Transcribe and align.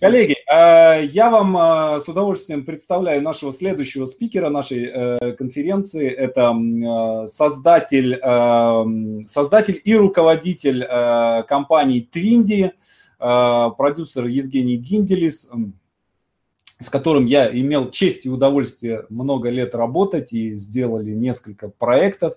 Коллеги, 0.00 0.36
э, 0.52 1.06
я 1.06 1.30
вам 1.30 1.56
э, 1.56 2.00
с 2.00 2.08
удовольствием 2.08 2.66
представляю 2.66 3.22
нашего 3.22 3.52
следующего 3.52 4.04
спикера 4.04 4.50
нашей 4.50 4.84
э, 4.84 5.32
конференции. 5.38 6.10
Это 6.10 7.26
создатель, 7.28 8.20
создатель 9.26 9.80
и 9.82 9.96
руководитель 9.96 10.84
компании 11.46 12.06
Twindy, 12.12 12.72
продюсер 13.18 14.26
Евгений 14.26 14.76
Гинделис, 14.76 15.50
с 16.78 16.90
которым 16.90 17.24
я 17.26 17.48
имел 17.48 17.90
честь 17.90 18.26
и 18.26 18.30
удовольствие 18.30 19.06
много 19.08 19.48
лет 19.48 19.74
работать 19.74 20.32
и 20.32 20.52
сделали 20.54 21.12
несколько 21.12 21.68
проектов. 21.68 22.34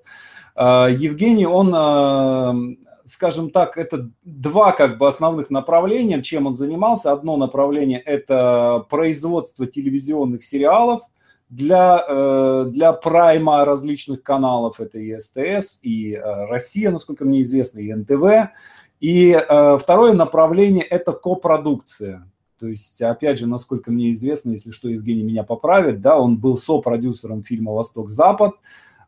Евгений, 0.56 1.46
он 1.46 2.78
скажем 3.10 3.50
так, 3.50 3.78
это 3.78 4.10
два 4.24 4.72
как 4.72 4.98
бы 4.98 5.08
основных 5.08 5.50
направления, 5.50 6.22
чем 6.22 6.48
он 6.48 6.56
занимался. 6.56 7.12
Одно 7.12 7.38
направление– 7.38 8.00
это 8.06 8.86
производство 8.90 9.66
телевизионных 9.66 10.44
сериалов 10.44 11.02
для, 11.50 12.06
э, 12.08 12.66
для 12.70 12.94
прайма 12.94 13.66
различных 13.66 14.22
каналов. 14.22 14.80
Это 14.80 15.00
и 15.00 15.20
СТС, 15.20 15.80
и 15.82 16.14
э, 16.14 16.46
Россия, 16.46 16.92
насколько 16.92 17.26
мне 17.26 17.42
известно, 17.42 17.80
и 17.80 17.94
НТВ. 17.94 18.52
И 19.00 19.32
э, 19.32 19.78
второе 19.78 20.14
направление– 20.14 20.84
это 20.90 21.12
копродукция. 21.12 22.30
То 22.60 22.68
есть, 22.68 23.02
опять 23.02 23.40
же, 23.40 23.48
насколько 23.48 23.90
мне 23.90 24.12
известно, 24.12 24.52
если 24.52 24.72
что, 24.72 24.90
Евгений 24.90 25.24
меня 25.24 25.44
поправит, 25.44 26.02
да, 26.02 26.20
он 26.20 26.38
был 26.38 26.58
сопродюсером 26.58 27.44
фильма 27.44 27.72
«Восток-Запад», 27.72 28.54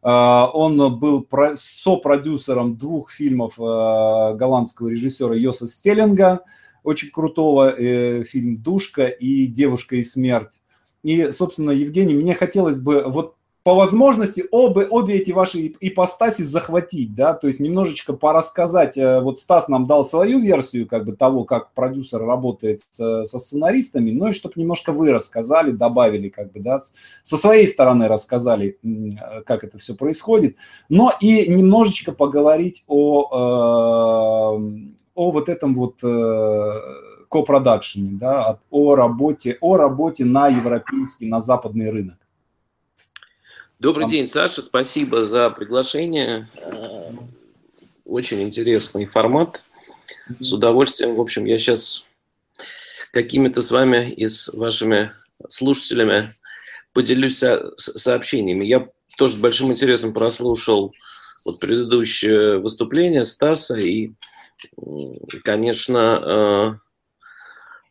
он 0.01 0.99
был 0.99 1.27
сопродюсером 1.55 2.75
двух 2.75 3.11
фильмов 3.11 3.59
а, 3.59 4.33
голландского 4.33 4.87
режиссера 4.87 5.35
Йоса 5.35 5.67
Стеллинга, 5.67 6.41
очень 6.83 7.11
крутого, 7.11 7.69
э, 7.69 8.23
фильм 8.23 8.57
«Душка» 8.57 9.05
и 9.05 9.45
«Девушка 9.45 9.97
и 9.97 10.03
смерть». 10.03 10.61
И, 11.03 11.31
собственно, 11.31 11.71
Евгений, 11.71 12.15
мне 12.15 12.33
хотелось 12.33 12.79
бы 12.79 13.03
вот 13.07 13.35
по 13.63 13.75
возможности 13.75 14.43
обе, 14.51 14.87
обе 14.87 15.15
эти 15.15 15.31
ваши 15.31 15.73
ипостаси 15.79 16.41
захватить, 16.41 17.13
да, 17.13 17.33
то 17.33 17.47
есть 17.47 17.59
немножечко 17.59 18.13
порассказать. 18.13 18.97
Э, 18.97 19.21
вот 19.21 19.39
Стас 19.39 19.67
нам 19.67 19.85
дал 19.85 20.03
свою 20.03 20.39
версию 20.39 20.87
как 20.87 21.05
бы 21.05 21.15
того, 21.15 21.43
как 21.43 21.71
продюсер 21.73 22.25
работает 22.25 22.79
с, 22.79 23.25
со 23.25 23.39
сценаристами, 23.39 24.11
ну 24.11 24.29
и 24.29 24.33
чтобы 24.33 24.55
немножко 24.57 24.91
вы 24.91 25.11
рассказали, 25.11 25.71
добавили 25.71 26.29
как 26.29 26.51
бы, 26.51 26.59
да, 26.59 26.79
со 26.79 27.37
своей 27.37 27.67
стороны 27.67 28.07
рассказали, 28.07 28.79
как 29.45 29.63
это 29.63 29.77
все 29.77 29.93
происходит, 29.93 30.55
но 30.89 31.13
и 31.19 31.47
немножечко 31.47 32.13
поговорить 32.13 32.83
о, 32.87 34.57
э, 34.57 34.81
о 35.13 35.31
вот 35.31 35.49
этом 35.49 35.75
вот 35.75 35.97
э, 36.03 36.79
копродакшене, 37.29 38.17
да, 38.19 38.59
о 38.71 38.95
работе, 38.95 39.57
о 39.61 39.77
работе 39.77 40.25
на 40.25 40.47
европейский, 40.47 41.27
на 41.27 41.41
западный 41.41 41.91
рынок. 41.91 42.20
Добрый 43.81 44.07
день, 44.07 44.27
Саша. 44.27 44.61
Спасибо 44.61 45.23
за 45.23 45.49
приглашение. 45.49 46.47
Э, 46.61 47.13
очень 48.05 48.43
интересный 48.43 49.07
формат. 49.07 49.63
С 50.39 50.53
удовольствием. 50.53 51.15
В 51.15 51.19
общем, 51.19 51.45
я 51.45 51.57
сейчас 51.57 52.07
какими-то 53.11 53.59
с 53.63 53.71
вами 53.71 54.11
и 54.11 54.27
с 54.27 54.53
вашими 54.53 55.13
слушателями 55.49 56.35
поделюсь 56.93 57.43
сообщениями. 57.77 58.65
Я 58.65 58.87
тоже 59.17 59.37
с 59.37 59.39
большим 59.39 59.71
интересом 59.71 60.13
прослушал 60.13 60.93
вот 61.43 61.59
предыдущее 61.59 62.59
выступление 62.59 63.23
Стаса 63.23 63.79
и, 63.79 64.11
конечно, 65.43 66.77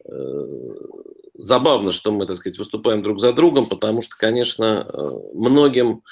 э, 0.07 0.09
э, 0.09 0.75
забавно, 1.43 1.91
что 1.91 2.13
мы, 2.13 2.27
так 2.27 2.37
сказать, 2.37 2.59
выступаем 2.59 3.03
друг 3.03 3.21
за 3.21 3.33
другом, 3.33 3.67
потому 3.67 4.01
что, 4.01 4.17
конечно, 4.17 4.87
э, 4.87 5.11
многим 5.35 6.03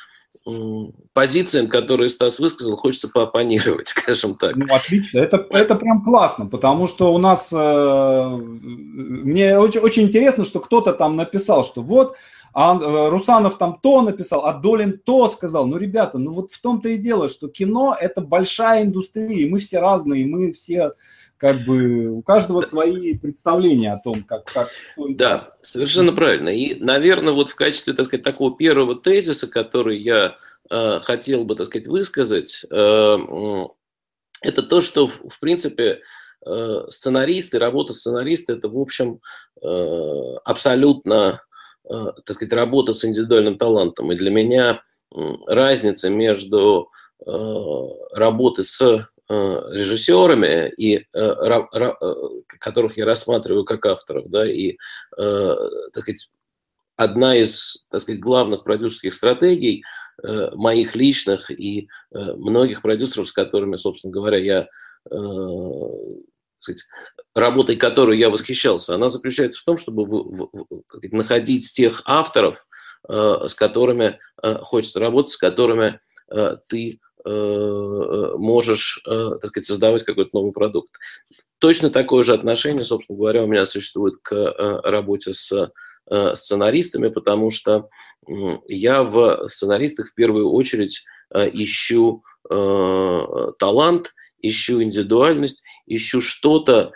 позициям, 1.12 1.66
которые 1.66 2.08
Стас 2.08 2.40
высказал, 2.40 2.76
хочется 2.76 3.08
поопонировать, 3.08 3.88
скажем 3.88 4.34
так. 4.34 4.56
Ну, 4.56 4.66
отлично. 4.74 5.18
Это, 5.18 5.46
это 5.50 5.74
прям 5.74 6.02
классно, 6.02 6.46
потому 6.46 6.86
что 6.86 7.12
у 7.12 7.18
нас... 7.18 7.52
Э, 7.52 8.36
мне 8.36 9.58
очень, 9.58 9.80
очень 9.80 10.04
интересно, 10.04 10.44
что 10.44 10.60
кто-то 10.60 10.92
там 10.92 11.16
написал, 11.16 11.64
что 11.64 11.82
вот 11.82 12.16
а 12.54 12.76
э, 12.76 13.08
Русанов 13.10 13.58
там 13.58 13.78
то 13.80 14.02
написал, 14.02 14.46
а 14.46 14.54
Долин 14.54 14.98
то 14.98 15.28
сказал. 15.28 15.66
Ну, 15.66 15.76
ребята, 15.76 16.18
ну 16.18 16.32
вот 16.32 16.50
в 16.50 16.60
том-то 16.60 16.88
и 16.88 16.96
дело, 16.96 17.28
что 17.28 17.48
кино– 17.48 17.96
это 18.00 18.20
большая 18.20 18.84
индустрия, 18.84 19.46
и 19.46 19.48
мы 19.48 19.58
все 19.58 19.80
разные, 19.80 20.22
и 20.22 20.26
мы 20.26 20.52
все 20.52 20.92
как 21.38 21.64
бы 21.64 22.08
у 22.08 22.22
каждого 22.22 22.60
свои 22.60 23.16
представления 23.16 23.92
о 23.92 24.00
том, 24.00 24.24
как, 24.24 24.44
как 24.44 24.70
что 24.70 25.06
Да, 25.08 25.56
совершенно 25.62 26.12
правильно. 26.12 26.48
И, 26.48 26.74
наверное, 26.74 27.32
вот 27.32 27.48
в 27.48 27.54
качестве, 27.54 27.94
так 27.94 28.06
сказать, 28.06 28.24
такого 28.24 28.56
первого 28.56 28.96
тезиса, 28.96 29.48
который 29.48 29.98
я 30.00 30.36
э, 30.68 30.98
хотел 31.00 31.44
бы, 31.44 31.54
так 31.54 31.66
сказать, 31.66 31.86
высказать, 31.86 32.66
э, 32.70 33.16
это 34.42 34.62
то, 34.62 34.80
что, 34.80 35.06
в, 35.06 35.28
в 35.28 35.40
принципе, 35.40 36.00
э, 36.44 36.82
сценаристы, 36.88 37.58
работа 37.58 37.92
сценариста– 37.92 38.52
это, 38.54 38.68
в 38.68 38.78
общем, 38.78 39.20
э, 39.62 40.34
абсолютно, 40.44 41.42
э, 41.88 42.04
так 42.24 42.34
сказать, 42.34 42.52
работа 42.52 42.92
с 42.92 43.04
индивидуальным 43.04 43.58
талантом. 43.58 44.10
И 44.10 44.16
для 44.16 44.30
меня 44.30 44.82
разница 45.46 46.10
между 46.10 46.90
э, 47.24 47.30
работой 48.12 48.64
с 48.64 49.08
режиссерами, 49.28 50.72
и, 50.76 50.96
э, 50.96 51.02
э, 51.12 51.92
которых 52.60 52.96
я 52.96 53.04
рассматриваю 53.04 53.64
как 53.64 53.84
авторов, 53.86 54.28
да, 54.28 54.50
и, 54.50 54.76
так 55.16 56.00
сказать, 56.00 56.30
одна 56.96 57.36
из, 57.36 57.86
так 57.90 58.00
сказать, 58.00 58.20
главных 58.20 58.64
продюсерских 58.64 59.14
стратегий 59.14 59.84
моих 60.54 60.96
личных 60.96 61.50
и 61.50 61.88
многих 62.10 62.82
продюсеров, 62.82 63.28
с 63.28 63.32
которыми, 63.32 63.76
собственно 63.76 64.12
говоря, 64.12 64.38
я 64.38 64.68
сказать, 66.58 66.82
работой 67.36 67.76
которой 67.76 68.18
я 68.18 68.30
восхищался, 68.30 68.96
она 68.96 69.08
заключается 69.08 69.60
в 69.60 69.64
том, 69.64 69.78
чтобы 69.78 70.04
в, 70.04 70.10
в, 70.10 70.48
в, 70.52 71.12
находить 71.12 71.72
тех 71.72 72.02
авторов, 72.04 72.66
с 73.08 73.54
которыми 73.54 74.18
хочется 74.42 74.98
работать, 74.98 75.32
с 75.32 75.36
которыми 75.36 76.00
ты 76.68 76.98
Э, 76.98 77.07
можешь, 77.24 79.02
э, 79.06 79.30
так 79.40 79.46
сказать, 79.50 79.66
создавать 79.66 80.04
какой-то 80.04 80.30
новый 80.34 80.52
продукт. 80.52 80.90
Точно 81.58 81.90
такое 81.90 82.22
же 82.22 82.34
отношение, 82.34 82.84
собственно 82.84 83.18
говоря, 83.18 83.42
у 83.44 83.46
меня 83.46 83.66
существует 83.66 84.16
к 84.22 84.32
э, 84.32 84.80
работе 84.82 85.32
с 85.34 85.72
сценаристами, 86.34 87.08
потому 87.08 87.50
что 87.50 87.90
я 88.66 89.02
в 89.02 89.46
сценаристах 89.46 90.06
в 90.06 90.14
первую 90.14 90.50
очередь 90.50 91.04
ищу 91.30 92.22
талант, 92.48 94.14
ищу 94.40 94.82
индивидуальность, 94.82 95.62
ищу 95.86 96.22
что-то, 96.22 96.92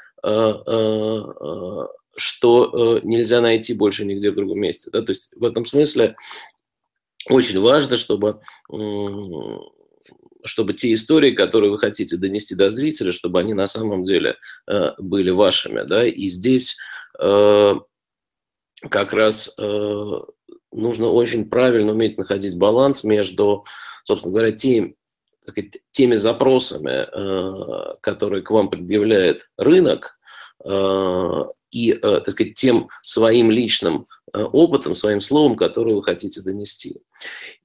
что 2.16 3.00
нельзя 3.02 3.42
найти 3.42 3.74
больше 3.74 4.06
нигде 4.06 4.30
в 4.30 4.34
другом 4.34 4.60
месте. 4.60 4.90
То 4.90 5.04
есть 5.06 5.34
в 5.36 5.44
этом 5.44 5.66
смысле 5.66 6.16
очень 7.28 7.60
важно, 7.60 7.96
чтобы 7.96 8.40
чтобы 10.44 10.74
те 10.74 10.92
истории, 10.92 11.32
которые 11.32 11.70
вы 11.70 11.78
хотите 11.78 12.16
донести 12.16 12.54
до 12.54 12.70
зрителя, 12.70 13.12
чтобы 13.12 13.40
они 13.40 13.54
на 13.54 13.66
самом 13.66 14.04
деле 14.04 14.36
э, 14.66 14.92
были 14.98 15.30
вашими. 15.30 15.82
Да? 15.86 16.04
И 16.06 16.28
здесь 16.28 16.76
э, 17.18 17.74
как 18.88 19.12
раз 19.12 19.54
э, 19.58 20.20
нужно 20.72 21.08
очень 21.08 21.48
правильно 21.48 21.92
уметь 21.92 22.18
находить 22.18 22.56
баланс 22.56 23.04
между, 23.04 23.64
собственно 24.04 24.32
говоря, 24.32 24.52
тем, 24.52 24.94
сказать, 25.44 25.78
теми 25.90 26.16
запросами, 26.16 27.06
которые 28.00 28.42
к 28.42 28.50
вам 28.50 28.70
предъявляет 28.70 29.50
рынок, 29.56 30.18
и, 30.64 31.92
так 31.94 32.30
сказать, 32.30 32.54
тем 32.54 32.88
своим 33.02 33.50
личным 33.50 34.06
опытом, 34.32 34.94
своим 34.94 35.20
словом, 35.20 35.56
которое 35.56 35.94
вы 35.94 36.02
хотите 36.02 36.42
донести. 36.42 37.00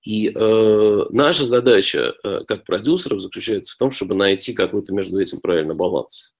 И 0.03 0.31
э, 0.33 1.05
наша 1.09 1.43
задача 1.45 2.15
э, 2.23 2.41
как 2.47 2.65
продюсеров 2.65 3.21
заключается 3.21 3.73
в 3.73 3.77
том, 3.77 3.91
чтобы 3.91 4.15
найти 4.15 4.53
какой-то 4.53 4.93
между 4.93 5.19
этим 5.19 5.39
правильный 5.39 5.75
баланс. 5.75 6.35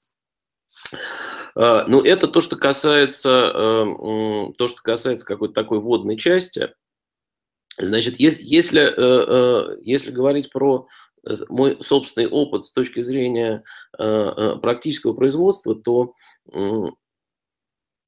Э, 1.55 1.83
ну, 1.87 2.01
это 2.01 2.27
то, 2.27 2.41
что 2.41 2.55
касается, 2.55 3.51
э, 3.53 4.53
то, 4.57 4.67
что 4.67 4.81
касается 4.81 5.25
какой-то 5.25 5.53
такой 5.53 5.79
водной 5.79 6.17
части. 6.17 6.73
Значит, 7.79 8.15
если, 8.19 8.81
э, 8.81 9.77
если 9.83 10.11
говорить 10.11 10.51
про 10.51 10.87
мой 11.49 11.77
собственный 11.81 12.27
опыт 12.29 12.63
с 12.63 12.71
точки 12.71 13.01
зрения 13.01 13.63
практического 13.91 15.13
производства, 15.13 15.75
то 15.75 16.13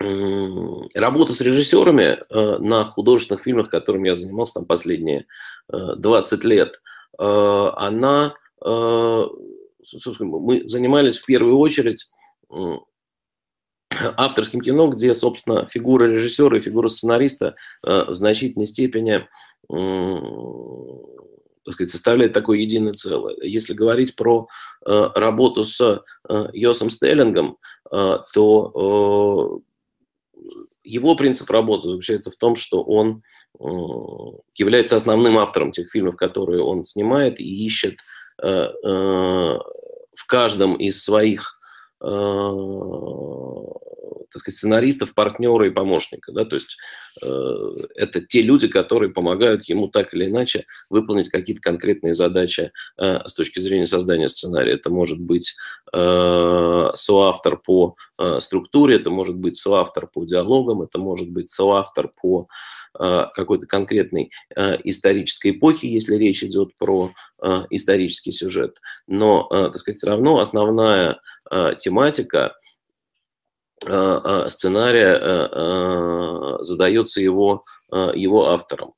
работа 0.01 1.33
с 1.33 1.41
режиссерами 1.41 2.23
э, 2.29 2.57
на 2.59 2.85
художественных 2.85 3.43
фильмах, 3.43 3.69
которым 3.69 4.05
я 4.05 4.15
занимался 4.15 4.53
там 4.55 4.65
последние 4.65 5.25
20 5.67 6.43
э, 6.43 6.47
лет, 6.47 6.81
э, 7.19 7.71
она, 7.75 8.35
мы 8.61 9.29
занимались 10.67 11.17
в 11.17 11.25
первую 11.25 11.57
очередь 11.57 12.05
авторским 14.17 14.61
кино, 14.61 14.87
где, 14.87 15.13
собственно, 15.13 15.65
фигура 15.65 16.05
режиссера 16.05 16.57
и 16.57 16.61
фигура 16.61 16.87
сценариста 16.89 17.55
в 17.83 18.13
значительной 18.13 18.67
степени 18.67 19.27
так 21.63 21.73
сказать, 21.73 21.91
составляет 21.91 22.33
такое 22.33 22.59
единое 22.59 22.93
целое. 22.93 23.35
Если 23.41 23.73
говорить 23.73 24.15
про 24.15 24.47
работу 24.85 25.63
с 25.63 26.03
Йосом 26.53 26.89
Стеллингом, 26.89 27.57
то 27.89 29.61
его 30.83 31.15
принцип 31.15 31.49
работы 31.49 31.87
заключается 31.89 32.31
в 32.31 32.35
том, 32.35 32.55
что 32.55 32.81
он 32.83 33.23
э, 33.59 33.63
является 34.55 34.95
основным 34.95 35.37
автором 35.37 35.71
тех 35.71 35.89
фильмов, 35.89 36.15
которые 36.15 36.63
он 36.63 36.83
снимает, 36.83 37.39
и 37.39 37.65
ищет 37.65 37.97
э, 38.41 38.47
э, 38.47 38.69
в 38.83 40.25
каждом 40.27 40.75
из 40.75 41.03
своих 41.03 41.58
так 44.31 44.39
сказать, 44.39 44.57
сценаристов, 44.57 45.13
партнера 45.13 45.67
и 45.67 45.71
помощника. 45.71 46.31
Да? 46.31 46.45
То 46.45 46.55
есть 46.55 46.77
э, 47.23 47.75
это 47.95 48.21
те 48.21 48.41
люди, 48.41 48.67
которые 48.67 49.11
помогают 49.11 49.65
ему 49.65 49.87
так 49.87 50.13
или 50.13 50.27
иначе 50.27 50.65
выполнить 50.89 51.29
какие-то 51.29 51.61
конкретные 51.61 52.13
задачи 52.13 52.71
э, 52.97 53.19
с 53.25 53.33
точки 53.33 53.59
зрения 53.59 53.87
создания 53.87 54.27
сценария. 54.27 54.73
Это 54.73 54.89
может 54.89 55.19
быть 55.19 55.55
э, 55.93 56.89
соавтор 56.93 57.57
по 57.57 57.95
э, 58.17 58.39
структуре, 58.39 58.95
это 58.95 59.09
может 59.09 59.37
быть 59.37 59.57
соавтор 59.57 60.07
по 60.07 60.23
диалогам, 60.25 60.81
это 60.81 60.99
может 60.99 61.29
быть 61.29 61.49
соавтор 61.49 62.11
по 62.21 62.47
э, 62.88 62.88
какой-то 62.93 63.67
конкретной 63.67 64.31
э, 64.55 64.77
исторической 64.83 65.51
эпохе, 65.51 65.89
если 65.89 66.15
речь 66.15 66.43
идет 66.43 66.75
про 66.77 67.11
э, 67.41 67.63
исторический 67.69 68.31
сюжет. 68.31 68.79
Но, 69.07 69.47
э, 69.51 69.65
так 69.65 69.77
сказать, 69.77 69.97
все 69.97 70.07
равно 70.07 70.39
основная 70.39 71.19
э, 71.51 71.73
тематика– 71.77 72.53
Э, 73.87 74.19
э, 74.23 74.49
сценария 74.49 75.17
э, 75.21 76.57
задается 76.61 77.21
его, 77.21 77.63
его 77.91 78.49
автором. 78.49 78.93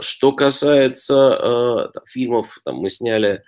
Что 0.00 0.32
касается 0.32 1.90
фильмов, 2.06 2.60
там, 2.62 2.76
мы 2.76 2.90
сняли 2.90 3.42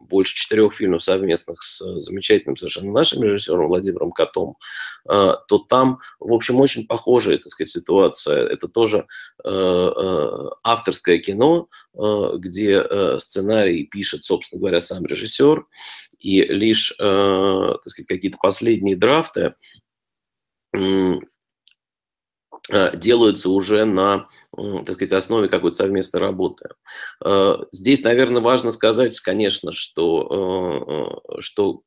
больше 0.00 0.34
четырех 0.34 0.72
фильмов 0.72 1.02
совместных 1.02 1.62
с 1.62 1.78
замечательным 2.00 2.56
совершенно 2.56 2.92
нашим 2.92 3.22
режиссером 3.22 3.68
Владимиром 3.68 4.12
Котом, 4.12 4.56
то 5.04 5.58
там, 5.68 6.00
в 6.18 6.32
общем, 6.32 6.60
очень 6.60 6.86
похожая, 6.86 7.38
так 7.38 7.50
сказать, 7.50 7.70
ситуация. 7.70 8.46
Это 8.46 8.68
тоже 8.68 9.06
авторское 10.62 11.18
кино, 11.18 11.68
где 11.94 12.84
сценарий 13.18 13.84
пишет, 13.84 14.24
собственно 14.24 14.60
говоря, 14.60 14.80
сам 14.80 15.04
режиссер, 15.04 15.66
и 16.20 16.42
лишь, 16.44 16.92
э, 16.98 17.74
так 17.82 17.88
сказать, 17.88 18.06
какие-то 18.06 18.38
последние 18.40 18.94
драфты 18.94 19.54
э, 20.76 21.14
делаются 22.94 23.50
уже 23.50 23.84
на, 23.84 24.28
так 24.56 24.94
сказать, 24.94 25.12
основе 25.12 25.48
какой-то 25.48 25.76
совместной 25.76 26.20
работы. 26.20 26.68
Э, 27.24 27.56
здесь, 27.72 28.02
наверное, 28.02 28.42
важно 28.42 28.70
сказать, 28.70 29.18
конечно, 29.20 29.72
что, 29.72 31.22
что 31.40 31.82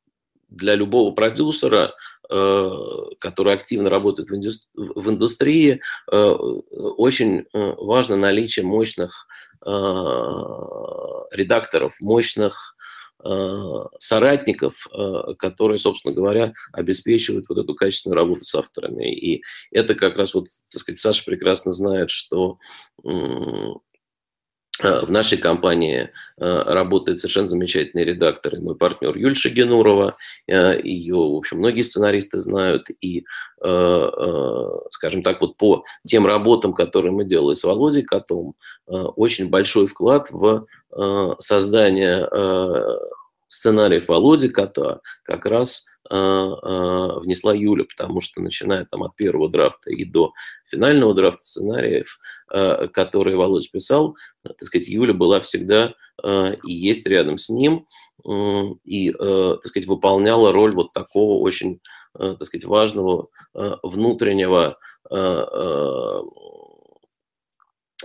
для 0.50 0.76
любого 0.76 1.12
продюсера, 1.12 1.94
который 2.30 3.54
активно 3.54 3.90
работает 3.90 4.30
в 4.30 5.10
индустрии, 5.10 5.82
очень 6.06 7.46
важно 7.52 8.16
наличие 8.16 8.66
мощных 8.66 9.28
редакторов, 11.32 11.96
мощных 12.02 12.76
Э, 12.83 12.83
соратников, 14.00 14.88
э, 14.92 15.34
которые, 15.38 15.78
собственно 15.78 16.14
говоря, 16.14 16.54
обеспечивают 16.72 17.46
вот 17.50 17.58
эту 17.58 17.76
качественную 17.76 18.18
работу 18.18 18.44
с 18.44 18.56
авторами. 18.56 19.14
И 19.14 19.42
это 19.72 19.96
как 19.96 20.18
раз 20.18 20.34
вот, 20.34 20.48
так 20.72 20.82
сказать, 20.82 21.00
Саша 21.00 21.24
прекрасно 21.26 21.72
знает, 21.72 22.10
что 22.10 22.58
Э, 23.04 23.74
в 24.82 25.12
нашей 25.12 25.38
компании 25.38 26.10
э, 26.38 26.64
работает 26.66 27.20
совершенно 27.20 27.48
замечательный 27.48 28.04
редактор 28.04 28.56
и 28.56 28.60
мой 28.60 28.76
партнер 28.76 29.16
Юль 29.16 29.36
Шагенурова. 29.36 30.14
Э, 30.48 30.80
Ее, 30.82 31.16
в 31.16 31.36
общем, 31.36 31.60
многие 31.60 31.84
сценаристы 31.84 32.40
знают. 32.40 32.88
И, 33.02 33.26
скажем 34.90 35.24
так, 35.24 35.40
вот 35.42 35.56
по 35.58 35.86
тем 36.06 36.26
работам, 36.26 36.74
которые 36.74 37.12
мы 37.12 37.24
делали 37.24 37.54
с 37.54 37.64
Володей 37.64 38.02
Котом, 38.02 38.56
очень 38.88 39.50
большой 39.50 39.88
вклад 39.88 40.30
в 40.32 40.66
создание 41.40 42.28
сценариев 43.48 44.08
Володи 44.08 44.50
Кота 44.50 45.02
как 45.24 45.46
раз 45.46 45.86
а, 46.10 46.18
а, 46.18 47.20
внесла 47.20 47.54
Юля, 47.54 47.86
потому 47.86 48.20
что 48.20 48.42
начиная 48.42 48.86
там 48.86 49.04
от 49.04 49.16
первого 49.16 49.50
драфта 49.50 49.90
и 49.90 50.04
до 50.04 50.34
финального 50.66 51.14
драфта 51.14 51.44
сценариев, 51.44 52.20
а, 52.50 52.88
которые 52.88 53.38
Володь 53.38 53.72
писал, 53.72 54.16
так 54.44 54.64
сказать, 54.64 54.88
Юля 54.88 55.14
была 55.14 55.40
всегда 55.40 55.94
и 56.24 56.72
есть 56.72 57.08
рядом 57.08 57.40
с 57.40 57.50
ним, 57.50 57.88
и, 58.86 59.12
так 59.12 59.66
сказать, 59.66 59.88
выполняла 59.88 60.52
роль 60.52 60.72
вот 60.74 60.94
такого 60.94 61.42
очень, 61.42 61.82
так 62.14 62.46
сказать, 62.46 62.66
важного 62.66 63.30
внутреннего 63.82 64.78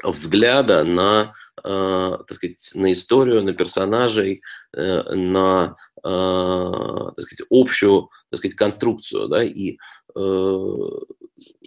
взгляда 0.03 0.85
на, 0.85 1.35
так 1.63 2.33
сказать, 2.33 2.71
на 2.75 2.93
историю, 2.93 3.43
на 3.43 3.53
персонажей, 3.53 4.43
э, 4.73 5.15
на 5.15 5.77
Э, 6.05 7.11
так 7.17 7.25
сказать, 7.25 7.47
общую 7.51 8.11
так 8.31 8.39
сказать, 8.39 8.57
конструкцию, 8.57 9.29
да, 9.29 9.43
и 9.43 9.79
э, 10.15 10.79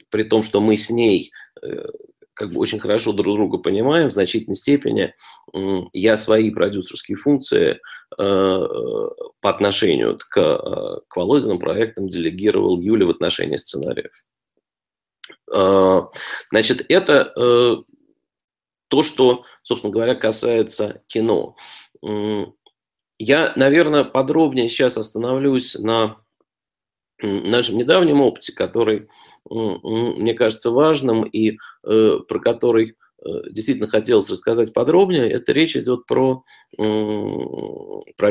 при 0.09 0.23
том, 0.23 0.43
что 0.43 0.61
мы 0.61 0.77
с 0.77 0.89
ней 0.89 1.31
э, 1.61 1.85
как 2.33 2.51
бы 2.51 2.59
очень 2.59 2.79
хорошо 2.79 3.13
друг 3.13 3.35
друга 3.35 3.57
понимаем, 3.57 4.09
в 4.09 4.13
значительной 4.13 4.55
степени 4.55 5.13
э, 5.53 5.79
я 5.93 6.15
свои 6.15 6.51
продюсерские 6.51 7.17
функции 7.17 7.71
э, 7.71 7.77
по 8.17 9.49
отношению 9.49 10.17
к, 10.17 10.37
э, 10.37 11.01
к 11.07 11.15
Володиным 11.15 11.59
проектам 11.59 12.07
делегировал 12.07 12.79
Юле 12.79 13.05
в 13.05 13.09
отношении 13.09 13.57
сценариев. 13.57 14.13
Э, 15.53 16.01
значит, 16.51 16.85
это 16.89 17.33
э, 17.35 17.75
то, 18.91 19.01
что, 19.03 19.45
собственно 19.63 19.93
говоря, 19.93 20.15
касается 20.15 21.01
кино. 21.07 21.55
Я, 23.17 23.53
наверное, 23.55 24.03
подробнее 24.03 24.67
сейчас 24.67 24.97
остановлюсь 24.97 25.79
на 25.79 26.17
нашем 27.21 27.77
недавнем 27.77 28.19
опыте, 28.19 28.53
который 28.53 29.07
мне 29.49 30.33
кажется 30.33 30.71
важным 30.71 31.23
и 31.23 31.57
э, 31.83 32.17
про 32.27 32.39
который 32.39 32.97
э, 33.23 33.29
действительно 33.49 33.87
хотелось 33.87 34.29
рассказать 34.29 34.73
подробнее. 34.73 35.31
Это 35.31 35.53
речь 35.53 35.77
идет 35.77 36.05
про, 36.05 36.43
про 36.75 36.83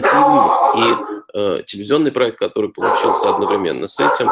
фильм 0.02 0.36
и 0.76 0.94
э, 1.32 1.62
телевизионный 1.64 2.12
проект, 2.12 2.38
который 2.38 2.70
получился 2.70 3.30
одновременно 3.30 3.86
с 3.86 3.98
этим 3.98 4.28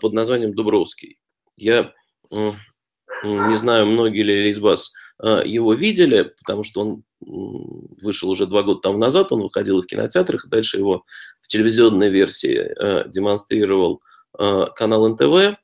под 0.00 0.12
названием 0.12 0.54
«Дубровский». 0.54 1.18
Я 1.56 1.92
не 2.30 3.56
знаю, 3.56 3.86
многие 3.86 4.22
ли 4.22 4.50
из 4.50 4.58
вас 4.58 4.92
его 5.26 5.74
видели, 5.74 6.34
потому 6.38 6.62
что 6.62 6.80
он 6.80 7.02
вышел 7.20 8.30
уже 8.30 8.46
два 8.46 8.62
года 8.62 8.80
тому 8.80 8.98
назад, 8.98 9.32
он 9.32 9.42
выходил 9.42 9.80
в 9.80 9.86
кинотеатрах, 9.86 10.48
дальше 10.48 10.78
его 10.78 11.04
в 11.42 11.48
телевизионной 11.48 12.10
версии 12.10 12.56
э, 12.56 13.08
демонстрировал 13.08 14.02
э, 14.38 14.66
канал 14.74 15.08
НТВ. 15.08 15.58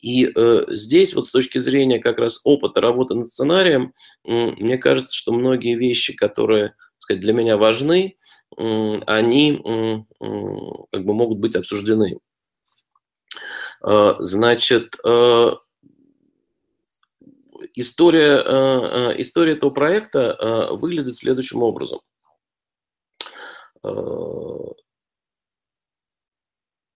И 0.00 0.30
э, 0.34 0.64
здесь 0.70 1.14
вот 1.14 1.26
с 1.26 1.30
точки 1.30 1.58
зрения 1.58 1.98
как 1.98 2.18
раз 2.18 2.40
опыта 2.44 2.80
работы 2.80 3.14
над 3.14 3.28
сценарием, 3.28 3.92
э, 4.24 4.30
мне 4.32 4.78
кажется, 4.78 5.16
что 5.16 5.32
многие 5.32 5.76
вещи, 5.76 6.16
которые 6.16 6.74
сказать, 6.98 7.20
для 7.20 7.32
меня 7.32 7.56
важны, 7.56 8.16
э, 8.56 9.00
они 9.06 9.60
э, 9.64 9.98
как 10.90 11.04
бы 11.04 11.14
могут 11.14 11.38
быть 11.38 11.56
обсуждены. 11.56 12.18
Э, 13.86 14.14
значит, 14.18 14.96
э, 15.04 15.50
история, 17.74 18.36
э, 18.36 19.12
э, 19.12 19.20
история 19.20 19.52
этого 19.52 19.70
проекта 19.70 20.36
э, 20.38 20.74
выглядит 20.74 21.14
следующим 21.16 21.62
образом. 21.62 22.00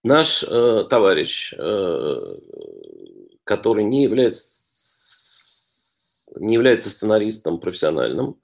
Наш 0.03 0.41
товарищ, 0.41 1.55
который 3.45 3.85
не 3.85 4.03
является, 4.03 4.45
не 6.37 6.53
является 6.53 6.91
сценаристом 6.91 7.59
профессиональным, 7.59 8.39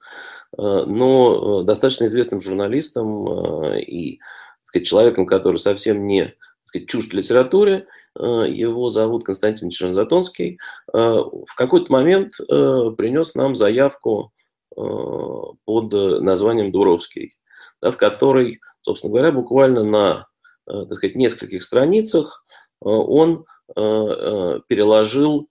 но 0.57 1.61
достаточно 1.61 2.05
известным 2.05 2.41
журналистом 2.41 3.77
и 3.77 4.19
сказать, 4.63 4.87
человеком, 4.87 5.27
который 5.27 5.57
совсем 5.57 6.07
не 6.07 6.33
сказать, 6.71 6.89
чужд 6.89 7.13
литературе. 7.13 7.87
Э, 8.17 8.45
его 8.47 8.89
зовут 8.89 9.23
Константин 9.23 9.69
Чернозатонский. 9.69 10.57
Э, 10.93 10.97
в 10.97 11.55
какой-то 11.55 11.91
момент 11.91 12.31
э, 12.39 12.91
принес 12.97 13.35
нам 13.35 13.55
заявку 13.55 14.31
под 14.73 15.91
названием 16.21 16.71
«Дуровский», 16.71 17.33
в 17.81 17.91
которой, 17.91 18.61
собственно 18.83 19.11
говоря, 19.11 19.33
буквально 19.33 19.83
на 19.83 20.27
так 20.65 20.93
сказать, 20.93 21.17
нескольких 21.17 21.61
страницах 21.61 22.45
он 22.79 23.43
переложил, 23.75 25.49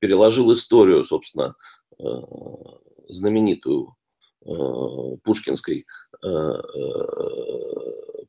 переложил 0.00 0.50
историю, 0.50 1.04
собственно, 1.04 1.54
знаменитую 3.08 3.94
пушкинской 5.24 5.86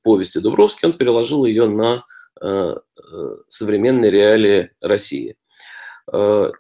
повести 0.02 0.40
Дубровский, 0.40 0.88
он 0.88 0.98
переложил 0.98 1.46
ее 1.46 1.68
на 1.68 2.04
современные 3.48 4.12
реалии 4.12 4.72
России. 4.82 5.38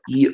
И 0.09 0.25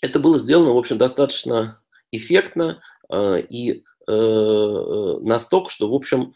это 0.00 0.20
было 0.20 0.38
сделано, 0.38 0.72
в 0.72 0.78
общем, 0.78 0.98
достаточно 0.98 1.80
эффектно 2.12 2.80
и 3.10 3.84
настолько, 4.06 5.70
что, 5.70 5.90
в 5.90 5.94
общем, 5.94 6.34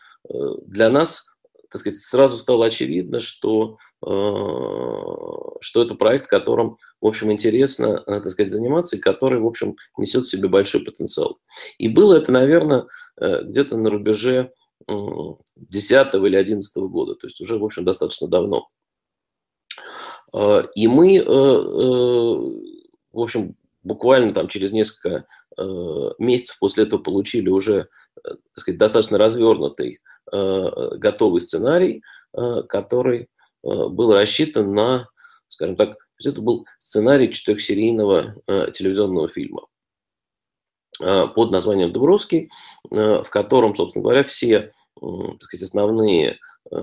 для 0.66 0.90
нас, 0.90 1.34
так 1.70 1.80
сказать, 1.80 1.98
сразу 1.98 2.36
стало 2.36 2.66
очевидно, 2.66 3.18
что, 3.18 3.78
что 4.00 5.82
это 5.82 5.94
проект, 5.94 6.26
которым, 6.26 6.78
в 7.02 7.06
общем, 7.06 7.30
интересно, 7.30 7.98
так 8.06 8.30
сказать, 8.30 8.50
заниматься, 8.50 8.96
и 8.96 9.00
который, 9.00 9.40
в 9.40 9.46
общем, 9.46 9.76
несет 9.98 10.24
в 10.24 10.30
себе 10.30 10.48
большой 10.48 10.84
потенциал. 10.84 11.38
И 11.76 11.88
было 11.88 12.14
это, 12.16 12.32
наверное, 12.32 12.86
где-то 13.20 13.76
на 13.76 13.90
рубеже 13.90 14.52
10 14.88 16.14
или 16.14 16.36
11 16.36 16.76
года, 16.84 17.14
то 17.16 17.26
есть 17.26 17.40
уже, 17.40 17.58
в 17.58 17.64
общем, 17.64 17.84
достаточно 17.84 18.28
давно. 18.28 18.68
И 20.74 20.88
мы, 20.88 21.22
в 23.12 23.20
общем, 23.20 23.56
буквально 23.82 24.32
там 24.32 24.48
через 24.48 24.72
несколько 24.72 25.26
месяцев 26.18 26.58
после 26.60 26.84
этого 26.84 27.02
получили 27.02 27.48
уже, 27.48 27.88
так 28.22 28.38
сказать, 28.54 28.78
достаточно 28.78 29.18
развернутый 29.18 30.00
готовый 30.30 31.40
сценарий, 31.40 32.02
который 32.32 33.28
был 33.62 34.12
рассчитан 34.14 34.72
на, 34.72 35.08
скажем 35.48 35.76
так, 35.76 35.96
это 36.30 36.40
был 36.40 36.66
сценарий 36.78 37.30
четырехсерийного 37.30 38.34
телевизионного 38.72 39.28
фильма. 39.28 39.66
Э, 41.00 41.26
под 41.26 41.50
названием 41.50 41.92
Дубровский, 41.92 42.50
э, 42.90 43.22
в 43.22 43.30
котором, 43.30 43.74
собственно 43.74 44.02
говоря, 44.02 44.22
все 44.22 44.72
так 45.00 45.42
сказать, 45.42 45.62
основные 45.62 46.38
э, 46.70 46.76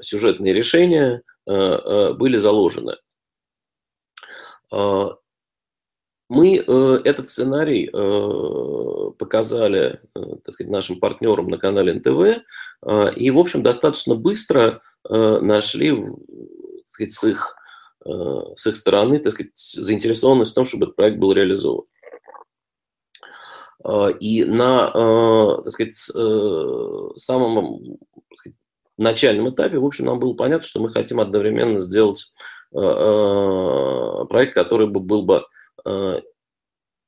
сюжетные 0.00 0.52
решения 0.52 1.22
были 1.46 2.36
заложены. 2.36 2.96
Мы 6.28 6.56
этот 6.56 7.28
сценарий 7.28 7.86
показали 9.18 10.00
так 10.14 10.54
сказать, 10.54 10.72
нашим 10.72 10.98
партнерам 10.98 11.48
на 11.48 11.58
канале 11.58 11.94
НТВ 11.94 12.42
и, 13.16 13.30
в 13.30 13.38
общем, 13.38 13.62
достаточно 13.62 14.14
быстро 14.14 14.80
нашли 15.08 15.90
так 15.92 16.86
сказать, 16.86 17.12
с, 17.12 17.24
их, 17.24 17.56
с 18.04 18.66
их 18.66 18.76
стороны 18.76 19.18
так 19.18 19.32
сказать, 19.32 19.52
заинтересованность 19.54 20.52
в 20.52 20.54
том, 20.54 20.64
чтобы 20.64 20.86
этот 20.86 20.96
проект 20.96 21.18
был 21.18 21.32
реализован. 21.32 21.84
А, 23.82 24.08
и 24.08 24.44
на, 24.44 24.88
а, 24.88 25.62
так 25.62 25.72
сказать, 25.72 26.10
э, 26.14 27.08
самом 27.16 27.98
так 28.28 28.38
сказать, 28.38 28.56
начальном 28.98 29.50
этапе, 29.50 29.78
в 29.78 29.84
общем, 29.84 30.06
нам 30.06 30.18
было 30.18 30.34
понятно, 30.34 30.66
что 30.66 30.80
мы 30.80 30.90
хотим 30.90 31.20
одновременно 31.20 31.80
сделать 31.80 32.34
проект, 32.72 34.54
который 34.54 34.86
бы 34.86 35.00
был 35.00 35.22
бы 35.24 35.42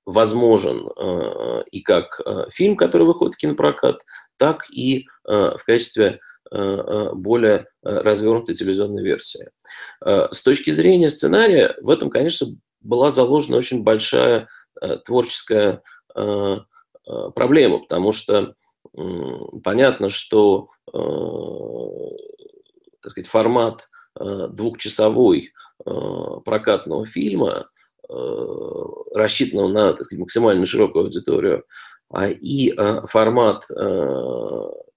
возможен 0.05 0.89
и 1.71 1.83
как 1.83 2.21
фильм, 2.51 2.77
который 2.77 3.07
выходит 3.07 3.35
в 3.35 3.39
кинопрокат, 3.39 4.01
так 4.39 4.69
и 4.73 5.07
в 5.23 5.61
качестве 5.65 6.19
более 6.53 7.67
развернутой 7.83 8.55
телевизионной 8.55 9.03
версии. 9.03 9.49
С 10.05 10.43
точки 10.43 10.71
зрения 10.71 11.09
сценария, 11.09 11.75
в 11.81 11.89
этом, 11.89 12.11
конечно, 12.11 12.49
была 12.81 13.09
заложена 13.09 13.57
очень 13.57 13.83
большая 13.83 14.49
творческая 15.05 15.83
Э, 16.15 16.59
э, 17.09 17.31
проблема, 17.35 17.79
потому 17.79 18.13
что 18.13 18.55
понятно, 19.65 20.11
что 20.11 20.69
э, 20.93 20.99
так 23.01 23.11
сказать, 23.11 23.29
формат 23.29 23.89
двухчасовой 24.15 25.53
прокатного 26.45 27.07
фильма, 27.07 27.65
рассчитанного 29.15 29.69
на 29.69 29.93
так 29.95 30.05
сказать, 30.05 30.21
максимально 30.21 30.67
широкую 30.67 31.07
аудиторию, 31.07 31.65
а 32.11 32.29
и 32.29 32.75
формат 33.07 33.65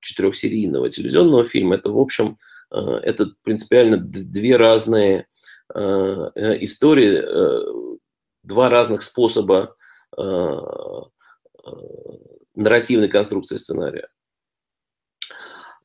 четырехсерийного 0.05 0.89
телевизионного 0.89 1.43
фильма, 1.45 1.75
это, 1.75 1.91
в 1.91 1.99
общем, 1.99 2.37
это 2.71 3.31
принципиально 3.43 3.97
две 3.97 4.57
разные 4.57 5.27
истории, 5.73 7.23
два 8.43 8.69
разных 8.69 9.01
способа 9.01 9.75
Э, 10.17 10.59
э, 11.65 11.71
нарративной 12.57 13.09
конструкции 13.09 13.57
сценария. 13.57 14.07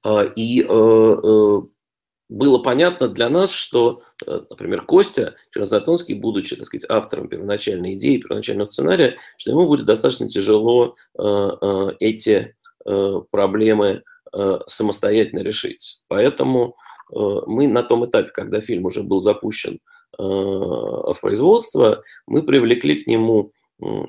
А, 0.04 0.22
и 0.22 0.62
э, 0.62 1.60
было 2.28 2.58
понятно 2.58 3.08
для 3.08 3.28
нас, 3.28 3.50
что, 3.50 4.02
например, 4.24 4.86
Костя 4.86 5.34
Чернозатонский, 5.50 6.14
будучи, 6.14 6.54
так 6.54 6.66
сказать, 6.66 6.88
автором 6.88 7.28
первоначальной 7.28 7.94
идеи, 7.96 8.18
первоначального 8.18 8.66
сценария, 8.66 9.16
что 9.36 9.50
ему 9.50 9.66
будет 9.66 9.84
достаточно 9.84 10.28
тяжело 10.28 10.94
эти 11.98 12.54
проблемы 12.84 14.04
самостоятельно 14.66 15.40
решить. 15.40 16.02
Поэтому 16.08 16.76
мы 17.10 17.66
на 17.66 17.82
том 17.82 18.06
этапе, 18.06 18.30
когда 18.32 18.60
фильм 18.60 18.84
уже 18.84 19.02
был 19.02 19.20
запущен 19.20 19.80
в 20.16 21.16
производство, 21.20 22.02
мы 22.26 22.42
привлекли 22.42 23.02
к 23.02 23.06
нему 23.06 23.52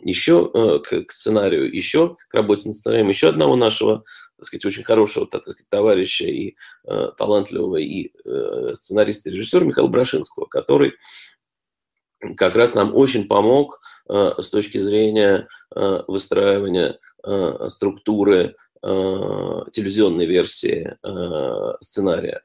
еще 0.03 0.49
э, 0.53 1.03
к, 1.03 1.11
сценарию, 1.11 1.73
еще 1.73 2.15
к 2.29 2.33
работе 2.33 2.67
над 2.67 2.75
сценарием, 2.75 3.07
еще 3.07 3.29
одного 3.29 3.55
нашего, 3.55 4.03
так 4.37 4.45
сказать, 4.45 4.65
очень 4.65 4.83
хорошего 4.83 5.27
так 5.27 5.43
сказать, 5.43 5.65
товарища 5.69 6.25
и 6.25 6.55
э, 6.85 7.07
талантливого 7.17 7.77
и 7.77 8.11
э, 8.25 8.73
сценариста 8.73 9.29
и 9.29 9.33
режиссера 9.33 9.63
Михаила 9.63 9.87
Брашинского, 9.87 10.45
который 10.45 10.93
как 12.37 12.55
раз 12.55 12.75
нам 12.75 12.95
очень 12.95 13.27
помог 13.27 13.81
э, 14.09 14.33
с 14.37 14.49
точки 14.49 14.81
зрения 14.81 15.47
э, 15.75 16.03
выстраивания 16.07 16.99
э, 17.23 17.67
структуры 17.69 18.37
э, 18.45 18.70
телевизионной 18.83 20.25
версии 20.25 20.97
э, 21.03 21.73
сценария. 21.81 22.41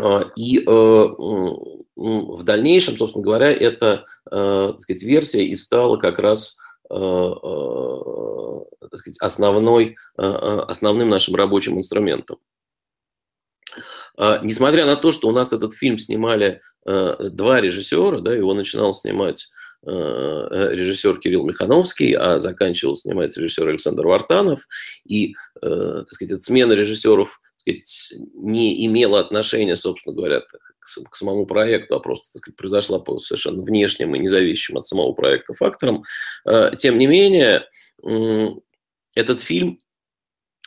А, 0.00 0.24
и 0.36 0.58
э, 0.58 0.62
в 1.96 2.44
дальнейшем, 2.44 2.96
собственно 2.96 3.24
говоря, 3.24 3.52
эта 3.52 4.04
э, 4.30 4.68
так 4.70 4.80
сказать, 4.80 5.02
версия 5.02 5.44
и 5.46 5.54
стала 5.54 5.96
как 5.96 6.18
раз 6.18 6.58
э, 6.90 6.94
так 8.90 8.98
сказать, 8.98 9.18
основной, 9.20 9.96
основным 10.16 11.08
нашим 11.08 11.34
рабочим 11.34 11.78
инструментом. 11.78 12.38
А, 14.18 14.38
несмотря 14.42 14.84
на 14.84 14.96
то, 14.96 15.12
что 15.12 15.28
у 15.28 15.32
нас 15.32 15.52
этот 15.52 15.74
фильм 15.74 15.96
снимали 15.98 16.60
два 16.84 17.60
режиссера, 17.60 18.20
да, 18.20 18.34
его 18.34 18.54
начинал 18.54 18.92
снимать 18.92 19.50
режиссер 19.84 21.18
Кирилл 21.18 21.44
Михановский, 21.44 22.12
а 22.12 22.38
заканчивал 22.38 22.94
снимать 22.94 23.36
режиссер 23.36 23.68
Александр 23.68 24.06
Вартанов. 24.06 24.66
И, 25.04 25.34
так 25.60 26.12
сказать, 26.12 26.32
эта 26.32 26.38
смена 26.38 26.72
режиссеров 26.72 27.40
сказать, 27.62 28.14
не 28.34 28.86
имела 28.86 29.20
отношения, 29.20 29.76
собственно 29.76 30.14
говоря, 30.14 30.40
к, 30.40 31.10
к 31.10 31.16
самому 31.16 31.46
проекту, 31.46 31.94
а 31.94 32.00
просто 32.00 32.32
так 32.32 32.42
сказать, 32.42 32.56
произошла 32.56 32.98
по 32.98 33.18
совершенно 33.18 33.62
внешним 33.62 34.14
и 34.14 34.18
независимым 34.18 34.78
от 34.78 34.84
самого 34.84 35.12
проекта 35.12 35.54
факторам. 35.54 36.02
Э, 36.44 36.70
тем 36.76 36.98
не 36.98 37.06
менее, 37.06 37.64
этот 39.14 39.40
фильм 39.40 39.78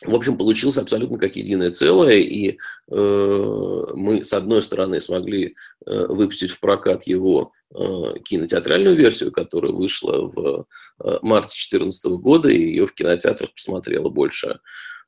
в 0.03 0.13
общем, 0.13 0.37
получился 0.37 0.81
абсолютно 0.81 1.17
как 1.17 1.37
единое 1.37 1.71
целое, 1.71 2.17
и 2.17 2.57
э, 2.91 3.85
мы, 3.95 4.23
с 4.23 4.33
одной 4.33 4.61
стороны, 4.61 4.99
смогли 4.99 5.55
э, 5.85 6.05
выпустить 6.07 6.51
в 6.51 6.59
прокат 6.59 7.03
его 7.03 7.53
э, 7.53 7.54
кинотеатральную 7.73 8.95
версию, 8.95 9.31
которая 9.31 9.71
вышла 9.71 10.21
в 10.21 10.67
э, 11.03 11.19
марте 11.21 11.55
2014 11.55 12.05
года, 12.21 12.49
и 12.49 12.57
ее 12.57 12.87
в 12.87 12.93
кинотеатрах 12.93 13.53
посмотрело 13.53 14.09
больше 14.09 14.59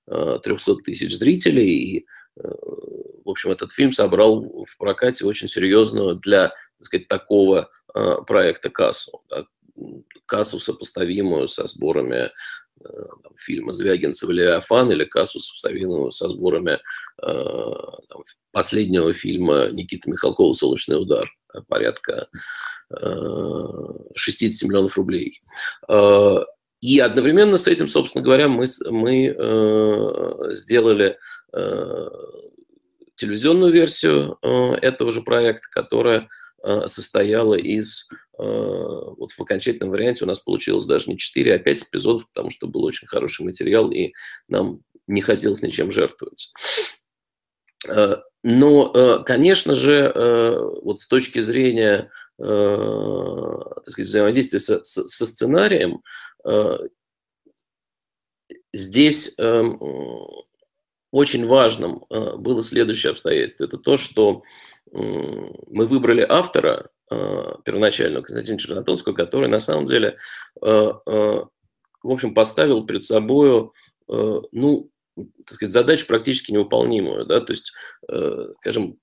300 0.08 0.76
тысяч 0.78 1.18
зрителей. 1.18 1.70
И, 1.70 2.06
э, 2.38 2.42
в 3.26 3.30
общем, 3.30 3.52
этот 3.52 3.72
фильм 3.72 3.92
собрал 3.92 4.66
в 4.66 4.78
прокате 4.78 5.26
очень 5.26 5.48
серьезную 5.48 6.16
для, 6.16 6.50
так 6.50 6.86
сказать, 6.86 7.08
такого 7.08 7.70
э, 7.94 8.16
проекта 8.26 8.70
кассу. 8.70 9.22
Кассу, 10.26 10.60
сопоставимую 10.60 11.48
со 11.48 11.68
сборами 11.68 12.32
э, 12.80 12.90
там, 13.24 13.36
фильма 13.36 13.72
Звягинцев 13.74 14.30
«Левиафан» 14.30 14.92
или 14.92 15.04
кассу, 15.04 15.40
сопоставимую 15.40 16.12
со 16.12 16.28
сборами 16.28 16.80
там, 17.20 18.22
последнего 18.52 19.12
фильма 19.12 19.70
Никиты 19.72 20.10
Михалкова 20.10 20.54
«Солнечный 20.54 21.02
удар» 21.02 21.28
порядка 21.68 22.28
60 22.90 24.70
миллионов 24.70 24.98
рублей. 24.98 25.42
и 26.82 27.00
одновременно 27.00 27.58
с 27.58 27.68
этим, 27.68 27.88
собственно 27.88 28.24
говоря, 28.24 28.48
мы, 28.48 28.66
мы 28.90 29.28
э, 29.28 30.54
сделали 30.54 31.18
э, 31.54 32.08
телевизионную 33.18 33.72
версию 33.74 34.38
э, 34.42 34.74
этого 34.82 35.12
же 35.12 35.22
проекта, 35.22 35.68
которая 35.72 36.30
э, 36.64 36.88
состояла 36.88 37.56
из, 37.56 38.10
э, 38.12 38.44
вот 38.44 39.32
в 39.32 39.42
окончательном 39.42 39.90
варианте 39.90 40.24
у 40.24 40.28
нас 40.28 40.40
получилось 40.40 40.86
даже 40.86 41.10
не 41.10 41.18
4, 41.18 41.56
а 41.56 41.60
5 41.60 41.84
эпизодов, 41.90 42.28
потому 42.28 42.52
что 42.52 42.68
был 42.68 42.84
очень 42.84 43.08
хороший 43.08 43.44
материал, 43.44 43.92
и 43.92 44.14
нам 44.48 44.82
не 45.08 45.22
хотелось 45.22 45.64
ничем 45.64 45.92
жертвовать. 45.92 46.54
Э, 47.88 48.18
но, 48.50 48.92
э, 48.94 49.24
конечно 49.26 49.76
же, 49.76 49.94
э, 49.94 50.58
вот 50.82 51.02
с 51.02 51.08
точки 51.10 51.40
зрения 51.40 52.10
так 52.38 53.90
сказать, 53.90 54.10
взаимодействия 54.10 54.60
со, 54.60 54.84
со 54.84 55.26
сценарием, 55.26 56.04
здесь 58.72 59.36
очень 61.12 61.48
важным 61.48 62.06
было 62.10 62.62
следующее 62.62 63.14
обстоятельство. 63.14 63.66
Это 63.66 63.80
то, 63.80 63.98
что 63.98 64.44
мы 64.92 65.88
выбрали 65.88 66.28
автора 66.30 66.92
первоначального, 67.10 68.22
Константина 68.22 68.60
Чернотонского, 68.60 69.14
который 69.14 69.50
на 69.50 69.60
самом 69.60 69.88
деле, 69.88 70.20
в 70.62 71.50
общем, 72.04 72.36
поставил 72.36 72.86
перед 72.86 73.02
собой, 73.02 73.72
ну, 74.08 74.92
так 75.46 75.54
сказать, 75.54 75.74
задачу 75.74 76.08
практически 76.08 76.52
невыполнимую, 76.52 77.26
да, 77.26 77.42
то 77.42 77.54
есть, 77.54 77.74
э, 78.10 78.54
скажем, 78.60 79.00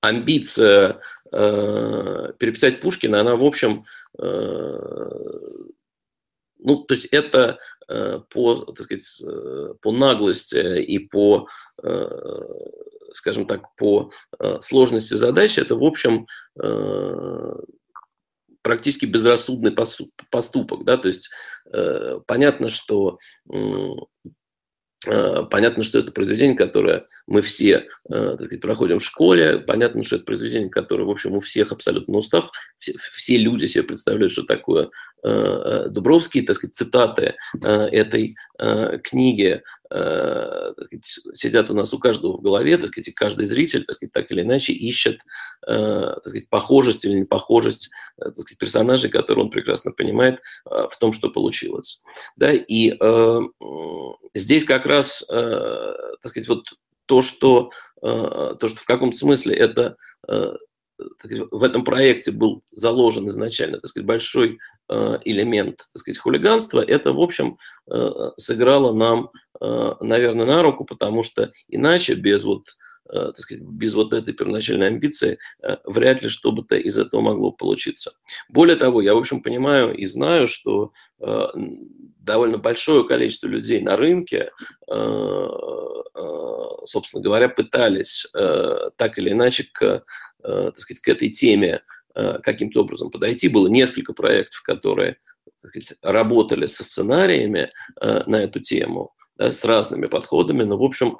амбиция 0.00 1.00
э, 1.32 2.32
переписать 2.38 2.80
Пушкина, 2.80 3.20
она, 3.20 3.36
в 3.36 3.44
общем, 3.44 3.84
э, 4.18 4.78
ну, 6.62 6.84
то 6.84 6.94
есть 6.94 7.06
это 7.06 7.58
по, 8.28 8.54
так 8.54 8.84
сказать, 8.84 9.22
по 9.80 9.92
наглости 9.92 10.82
и 10.82 10.98
по, 10.98 11.48
скажем 13.14 13.46
так, 13.46 13.74
по 13.76 14.10
сложности 14.60 15.14
задачи, 15.14 15.60
это, 15.60 15.74
в 15.74 15.82
общем, 15.82 16.26
практически 18.60 19.06
безрассудный 19.06 19.74
поступок, 20.30 20.84
да, 20.84 20.98
то 20.98 21.08
есть 21.08 21.30
э, 21.72 22.20
понятно, 22.26 22.68
что 22.68 23.18
Э, 23.52 23.94
понятно, 25.50 25.82
что 25.82 25.98
это 25.98 26.12
произведение, 26.12 26.56
которое 26.56 27.06
мы 27.26 27.42
все, 27.42 27.86
э, 28.08 28.36
так 28.36 28.44
сказать, 28.44 28.60
проходим 28.60 28.98
в 28.98 29.04
школе. 29.04 29.58
Понятно, 29.58 30.02
что 30.02 30.16
это 30.16 30.24
произведение, 30.24 30.68
которое, 30.68 31.04
в 31.04 31.10
общем, 31.10 31.32
у 31.32 31.40
всех 31.40 31.72
абсолютно 31.72 32.18
устах. 32.18 32.50
Все, 32.76 32.94
все 32.98 33.38
люди 33.38 33.66
себе 33.66 33.84
представляют, 33.84 34.32
что 34.32 34.42
такое 34.42 34.90
э, 35.22 35.86
Дубровский, 35.88 36.42
так 36.42 36.56
сказать, 36.56 36.74
цитаты 36.74 37.36
этой 37.62 38.36
книги 39.02 39.62
э, 39.90 40.72
сидят 41.34 41.70
у 41.70 41.74
нас 41.74 41.92
у 41.92 41.98
каждого 41.98 42.36
в 42.36 42.40
голове, 42.40 42.76
так 42.78 42.88
сказать, 42.88 43.08
и 43.08 43.12
каждый 43.12 43.46
зритель, 43.46 43.84
так 43.84 43.96
сказать, 43.96 44.12
так 44.12 44.30
или 44.30 44.42
иначе 44.42 44.72
ищет, 44.72 45.20
э, 45.66 46.14
так 46.14 46.28
сказать, 46.28 46.48
похожесть 46.48 47.04
или 47.04 47.20
непохожесть 47.20 47.90
э, 48.18 48.24
так 48.24 48.38
сказать, 48.38 48.58
персонажей, 48.58 49.10
которые 49.10 49.44
он 49.44 49.50
прекрасно 49.50 49.92
понимает 49.92 50.40
в 50.64 50.96
том, 50.98 51.12
что 51.12 51.30
получилось. 51.30 52.02
Да, 52.36 52.52
и 52.52 52.96
э, 52.98 53.38
здесь 54.34 54.64
как 54.64 54.86
раз, 54.86 55.24
так 55.26 56.26
сказать, 56.26 56.48
вот 56.48 56.64
то, 57.06 57.22
что, 57.22 57.70
то, 58.00 58.58
что 58.60 58.76
в 58.76 58.86
каком-то 58.86 59.16
смысле 59.16 59.56
это 59.56 59.96
э, 61.00 61.36
в 61.50 61.62
этом 61.62 61.84
проекте 61.84 62.32
был 62.32 62.62
заложен 62.72 63.28
изначально, 63.28 63.78
так 63.78 63.88
сказать, 63.88 64.06
большой 64.06 64.58
э, 64.88 65.18
элемент, 65.24 65.78
так 65.92 66.00
сказать, 66.00 66.18
хулиганства, 66.18 66.80
это, 66.80 67.12
в 67.12 67.20
общем, 67.20 67.58
э, 67.90 68.10
сыграло 68.36 68.92
нам, 68.92 69.30
э, 69.60 69.92
наверное, 70.00 70.46
на 70.46 70.62
руку, 70.62 70.84
потому 70.84 71.22
что 71.22 71.50
иначе 71.68 72.14
без 72.14 72.44
вот 72.44 72.64
так 73.12 73.38
сказать, 73.38 73.62
без 73.62 73.94
вот 73.94 74.12
этой 74.12 74.34
первоначальной 74.34 74.86
амбиции 74.88 75.38
вряд 75.84 76.22
ли 76.22 76.28
что 76.28 76.52
бы-то 76.52 76.76
из 76.76 76.98
этого 76.98 77.20
могло 77.20 77.50
получиться. 77.50 78.12
Более 78.48 78.76
того, 78.76 79.00
я, 79.00 79.14
в 79.14 79.18
общем, 79.18 79.42
понимаю 79.42 79.94
и 79.94 80.06
знаю, 80.06 80.46
что 80.46 80.92
довольно 81.18 82.58
большое 82.58 83.06
количество 83.06 83.48
людей 83.48 83.80
на 83.80 83.96
рынке, 83.96 84.52
собственно 86.84 87.22
говоря, 87.22 87.48
пытались 87.48 88.26
так 88.96 89.18
или 89.18 89.30
иначе 89.30 89.66
к 89.72 90.04
Э, 90.42 90.70
так 90.72 90.78
сказать, 90.78 91.02
к 91.02 91.08
этой 91.08 91.30
теме 91.30 91.82
э, 92.14 92.38
каким-то 92.42 92.80
образом 92.80 93.10
подойти. 93.10 93.48
Было 93.48 93.68
несколько 93.68 94.12
проектов, 94.12 94.62
которые 94.62 95.18
сказать, 95.56 95.94
работали 96.02 96.66
со 96.66 96.82
сценариями 96.82 97.68
э, 98.00 98.22
на 98.26 98.36
эту 98.36 98.60
тему, 98.60 99.12
с 99.38 99.64
разными 99.64 100.04
подходами, 100.04 100.64
но, 100.64 100.76
в 100.76 100.82
общем, 100.82 101.18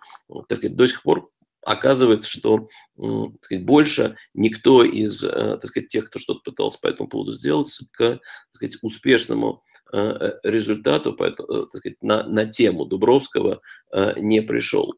так 0.48 0.59
сказать, 0.59 0.76
до 0.76 0.87
сих 0.87 1.03
пор 1.03 1.31
оказывается, 1.62 2.31
что 2.31 2.68
так 2.96 3.42
сказать, 3.44 3.64
больше 3.64 4.16
никто 4.35 4.85
из 4.85 5.20
так 5.20 5.66
сказать, 5.66 5.88
тех, 5.88 6.07
кто 6.07 6.18
что-то 6.18 6.40
пытался 6.40 6.79
по 6.81 6.88
этому 6.88 7.09
поводу 7.09 7.33
сделать, 7.33 7.73
к 7.92 7.99
так 7.99 8.20
сказать, 8.51 8.79
успешному 8.83 9.62
результату 9.92 11.12
так 11.14 11.37
сказать, 11.70 11.96
на, 12.01 12.23
на 12.23 12.46
тему 12.46 12.85
Дубровского 12.85 13.61
не 14.16 14.40
пришел. 14.40 14.94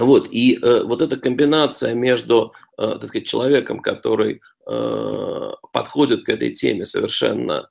Вот, 0.00 0.28
и 0.30 0.56
э, 0.56 0.82
вот 0.84 1.02
эта 1.02 1.16
комбинация 1.16 1.94
между, 1.94 2.54
э, 2.78 2.96
так 2.98 3.06
сказать, 3.06 3.26
человеком, 3.26 3.80
который 3.80 4.40
э, 4.66 5.50
подходит 5.72 6.24
к 6.24 6.28
этой 6.28 6.50
теме 6.50 6.84
совершенно, 6.84 7.68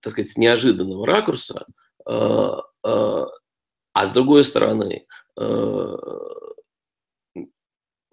так 0.00 0.12
сказать, 0.12 0.28
с 0.28 0.38
неожиданного 0.38 1.06
ракурса, 1.06 1.66
э, 2.06 2.12
э, 2.12 3.26
а 3.92 4.06
с 4.06 4.12
другой 4.12 4.44
стороны, 4.44 5.06
э, 5.38 5.96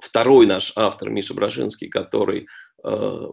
второй 0.05 0.45
наш 0.45 0.73
автор, 0.75 1.09
Миша 1.09 1.33
Брашинский, 1.33 1.89
который 1.89 2.47
э, 2.83 3.27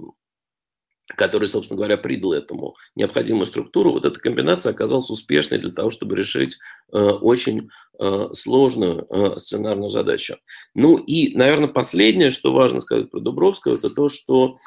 который, 1.16 1.48
собственно 1.48 1.76
говоря, 1.76 1.96
придал 1.96 2.32
этому 2.32 2.76
необходимую 2.94 3.46
структуру, 3.46 3.92
вот 3.92 4.04
эта 4.04 4.18
комбинация 4.18 4.72
оказалась 4.72 5.10
успешной 5.10 5.58
для 5.58 5.70
того, 5.70 5.90
чтобы 5.90 6.16
решить 6.16 6.58
э, 6.92 6.98
очень 6.98 7.68
э, 7.98 8.28
сложную 8.32 9.06
э, 9.08 9.38
сценарную 9.38 9.90
задачу. 9.90 10.36
Ну 10.74 10.96
и, 10.98 11.36
наверное, 11.36 11.68
последнее, 11.68 12.30
что 12.30 12.52
важно 12.52 12.80
сказать 12.80 13.10
про 13.10 13.20
Дубровского, 13.20 13.74
это 13.74 13.90
то, 13.90 14.08
что, 14.08 14.58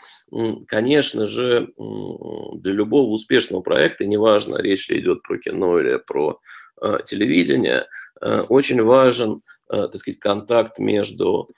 конечно 0.68 1.26
же, 1.26 1.70
для 1.78 2.72
любого 2.74 3.10
успешного 3.10 3.62
проекта, 3.62 4.06
неважно, 4.06 4.58
речь 4.58 4.90
ли 4.90 5.00
идет 5.00 5.24
про 5.24 5.38
кино 5.38 5.80
или 5.80 5.98
про 5.98 6.40
э, 6.82 7.00
телевидение, 7.04 7.88
э, 8.22 8.42
очень 8.42 8.82
важен, 8.84 9.42
э, 9.70 9.88
так 9.88 9.98
сказать, 9.98 10.20
контакт 10.20 10.80
между 10.80 11.50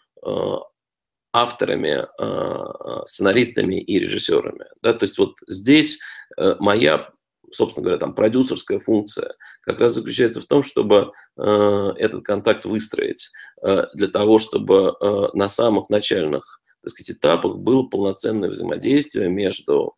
авторами, 1.37 2.07
а, 2.19 3.05
сценаристами 3.05 3.79
и 3.79 3.99
режиссерами. 3.99 4.65
Да? 4.81 4.93
То 4.93 5.05
есть 5.05 5.17
вот 5.17 5.35
здесь 5.47 5.99
э, 6.37 6.55
моя, 6.59 7.09
собственно 7.51 7.83
говоря, 7.83 7.99
там 7.99 8.15
продюсерская 8.15 8.79
функция 8.79 9.35
как 9.61 9.79
раз 9.79 9.93
заключается 9.93 10.41
в 10.41 10.45
том, 10.45 10.63
чтобы 10.63 11.11
э, 11.37 11.93
этот 11.97 12.23
контакт 12.23 12.65
выстроить 12.65 13.29
э, 13.61 13.85
для 13.93 14.07
того, 14.07 14.39
чтобы 14.39 14.95
на 15.33 15.47
самых 15.47 15.89
начальных 15.89 16.61
так 16.81 16.91
сказать, 16.91 17.17
этапах 17.17 17.57
было 17.57 17.83
полноценное 17.83 18.49
взаимодействие 18.49 19.29
между 19.29 19.95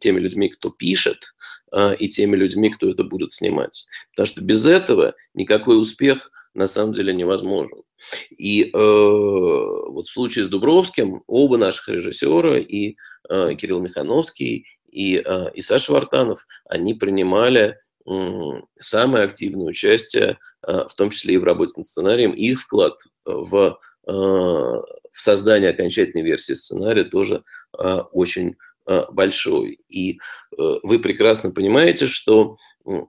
теми 0.00 0.20
людьми, 0.20 0.48
кто 0.50 0.70
пишет, 0.70 1.34
и 1.98 2.08
теми 2.08 2.36
людьми, 2.36 2.68
кто 2.68 2.90
это 2.90 3.04
будет 3.04 3.32
снимать. 3.32 3.86
Потому 4.10 4.26
что 4.26 4.44
без 4.44 4.66
этого 4.66 5.14
никакой 5.34 5.80
успех 5.80 6.30
на 6.54 6.66
самом 6.66 6.92
деле 6.92 7.14
невозможен. 7.14 7.82
И 8.30 8.64
э, 8.64 8.68
вот 8.72 10.06
в 10.06 10.12
случае 10.12 10.44
с 10.44 10.48
Дубровским 10.48 11.20
оба 11.26 11.58
наших 11.58 11.88
режиссера, 11.88 12.58
и 12.58 12.96
э, 13.28 13.54
Кирилл 13.54 13.80
Михановский, 13.80 14.66
и, 14.90 15.22
э, 15.24 15.50
и 15.54 15.60
Саша 15.60 15.92
Вартанов, 15.92 16.46
они 16.64 16.94
принимали 16.94 17.76
самое 18.78 19.24
активное 19.24 19.66
участие, 19.66 20.38
э, 20.66 20.84
в 20.88 20.94
том 20.94 21.10
числе 21.10 21.34
и 21.34 21.38
в 21.38 21.44
работе 21.44 21.74
над 21.76 21.86
сценарием. 21.86 22.32
Их 22.32 22.60
вклад 22.60 22.94
в, 23.24 23.78
э, 24.06 24.10
в 24.10 24.82
создание 25.12 25.70
окончательной 25.70 26.24
версии 26.24 26.54
сценария 26.54 27.04
тоже 27.04 27.44
э, 27.78 27.98
очень 28.12 28.56
большой. 29.12 29.80
И 29.88 30.14
э, 30.14 30.16
вы 30.82 30.98
прекрасно 30.98 31.50
понимаете, 31.50 32.06
что, 32.06 32.56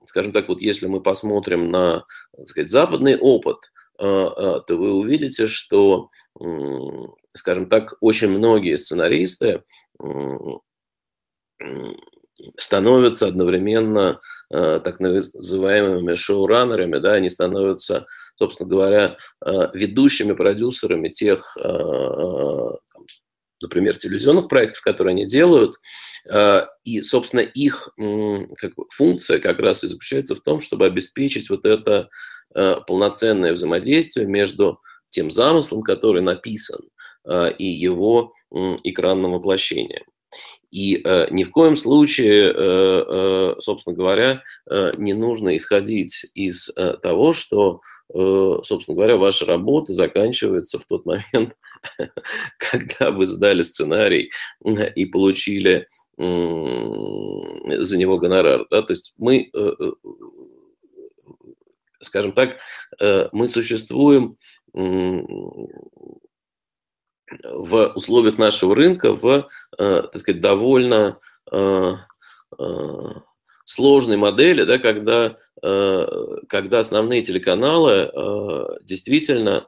скажем 0.04 0.32
так, 0.32 0.48
вот 0.48 0.60
если 0.60 0.86
мы 0.86 1.00
посмотрим 1.00 1.70
на 1.70 2.04
так 2.36 2.46
сказать, 2.46 2.70
западный 2.70 3.16
опыт– 3.18 3.58
а, 4.02 4.60
то 4.60 4.76
вы 4.76 4.94
увидите, 4.94 5.46
что, 5.46 6.10
скажем 7.34 7.68
так, 7.68 7.94
очень 8.00 8.30
многие 8.30 8.76
сценаристы 8.76 9.62
становятся 12.56 13.28
одновременно 13.28 14.20
так 14.50 14.98
называемыми 14.98 16.14
шоураннерами, 16.16 16.98
да, 16.98 17.12
они 17.12 17.28
становятся, 17.28 18.06
собственно 18.36 18.68
говоря, 18.68 19.16
ведущими 19.72 20.32
продюсерами 20.32 21.08
тех 21.08 21.56
например, 23.62 23.96
телевизионных 23.96 24.48
проектов, 24.48 24.82
которые 24.82 25.12
они 25.12 25.26
делают. 25.26 25.76
И, 26.84 27.02
собственно, 27.02 27.40
их 27.40 27.88
как 28.56 28.74
бы, 28.74 28.84
функция 28.90 29.38
как 29.38 29.58
раз 29.58 29.84
и 29.84 29.88
заключается 29.88 30.34
в 30.34 30.40
том, 30.40 30.60
чтобы 30.60 30.86
обеспечить 30.86 31.48
вот 31.50 31.64
это 31.64 32.08
полноценное 32.52 33.52
взаимодействие 33.52 34.26
между 34.26 34.80
тем 35.10 35.30
замыслом, 35.30 35.82
который 35.82 36.22
написан, 36.22 36.80
и 37.58 37.66
его 37.66 38.32
экранным 38.84 39.32
воплощением. 39.32 40.04
И 40.72 41.02
э, 41.04 41.26
ни 41.30 41.44
в 41.44 41.50
коем 41.50 41.76
случае, 41.76 42.50
э, 42.50 42.54
э, 42.56 43.54
собственно 43.60 43.94
говоря, 43.94 44.42
э, 44.70 44.90
не 44.96 45.12
нужно 45.12 45.54
исходить 45.54 46.26
из 46.34 46.70
э, 46.74 46.94
того, 46.94 47.34
что, 47.34 47.82
э, 48.12 48.58
собственно 48.64 48.96
говоря, 48.96 49.18
ваша 49.18 49.44
работа 49.44 49.92
заканчивается 49.92 50.78
в 50.78 50.86
тот 50.86 51.04
момент, 51.04 51.58
когда 52.56 53.10
вы 53.10 53.26
сдали 53.26 53.60
сценарий 53.60 54.30
и 54.64 55.04
получили 55.04 55.88
э, 56.16 57.82
за 57.82 57.98
него 57.98 58.16
гонорар. 58.16 58.66
Да? 58.70 58.80
То 58.80 58.94
есть 58.94 59.12
мы, 59.18 59.50
э, 59.52 59.72
э 59.78 59.92
скажем 62.00 62.32
так, 62.32 62.56
э, 62.98 63.28
мы 63.32 63.46
существуем 63.46 64.38
в 67.42 67.92
условиях 67.94 68.38
нашего 68.38 68.74
рынка 68.74 69.14
в, 69.14 69.48
э, 69.78 70.02
так 70.02 70.18
сказать, 70.18 70.40
довольно 70.40 71.18
э, 71.50 71.92
э, 72.58 73.08
сложной 73.64 74.16
модели, 74.16 74.64
да, 74.64 74.78
когда, 74.78 75.36
когда 75.62 76.78
основные 76.80 77.22
телеканалы 77.22 78.10
действительно 78.82 79.66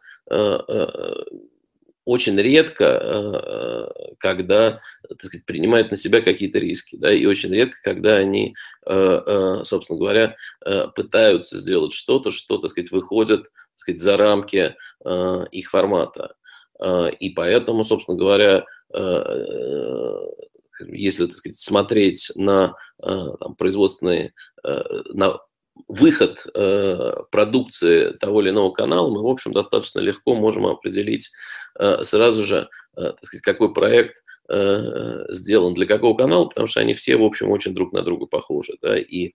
очень 2.05 2.37
редко, 2.39 3.89
когда 4.19 4.81
так 5.09 5.23
сказать, 5.23 5.47
принимают 5.47 5.91
на 5.93 5.97
себя 5.97 6.21
какие-то 6.21 6.59
риски, 6.59 6.97
да, 6.97 7.15
и 7.15 7.25
очень 7.25 7.51
редко, 7.51 7.77
когда 7.83 8.17
они, 8.17 8.55
собственно 8.85 9.99
говоря, 9.99 10.35
пытаются 10.97 11.61
сделать 11.61 11.95
что-то, 11.95 12.31
что, 12.31 12.59
так 12.59 12.71
сказать, 12.71 12.91
выходит 12.91 13.45
так 13.45 13.51
сказать, 13.77 14.01
за 14.01 14.17
рамки 14.17 14.75
их 15.53 15.71
формата. 15.71 16.35
А, 16.81 17.09
и 17.09 17.31
поэтому, 17.31 17.85
собственно 17.85 18.17
говоря, 18.17 18.65
э, 18.93 18.99
э, 18.99 20.15
если 20.89 21.27
так 21.27 21.37
сказать, 21.37 21.57
смотреть 21.57 22.33
на 22.37 22.75
э, 23.03 23.27
там, 23.41 23.55
производственные, 23.57 24.35
на 24.63 25.39
выход 25.89 26.47
продукции 27.31 28.11
того 28.13 28.41
или 28.41 28.51
иного 28.51 28.71
канала, 28.71 29.11
мы, 29.11 29.23
в 29.23 29.27
общем, 29.27 29.53
достаточно 29.53 30.01
легко 30.01 30.35
можем 30.35 30.67
определить 30.67 31.33
сразу 32.03 32.45
же, 32.45 32.69
так 32.95 33.25
сказать, 33.25 33.43
какой 33.43 33.75
проект 33.75 34.25
сделан 34.49 35.75
для 35.75 35.87
какого 35.87 36.17
канала, 36.17 36.45
потому 36.45 36.67
что 36.67 36.81
они 36.81 36.95
все, 36.95 37.17
в 37.17 37.25
общем, 37.25 37.51
очень 37.51 37.75
друг 37.75 37.93
на 37.93 38.03
друга 38.03 38.27
похожи. 38.27 38.77
Да? 38.81 38.97
И, 38.97 39.33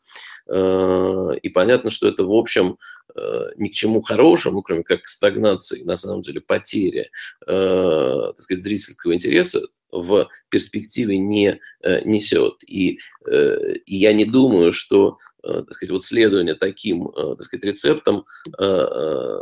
и 0.48 1.50
понятно, 1.50 1.92
что 1.92 2.08
это, 2.08 2.24
в 2.24 2.34
общем, 2.34 2.78
Э, 3.16 3.50
ни 3.58 3.70
к 3.70 3.74
чему 3.74 4.02
хорошему, 4.02 4.62
кроме 4.62 4.84
как 4.84 5.08
стагнации, 5.08 5.84
на 5.84 5.96
самом 5.96 6.22
деле 6.22 6.42
потери, 6.42 7.10
э, 7.48 8.32
так 8.36 8.40
сказать, 8.40 8.64
зрительского 8.64 9.14
интереса 9.14 9.62
в 9.92 10.30
перспективе 10.50 11.18
не 11.18 11.60
э, 11.82 12.02
несет. 12.04 12.64
И, 12.68 13.00
э, 13.26 13.74
и 13.86 13.96
я 13.96 14.14
не 14.14 14.26
думаю, 14.26 14.72
что 14.72 15.18
э, 15.18 15.29
так 15.44 15.74
сказать, 15.74 15.92
вот 15.92 16.04
следование 16.04 16.56
таким 16.56 17.10
э, 17.10 17.36
так 17.36 17.44
сказать, 17.44 17.66
рецептам 17.66 18.26
э, 18.58 18.64
э 18.64 19.40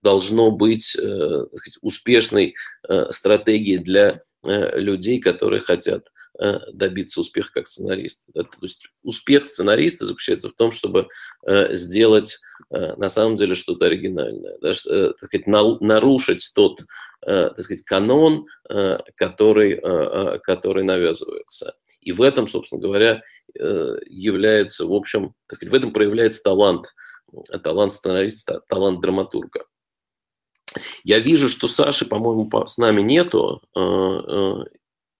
должно 0.00 0.52
быть 0.52 0.96
э, 0.96 1.46
так 1.50 1.58
сказать, 1.58 1.78
успешной 1.82 2.54
э, 2.88 3.10
стратегией 3.10 3.78
для 3.78 4.22
э, 4.44 4.78
людей, 4.78 5.20
которые 5.20 5.60
хотят 5.60 6.08
Э, 6.40 6.60
добиться 6.72 7.20
успеха 7.20 7.50
как 7.52 7.66
сценариста. 7.66 8.30
Да? 8.32 8.44
То 8.44 8.58
есть 8.62 8.86
успех 9.02 9.44
сценариста 9.44 10.06
заключается 10.06 10.48
в 10.48 10.52
том, 10.52 10.70
чтобы 10.70 11.08
э, 11.44 11.74
сделать 11.74 12.38
э, 12.70 12.94
на 12.94 13.08
самом 13.08 13.34
деле 13.34 13.54
что-то 13.54 13.86
оригинальное, 13.86 14.56
так 14.58 14.76
сказать, 14.76 15.46
нарушить 15.48 16.48
тот 16.54 16.80
так 17.20 17.60
сказать, 17.60 17.82
канон, 17.84 18.46
который, 19.16 19.82
который 20.38 20.84
навязывается. 20.84 21.74
И 22.00 22.12
в 22.12 22.22
этом, 22.22 22.48
собственно 22.48 22.80
говоря, 22.80 23.22
является, 23.54 24.86
в 24.86 24.92
общем, 24.92 25.34
так 25.46 25.56
сказать, 25.58 25.72
в 25.72 25.76
этом 25.76 25.92
проявляется 25.92 26.42
талант, 26.42 26.94
талант 27.62 27.92
сценариста, 27.92 28.62
талант 28.68 29.00
драматурга. 29.00 29.64
Я 31.04 31.18
вижу, 31.18 31.48
что 31.48 31.66
Саши, 31.66 32.06
по-моему, 32.06 32.50
с 32.66 32.78
нами 32.78 33.02
нету, 33.02 33.62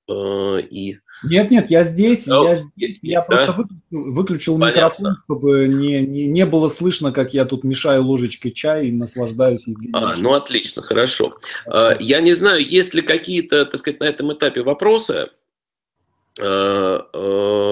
и 0.08 0.98
нет, 1.24 1.50
нет, 1.50 1.70
я 1.70 1.84
здесь, 1.84 2.26
я 2.26 2.54
здесь, 2.54 2.98
я 3.02 3.20
да? 3.20 3.26
просто 3.26 3.52
выключил, 3.52 4.12
выключил 4.12 4.58
микрофон, 4.58 5.16
чтобы 5.24 5.66
не, 5.66 6.00
не, 6.00 6.26
не 6.26 6.46
было 6.46 6.68
слышно, 6.68 7.12
как 7.12 7.34
я 7.34 7.44
тут 7.44 7.64
мешаю 7.64 8.04
ложечкой 8.04 8.52
чай 8.52 8.88
и 8.88 8.92
наслаждаюсь. 8.92 9.66
А, 9.92 10.14
ну 10.16 10.34
отлично, 10.34 10.80
хорошо. 10.80 11.36
А, 11.66 11.96
я 11.98 12.20
не 12.20 12.32
знаю, 12.32 12.64
есть 12.64 12.94
ли 12.94 13.02
какие-то, 13.02 13.64
так 13.64 13.76
сказать, 13.78 14.00
на 14.00 14.04
этом 14.04 14.32
этапе 14.32 14.62
вопросы. 14.62 15.30
uh, 16.40 17.02
oh. 17.14 17.67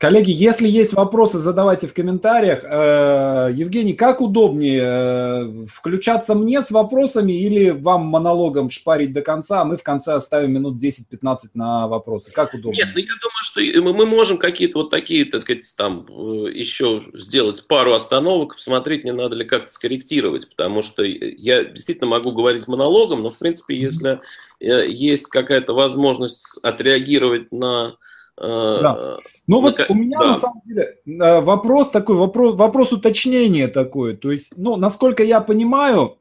Коллеги, 0.00 0.30
если 0.30 0.66
есть 0.66 0.94
вопросы, 0.94 1.38
задавайте 1.40 1.86
в 1.86 1.92
комментариях. 1.92 2.64
Э, 2.64 3.52
Евгений, 3.52 3.92
как 3.92 4.22
удобнее, 4.22 4.82
э, 4.82 5.66
включаться 5.70 6.34
мне 6.34 6.62
с 6.62 6.70
вопросами 6.70 7.32
или 7.32 7.68
вам 7.68 8.06
монологом 8.06 8.70
шпарить 8.70 9.12
до 9.12 9.20
конца, 9.20 9.60
а 9.60 9.64
мы 9.66 9.76
в 9.76 9.82
конце 9.82 10.14
оставим 10.14 10.52
минут 10.52 10.82
10-15 10.82 11.50
на 11.52 11.86
вопросы? 11.86 12.32
Как 12.32 12.54
удобнее? 12.54 12.86
Нет, 12.86 12.94
ну 12.94 13.00
я 13.02 13.12
думаю, 13.20 13.42
что 13.42 13.92
мы 13.92 14.06
можем 14.06 14.38
какие-то 14.38 14.78
вот 14.78 14.88
такие, 14.88 15.26
так 15.26 15.42
сказать, 15.42 15.70
там 15.76 16.06
э, 16.08 16.50
еще 16.50 17.02
сделать 17.12 17.66
пару 17.66 17.92
остановок, 17.92 18.54
посмотреть, 18.54 19.04
не 19.04 19.12
надо 19.12 19.36
ли 19.36 19.44
как-то 19.44 19.70
скорректировать, 19.70 20.48
потому 20.48 20.80
что 20.80 21.02
я 21.04 21.62
действительно 21.62 22.08
могу 22.08 22.32
говорить 22.32 22.66
монологом, 22.68 23.22
но, 23.22 23.28
в 23.28 23.36
принципе, 23.36 23.76
если 23.76 24.20
есть 24.60 25.26
какая-то 25.26 25.74
возможность 25.74 26.58
отреагировать 26.62 27.52
на 27.52 27.96
да. 28.40 29.18
Ну 29.46 29.60
вот 29.60 29.80
у 29.88 29.94
меня 29.94 30.18
да. 30.18 30.26
на 30.28 30.34
самом 30.34 30.62
деле 30.64 30.96
э, 31.06 31.40
вопрос 31.40 31.90
такой, 31.90 32.16
вопрос, 32.16 32.54
вопрос 32.54 32.92
уточнения 32.92 33.68
такой. 33.68 34.16
То 34.16 34.30
есть, 34.30 34.54
ну, 34.56 34.76
насколько 34.76 35.22
я 35.22 35.40
понимаю, 35.40 36.16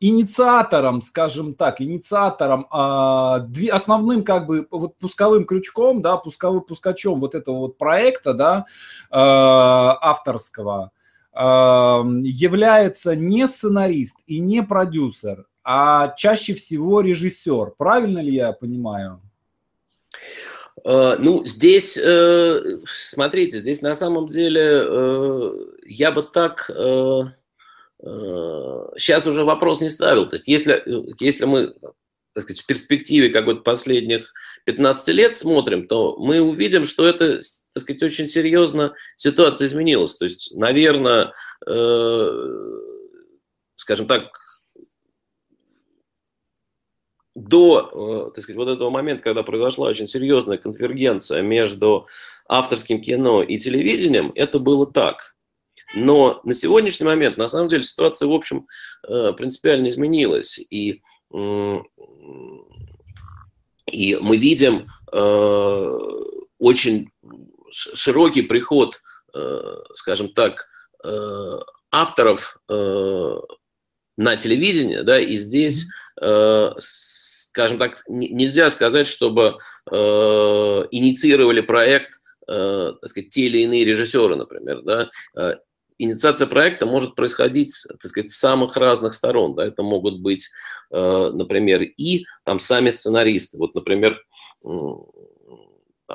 инициатором, 0.00 1.02
скажем 1.02 1.54
так, 1.54 1.82
инициатором, 1.82 2.66
а, 2.70 3.46
основным 3.70 4.24
как 4.24 4.46
бы 4.46 4.66
вот 4.70 4.96
пусковым 4.96 5.44
крючком, 5.44 6.00
да, 6.00 6.16
пусковым 6.16 6.62
пускачом 6.62 7.20
вот 7.20 7.34
этого 7.34 7.58
вот 7.58 7.76
проекта, 7.76 8.32
да, 8.32 8.64
а, 9.10 9.98
авторского, 10.00 10.92
является 11.34 13.14
не 13.14 13.46
сценарист 13.46 14.20
и 14.26 14.38
не 14.38 14.62
продюсер, 14.62 15.44
а 15.62 16.14
чаще 16.16 16.54
всего 16.54 17.02
режиссер. 17.02 17.74
Правильно 17.76 18.20
ли 18.20 18.32
я 18.32 18.52
понимаю? 18.52 19.20
Э, 20.84 21.16
ну, 21.18 21.44
здесь, 21.44 21.98
э, 22.00 22.62
смотрите, 22.86 23.58
здесь 23.58 23.82
на 23.82 23.94
самом 23.94 24.28
деле 24.28 24.62
э, 24.62 25.50
я 25.86 26.12
бы 26.12 26.22
так 26.22 26.70
сейчас 28.98 29.26
уже 29.26 29.42
вопрос 29.42 29.80
не 29.80 29.88
ставил. 29.88 30.26
То 30.26 30.36
есть 30.36 30.46
если, 30.46 30.84
если 31.18 31.46
мы 31.46 31.74
так 32.34 32.42
сказать, 32.42 32.60
в 32.60 32.66
перспективе 32.66 33.30
какой-то 33.30 33.62
последних 33.62 34.34
15 34.64 35.08
лет 35.14 35.34
смотрим, 35.34 35.88
то 35.88 36.14
мы 36.18 36.40
увидим, 36.40 36.84
что 36.84 37.06
это, 37.06 37.40
так 37.72 37.82
сказать, 37.82 38.02
очень 38.02 38.28
серьезно 38.28 38.94
ситуация 39.16 39.64
изменилась. 39.64 40.14
То 40.16 40.26
есть, 40.26 40.54
наверное, 40.54 41.32
скажем 43.76 44.06
так, 44.06 44.28
до, 47.36 48.28
э, 48.28 48.34
так 48.34 48.42
сказать, 48.42 48.56
вот 48.56 48.68
этого 48.68 48.90
момента, 48.90 49.22
когда 49.22 49.42
произошла 49.42 49.88
очень 49.88 50.08
серьезная 50.08 50.56
конвергенция 50.56 51.42
между 51.42 52.06
авторским 52.48 53.00
кино 53.02 53.42
и 53.42 53.58
телевидением, 53.58 54.32
это 54.34 54.58
было 54.58 54.86
так. 54.86 55.36
Но 55.94 56.40
на 56.44 56.54
сегодняшний 56.54 57.06
момент, 57.06 57.36
на 57.36 57.48
самом 57.48 57.68
деле, 57.68 57.82
ситуация, 57.82 58.26
в 58.26 58.32
общем, 58.32 58.66
э, 59.06 59.32
принципиально 59.36 59.88
изменилась. 59.88 60.58
И, 60.70 61.02
и 63.92 64.16
мы 64.20 64.36
видим 64.36 64.86
э, 65.12 65.98
очень 66.58 67.10
широкий 67.70 68.42
приход, 68.42 69.02
скажем 69.94 70.32
так, 70.32 70.66
авторов 71.90 72.58
на 74.16 74.36
телевидение, 74.36 75.02
да, 75.02 75.20
и 75.20 75.34
здесь 75.34 75.86
Э, 76.20 76.72
скажем 76.78 77.78
так, 77.78 77.96
нельзя 78.08 78.68
сказать, 78.68 79.06
чтобы 79.06 79.58
э, 79.90 79.94
инициировали 79.94 81.60
проект, 81.60 82.20
э, 82.48 82.92
так 83.00 83.10
сказать, 83.10 83.28
те 83.28 83.46
или 83.46 83.58
иные 83.58 83.84
режиссеры, 83.84 84.36
например, 84.36 84.82
да. 84.82 85.10
инициация 85.98 86.46
проекта 86.46 86.86
может 86.86 87.14
происходить, 87.14 87.74
так 87.88 88.10
сказать, 88.10 88.30
с 88.30 88.38
самых 88.38 88.76
разных 88.76 89.12
сторон. 89.12 89.54
Да? 89.54 89.66
Это 89.66 89.82
могут 89.82 90.20
быть, 90.20 90.48
э, 90.90 91.30
например, 91.34 91.82
и 91.82 92.24
там 92.44 92.58
сами 92.58 92.88
сценаристы. 92.88 93.58
Вот, 93.58 93.74
например, 93.74 94.22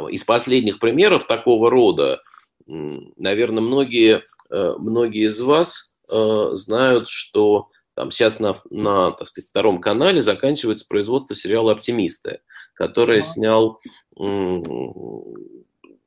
из 0.09 0.23
последних 0.23 0.79
примеров 0.79 1.27
такого 1.27 1.69
рода, 1.69 2.21
наверное, 2.65 3.61
многие, 3.61 4.23
э, 4.49 4.73
многие 4.79 5.27
из 5.27 5.39
вас 5.41 5.95
э, 6.09 6.49
знают, 6.53 7.07
что 7.07 7.69
там 8.01 8.09
сейчас 8.09 8.39
на, 8.39 8.55
на 8.71 9.11
так 9.11 9.27
сказать, 9.27 9.47
втором 9.47 9.79
канале 9.79 10.21
заканчивается 10.21 10.87
производство 10.89 11.35
сериала 11.35 11.73
«Оптимисты», 11.73 12.39
который 12.73 13.19
а. 13.19 13.21
снял 13.21 13.79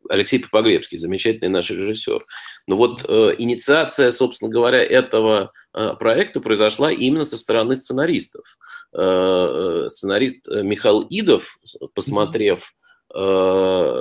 Алексей 0.08 0.40
Попогребский, 0.40 0.98
замечательный 0.98 1.50
наш 1.50 1.70
режиссер. 1.70 2.26
Но 2.66 2.74
вот 2.74 3.04
э, 3.08 3.34
инициация, 3.38 4.10
собственно 4.10 4.50
говоря, 4.50 4.82
этого 4.84 5.52
э, 5.72 5.94
проекта 5.96 6.40
произошла 6.40 6.90
именно 6.90 7.24
со 7.24 7.38
стороны 7.38 7.76
сценаристов. 7.76 8.58
Э, 8.92 9.84
э 9.84 9.88
сценарист 9.88 10.48
э, 10.48 10.64
Михаил 10.64 11.06
Идов, 11.08 11.60
посмотрев 11.94 12.74
э, 13.14 13.96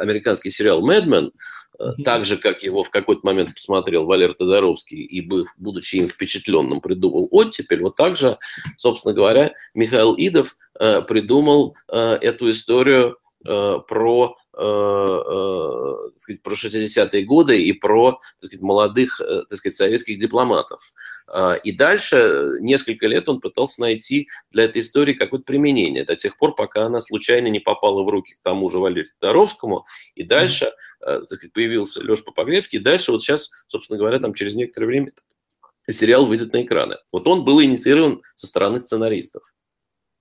американский 0.00 0.50
сериал 0.50 0.80
«Мэдмен», 0.80 1.32
Mm-hmm. 1.78 2.04
Так 2.04 2.24
же, 2.24 2.38
как 2.38 2.62
его 2.62 2.82
в 2.82 2.88
какой-то 2.88 3.20
момент 3.24 3.52
посмотрел 3.52 4.06
Валер 4.06 4.32
Тодоровский 4.32 5.02
и, 5.02 5.20
быв, 5.20 5.52
будучи 5.58 5.96
им 5.96 6.08
впечатленным, 6.08 6.80
придумал 6.80 7.28
оттепель, 7.30 7.82
вот 7.82 7.96
так 7.96 8.16
же, 8.16 8.38
собственно 8.78 9.12
говоря, 9.12 9.52
Михаил 9.74 10.14
Идов 10.16 10.56
э, 10.80 11.02
придумал 11.02 11.76
э, 11.92 11.98
эту 11.98 12.48
историю 12.48 13.18
э, 13.44 13.78
про 13.86 14.36
Э, 14.45 14.45
э, 14.45 14.45
так 14.56 16.18
сказать, 16.18 16.42
про 16.42 16.54
60-е 16.54 17.24
годы 17.24 17.62
и 17.62 17.72
про 17.72 18.12
так 18.40 18.48
сказать, 18.48 18.62
молодых 18.62 19.20
э, 19.20 19.42
так 19.48 19.58
сказать, 19.58 19.76
советских 19.76 20.18
дипломатов. 20.18 20.94
И 21.64 21.72
дальше 21.72 22.58
несколько 22.60 23.06
лет 23.06 23.28
он 23.28 23.40
пытался 23.40 23.80
найти 23.82 24.28
для 24.50 24.64
этой 24.64 24.80
истории 24.80 25.12
какое-то 25.12 25.44
применение, 25.44 26.04
до 26.04 26.14
тех 26.14 26.38
пор, 26.38 26.54
пока 26.54 26.86
она 26.86 27.00
случайно 27.00 27.48
не 27.48 27.58
попала 27.58 28.02
в 28.04 28.08
руки 28.08 28.34
к 28.34 28.42
тому 28.42 28.70
же 28.70 28.78
Валерию 28.78 29.12
Тодоровскому, 29.18 29.84
и 30.14 30.22
дальше 30.22 30.72
так 31.00 31.24
сказать, 31.24 31.52
появился 31.52 32.02
Леша 32.02 32.22
Попогребский, 32.24 32.78
и 32.78 32.82
дальше 32.82 33.10
вот 33.10 33.22
сейчас, 33.22 33.50
собственно 33.66 33.98
говоря, 33.98 34.20
там 34.20 34.34
через 34.34 34.54
некоторое 34.54 34.86
время 34.86 35.12
сериал 35.90 36.26
выйдет 36.26 36.52
на 36.52 36.62
экраны. 36.62 36.96
Вот 37.12 37.26
он 37.26 37.44
был 37.44 37.60
инициирован 37.62 38.22
со 38.34 38.46
стороны 38.46 38.78
сценаристов. 38.78 39.52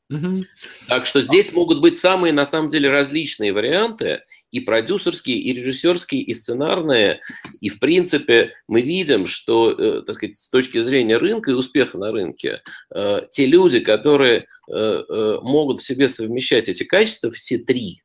Угу. 0.09 0.43
Так 0.87 1.07
что 1.07 1.21
здесь 1.21 1.51
могут 1.53 1.81
быть 1.81 1.97
самые, 1.97 2.31
на 2.31 2.45
самом 2.45 2.67
деле, 2.67 2.89
различные 2.89 3.53
варианты, 3.53 4.21
и 4.51 4.59
продюсерские, 4.59 5.37
и 5.37 5.53
режиссерские, 5.53 6.21
и 6.21 6.33
сценарные. 6.33 7.21
И, 7.59 7.69
в 7.69 7.79
принципе, 7.79 8.53
мы 8.67 8.81
видим, 8.81 9.25
что, 9.25 9.71
э, 9.71 10.03
так 10.05 10.15
сказать, 10.15 10.35
с 10.35 10.49
точки 10.49 10.79
зрения 10.79 11.17
рынка 11.17 11.51
и 11.51 11.55
успеха 11.55 11.97
на 11.97 12.11
рынке, 12.11 12.61
э, 12.93 13.21
те 13.31 13.47
люди, 13.47 13.79
которые 13.79 14.45
э, 14.71 15.37
могут 15.41 15.79
в 15.79 15.85
себе 15.85 16.07
совмещать 16.07 16.69
эти 16.69 16.83
качества, 16.83 17.31
все 17.31 17.57
три, 17.57 18.01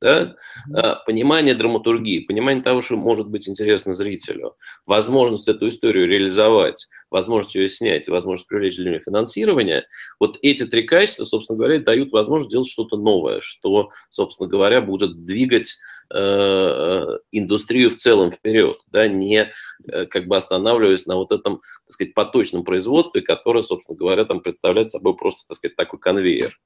да? 0.00 0.36
А, 0.74 0.96
понимание 0.96 1.54
драматургии, 1.54 2.20
понимание 2.20 2.62
того, 2.62 2.80
что 2.80 2.96
может 2.96 3.28
быть 3.28 3.48
интересно 3.48 3.94
зрителю, 3.94 4.56
возможность 4.86 5.48
эту 5.48 5.68
историю 5.68 6.06
реализовать, 6.08 6.88
возможность 7.10 7.54
ее 7.54 7.68
снять, 7.68 8.08
возможность 8.08 8.48
привлечь 8.48 8.76
для 8.76 8.90
нее 8.90 9.00
финансирование, 9.00 9.84
вот 10.18 10.38
эти 10.42 10.64
три 10.66 10.82
качества, 10.82 11.24
собственно 11.24 11.58
говоря, 11.58 11.78
дают 11.78 12.12
возможность 12.12 12.50
сделать 12.50 12.68
что-то 12.68 12.96
новое, 12.96 13.40
что, 13.40 13.90
собственно 14.08 14.48
говоря, 14.48 14.80
будет 14.80 15.20
двигать 15.20 15.76
э, 16.12 17.06
индустрию 17.32 17.90
в 17.90 17.96
целом 17.96 18.30
вперед, 18.30 18.78
да, 18.86 19.08
не 19.08 19.52
э, 19.86 20.06
как 20.06 20.26
бы 20.26 20.36
останавливаясь 20.36 21.06
на 21.06 21.16
вот 21.16 21.32
этом, 21.32 21.60
так 21.86 21.92
сказать, 21.92 22.14
поточном 22.14 22.64
производстве, 22.64 23.22
которое, 23.22 23.62
собственно 23.62 23.98
говоря, 23.98 24.24
там 24.24 24.40
представляет 24.40 24.90
собой 24.90 25.16
просто, 25.16 25.46
так 25.46 25.56
сказать, 25.56 25.76
такой 25.76 25.98
конвейер. 25.98 26.58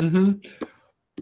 Угу. 0.00 0.40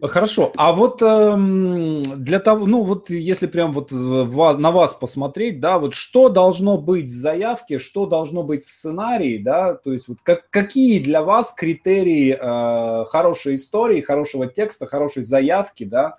Хорошо, 0.01 0.53
а 0.57 0.73
вот 0.73 1.03
эм, 1.03 2.03
для 2.03 2.41
того, 2.41 2.67
ну 2.67 2.83
вот 2.83 3.11
если 3.11 3.47
прям 3.47 3.73
вот 3.73 3.93
в, 3.93 4.57
на 4.57 4.71
вас 4.71 4.95
посмотреть, 4.95 5.61
да, 5.61 5.79
вот 5.79 5.95
что 5.95 6.29
должно 6.31 6.79
быть 6.79 7.11
в 7.11 7.15
заявке, 7.15 7.79
что 7.79 8.07
должно 8.07 8.43
быть 8.43 8.65
в 8.65 8.73
сценарии, 8.73 9.37
да, 9.37 9.75
то 9.75 9.93
есть 9.93 10.09
вот 10.09 10.19
как, 10.23 10.49
какие 10.49 10.99
для 10.99 11.23
вас 11.23 11.53
критерии 11.55 12.37
э, 12.37 13.05
хорошей 13.05 13.57
истории, 13.57 14.01
хорошего 14.01 14.47
текста, 14.47 14.87
хорошей 14.87 15.25
заявки, 15.25 15.85
да, 15.85 16.17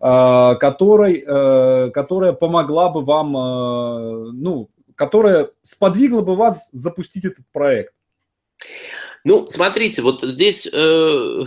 э, 0.00 0.54
которой, 0.58 1.22
э, 1.26 1.90
которая 1.90 2.32
помогла 2.32 2.90
бы 2.90 3.02
вам, 3.02 3.36
э, 3.36 4.30
ну, 4.34 4.70
которая 4.94 5.50
сподвигла 5.62 6.22
бы 6.22 6.36
вас 6.36 6.70
запустить 6.70 7.24
этот 7.24 7.44
проект? 7.52 7.92
Ну, 9.24 9.48
смотрите, 9.48 10.02
вот 10.02 10.22
здесь 10.22 10.70
э, 10.72 11.42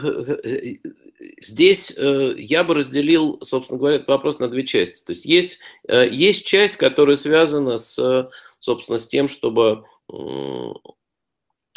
здесь 1.42 1.96
э, 1.98 2.36
я 2.38 2.63
бы 2.63 2.76
разделил, 2.76 3.39
собственно 3.42 3.80
говоря, 3.80 3.96
этот 3.98 4.08
вопрос 4.08 4.39
на 4.39 4.48
две 4.48 4.65
части. 4.65 5.04
То 5.04 5.12
есть 5.12 5.26
есть, 5.26 5.60
э, 5.88 6.08
есть 6.10 6.46
часть, 6.46 6.78
которая 6.78 7.15
связана 7.15 7.78
с, 7.78 8.30
собственно, 8.60 9.00
с 9.00 9.08
тем, 9.08 9.28
чтобы 9.28 9.86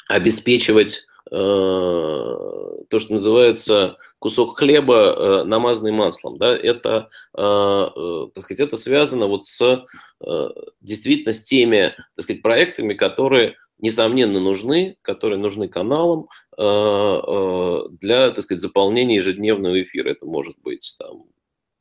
обеспечивать 0.08 1.06
то, 1.32 2.98
что 2.98 3.14
называется 3.14 3.96
кусок 4.18 4.58
хлеба, 4.58 4.94
э, 4.94 5.44
намазанный 5.44 5.92
маслом. 5.92 6.36
Да? 6.36 6.54
Это, 6.54 7.08
э, 7.36 7.42
э, 7.42 8.28
так 8.34 8.44
сказать, 8.44 8.60
это 8.60 8.76
связано 8.76 9.26
вот 9.26 9.44
с 9.44 9.86
э, 10.20 10.48
действительно 10.82 11.32
с 11.32 11.42
теми 11.42 11.94
так 12.14 12.22
сказать, 12.22 12.42
проектами, 12.42 12.92
которые 12.92 13.56
несомненно 13.78 14.40
нужны, 14.40 14.96
которые 15.00 15.40
нужны 15.40 15.68
каналам 15.68 16.28
э, 16.56 16.62
э, 16.62 17.80
для, 18.00 18.30
так 18.30 18.44
сказать, 18.44 18.60
заполнения 18.60 19.16
ежедневного 19.16 19.82
эфира. 19.82 20.10
Это 20.10 20.26
может 20.26 20.56
быть 20.62 20.94
там 20.98 21.24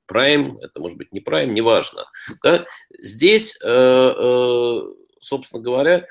Prime, 0.09 0.59
это 0.61 0.79
может 0.79 0.97
быть 0.97 1.11
не 1.11 1.19
Prime, 1.19 1.47
неважно. 1.47 2.05
Да? 2.41 2.65
Здесь, 2.97 3.59
э, 3.63 4.81
собственно 5.19 5.61
говоря, 5.61 6.07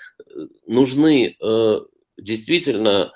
нужны 0.67 1.37
действительно 2.21 3.13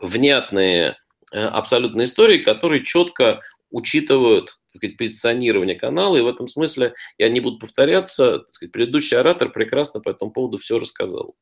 внятные 0.00 0.96
абсолютные 1.32 2.04
истории, 2.04 2.38
которые 2.38 2.84
четко 2.84 3.40
учитывают 3.70 4.60
так 4.70 4.76
сказать, 4.76 4.96
позиционирование 4.96 5.74
канала, 5.74 6.16
и 6.16 6.20
в 6.20 6.28
этом 6.28 6.46
смысле 6.46 6.94
я 7.18 7.28
не 7.28 7.40
буду 7.40 7.58
повторяться, 7.58 8.38
так 8.38 8.54
сказать, 8.54 8.72
предыдущий 8.72 9.16
оратор 9.16 9.50
прекрасно 9.50 10.00
по 10.00 10.10
этому 10.10 10.30
поводу 10.30 10.58
все 10.58 10.78
рассказал. 10.78 11.34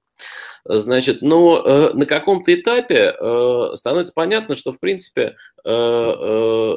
Значит, 0.64 1.20
но 1.20 1.62
э, 1.62 1.92
на 1.92 2.07
каком-то 2.07 2.55
этапе 2.55 3.14
э, 3.18 3.70
становится 3.74 4.12
понятно, 4.14 4.55
что, 4.55 4.72
в 4.72 4.81
принципе, 4.81 5.37
э, 5.64 5.70
э, 5.70 6.74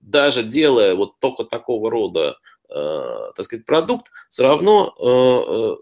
даже 0.00 0.42
делая 0.42 0.94
вот 0.94 1.18
только 1.20 1.44
такого 1.44 1.90
рода, 1.90 2.36
э, 2.68 3.32
так 3.36 3.44
сказать, 3.44 3.64
продукт, 3.64 4.10
все 4.28 4.42
равно, 4.42 4.92
э, 4.98 5.04
э, 5.04 5.76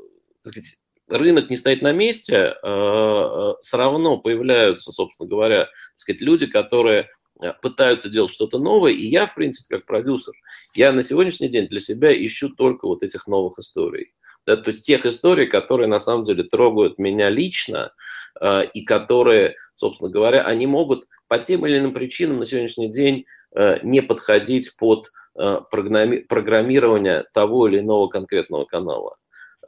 так 0.44 0.52
сказать, 0.52 0.76
рынок 1.10 1.50
не 1.50 1.56
стоит 1.56 1.82
на 1.82 1.92
месте, 1.92 2.34
э, 2.36 2.54
э, 2.62 3.54
все 3.60 3.76
равно 3.76 4.18
появляются, 4.18 4.92
собственно 4.92 5.28
говоря, 5.28 5.64
так 5.64 5.70
сказать, 5.96 6.20
люди, 6.20 6.46
которые 6.46 7.08
Э, 7.42 7.52
пытаются 7.60 8.08
делать 8.08 8.32
что-то 8.32 8.58
новое, 8.58 8.92
и 8.92 9.06
я, 9.06 9.26
в 9.26 9.34
принципе, 9.34 9.76
как 9.76 9.86
продюсер, 9.86 10.34
я 10.74 10.92
на 10.92 11.02
сегодняшний 11.02 11.48
день 11.48 11.68
для 11.68 11.80
себя 11.80 12.12
ищу 12.12 12.50
только 12.50 12.86
вот 12.86 13.02
этих 13.02 13.26
новых 13.26 13.58
историй. 13.58 14.12
Да, 14.46 14.56
то 14.56 14.70
есть 14.70 14.86
тех 14.86 15.04
историй, 15.06 15.46
которые 15.46 15.86
на 15.86 15.98
самом 15.98 16.24
деле 16.24 16.44
трогают 16.44 16.98
меня 16.98 17.30
лично, 17.30 17.92
э, 18.40 18.64
и 18.74 18.84
которые, 18.84 19.56
собственно 19.74 20.10
говоря, 20.10 20.42
они 20.42 20.66
могут 20.66 21.06
по 21.28 21.38
тем 21.38 21.66
или 21.66 21.78
иным 21.78 21.92
причинам 21.92 22.38
на 22.38 22.46
сегодняшний 22.46 22.90
день 22.90 23.24
э, 23.54 23.78
не 23.82 24.02
подходить 24.02 24.76
под 24.76 25.10
э, 25.38 25.60
программи- 25.72 26.26
программирование 26.26 27.24
того 27.32 27.68
или 27.68 27.78
иного 27.78 28.08
конкретного 28.08 28.64
канала. 28.64 29.16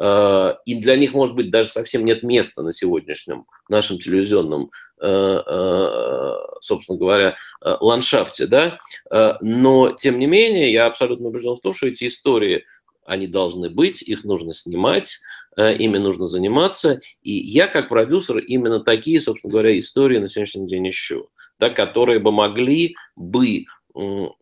Э, 0.03 0.55
и 0.67 0.81
для 0.81 0.97
них, 0.97 1.15
может 1.15 1.37
быть, 1.37 1.51
даже 1.51 1.69
совсем 1.69 2.05
нет 2.05 2.25
места 2.25 2.62
на 2.62 2.73
сегодняшнем 2.73 3.47
нашем 3.69 3.99
телевизионном, 3.99 4.73
э, 5.01 5.07
э, 5.07 6.37
собственно 6.61 6.99
говоря, 6.99 7.37
ландшафте, 7.61 8.47
да, 8.47 8.79
но, 9.41 9.93
тем 9.93 10.19
не 10.19 10.27
менее, 10.27 10.73
я 10.73 10.87
абсолютно 10.87 11.29
убежден 11.29 11.55
в 11.55 11.61
том, 11.61 11.73
что 11.73 11.87
эти 11.87 12.07
истории, 12.07 12.65
они 13.05 13.27
должны 13.27 13.69
быть, 13.69 14.03
их 14.03 14.25
нужно 14.25 14.53
снимать, 14.53 15.19
ими 15.57 15.99
нужно 15.99 16.29
заниматься, 16.29 17.01
и 17.23 17.33
я, 17.33 17.67
как 17.67 17.88
продюсер, 17.88 18.38
именно 18.38 18.81
такие, 18.81 19.21
собственно 19.21 19.51
говоря, 19.51 19.77
истории 19.77 20.19
на 20.19 20.29
сегодняшний 20.29 20.69
день 20.69 20.88
ищу, 20.88 21.29
да, 21.59 21.69
которые 21.69 22.21
бы 22.21 22.31
могли 22.31 22.97
бы, 23.17 23.65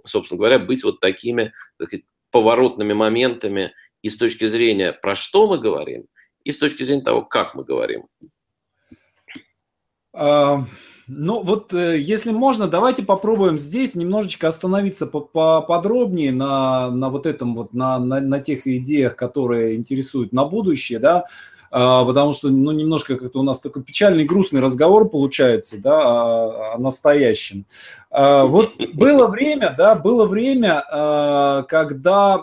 собственно 0.04 0.38
говоря, 0.38 0.58
быть 0.58 0.84
вот 0.84 1.00
такими 1.00 1.52
так 1.78 1.88
сказать, 1.88 2.04
поворотными 2.30 2.92
моментами 2.92 3.72
и 4.02 4.10
с 4.10 4.16
точки 4.16 4.46
зрения, 4.46 4.92
про 4.92 5.14
что 5.14 5.46
мы 5.46 5.58
говорим, 5.58 6.06
и 6.44 6.52
с 6.52 6.58
точки 6.58 6.82
зрения 6.82 7.02
того, 7.02 7.22
как 7.22 7.54
мы 7.54 7.64
говорим. 7.64 8.06
А, 10.12 10.64
Ну 11.12 11.42
вот, 11.42 11.74
э, 11.74 11.98
если 11.98 12.30
можно, 12.30 12.68
давайте 12.68 13.02
попробуем 13.02 13.58
здесь 13.58 13.96
немножечко 13.96 14.46
остановиться 14.46 15.08
поподробнее 15.08 16.30
на, 16.30 16.88
на 16.90 17.10
вот 17.10 17.26
этом 17.26 17.56
вот, 17.56 17.74
на, 17.74 17.98
на, 17.98 18.20
на 18.20 18.38
тех 18.38 18.66
идеях, 18.66 19.16
которые 19.16 19.74
интересуют 19.74 20.32
на 20.32 20.44
будущее, 20.44 21.00
да, 21.00 21.24
а, 21.72 22.04
потому 22.04 22.32
что, 22.32 22.48
ну, 22.48 22.70
немножко 22.72 23.16
как-то 23.16 23.40
у 23.40 23.42
нас 23.42 23.60
такой 23.60 23.82
печальный, 23.82 24.24
грустный 24.24 24.60
разговор 24.60 25.08
получается, 25.08 25.80
да, 25.80 26.74
о, 26.74 26.78
настоящем. 26.78 27.64
А, 28.10 28.44
вот 28.44 28.74
было 28.94 29.26
время, 29.26 29.74
да, 29.76 29.96
было 29.96 30.26
время, 30.26 30.84
а, 30.90 31.62
когда, 31.64 32.40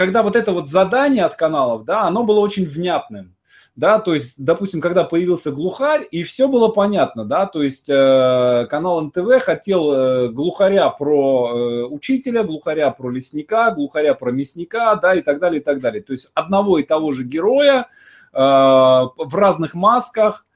когда 0.00 0.22
вот 0.22 0.34
это 0.34 0.52
вот 0.52 0.66
задание 0.66 1.26
от 1.26 1.34
каналов, 1.34 1.84
да, 1.84 2.04
оно 2.04 2.24
было 2.24 2.40
очень 2.40 2.66
внятным 2.66 3.36
да, 3.76 3.98
то 3.98 4.14
есть, 4.14 4.42
допустим, 4.42 4.80
когда 4.80 5.04
появился 5.04 5.52
глухарь, 5.52 6.06
и 6.10 6.22
все 6.22 6.48
было 6.48 6.68
понятно, 6.68 7.24
да, 7.24 7.46
то 7.46 7.62
есть 7.62 7.88
э, 7.88 8.66
канал 8.68 9.00
НТВ 9.02 9.42
хотел 9.42 9.92
э, 9.92 10.28
глухаря 10.28 10.88
про 10.88 11.50
э, 11.50 11.84
учителя, 11.84 12.42
глухаря 12.42 12.90
про 12.90 13.10
лесника, 13.10 13.70
глухаря 13.70 14.14
про 14.14 14.32
мясника, 14.32 14.96
да, 14.96 15.14
и 15.14 15.20
так 15.20 15.38
далее, 15.38 15.60
и 15.60 15.64
так 15.64 15.80
далее. 15.80 16.02
То 16.02 16.12
есть 16.12 16.30
одного 16.34 16.78
и 16.78 16.82
того 16.82 17.12
же 17.12 17.24
героя 17.24 17.86
э, 18.32 18.38
в 18.38 19.34
разных 19.34 19.74
масках, 19.74 20.46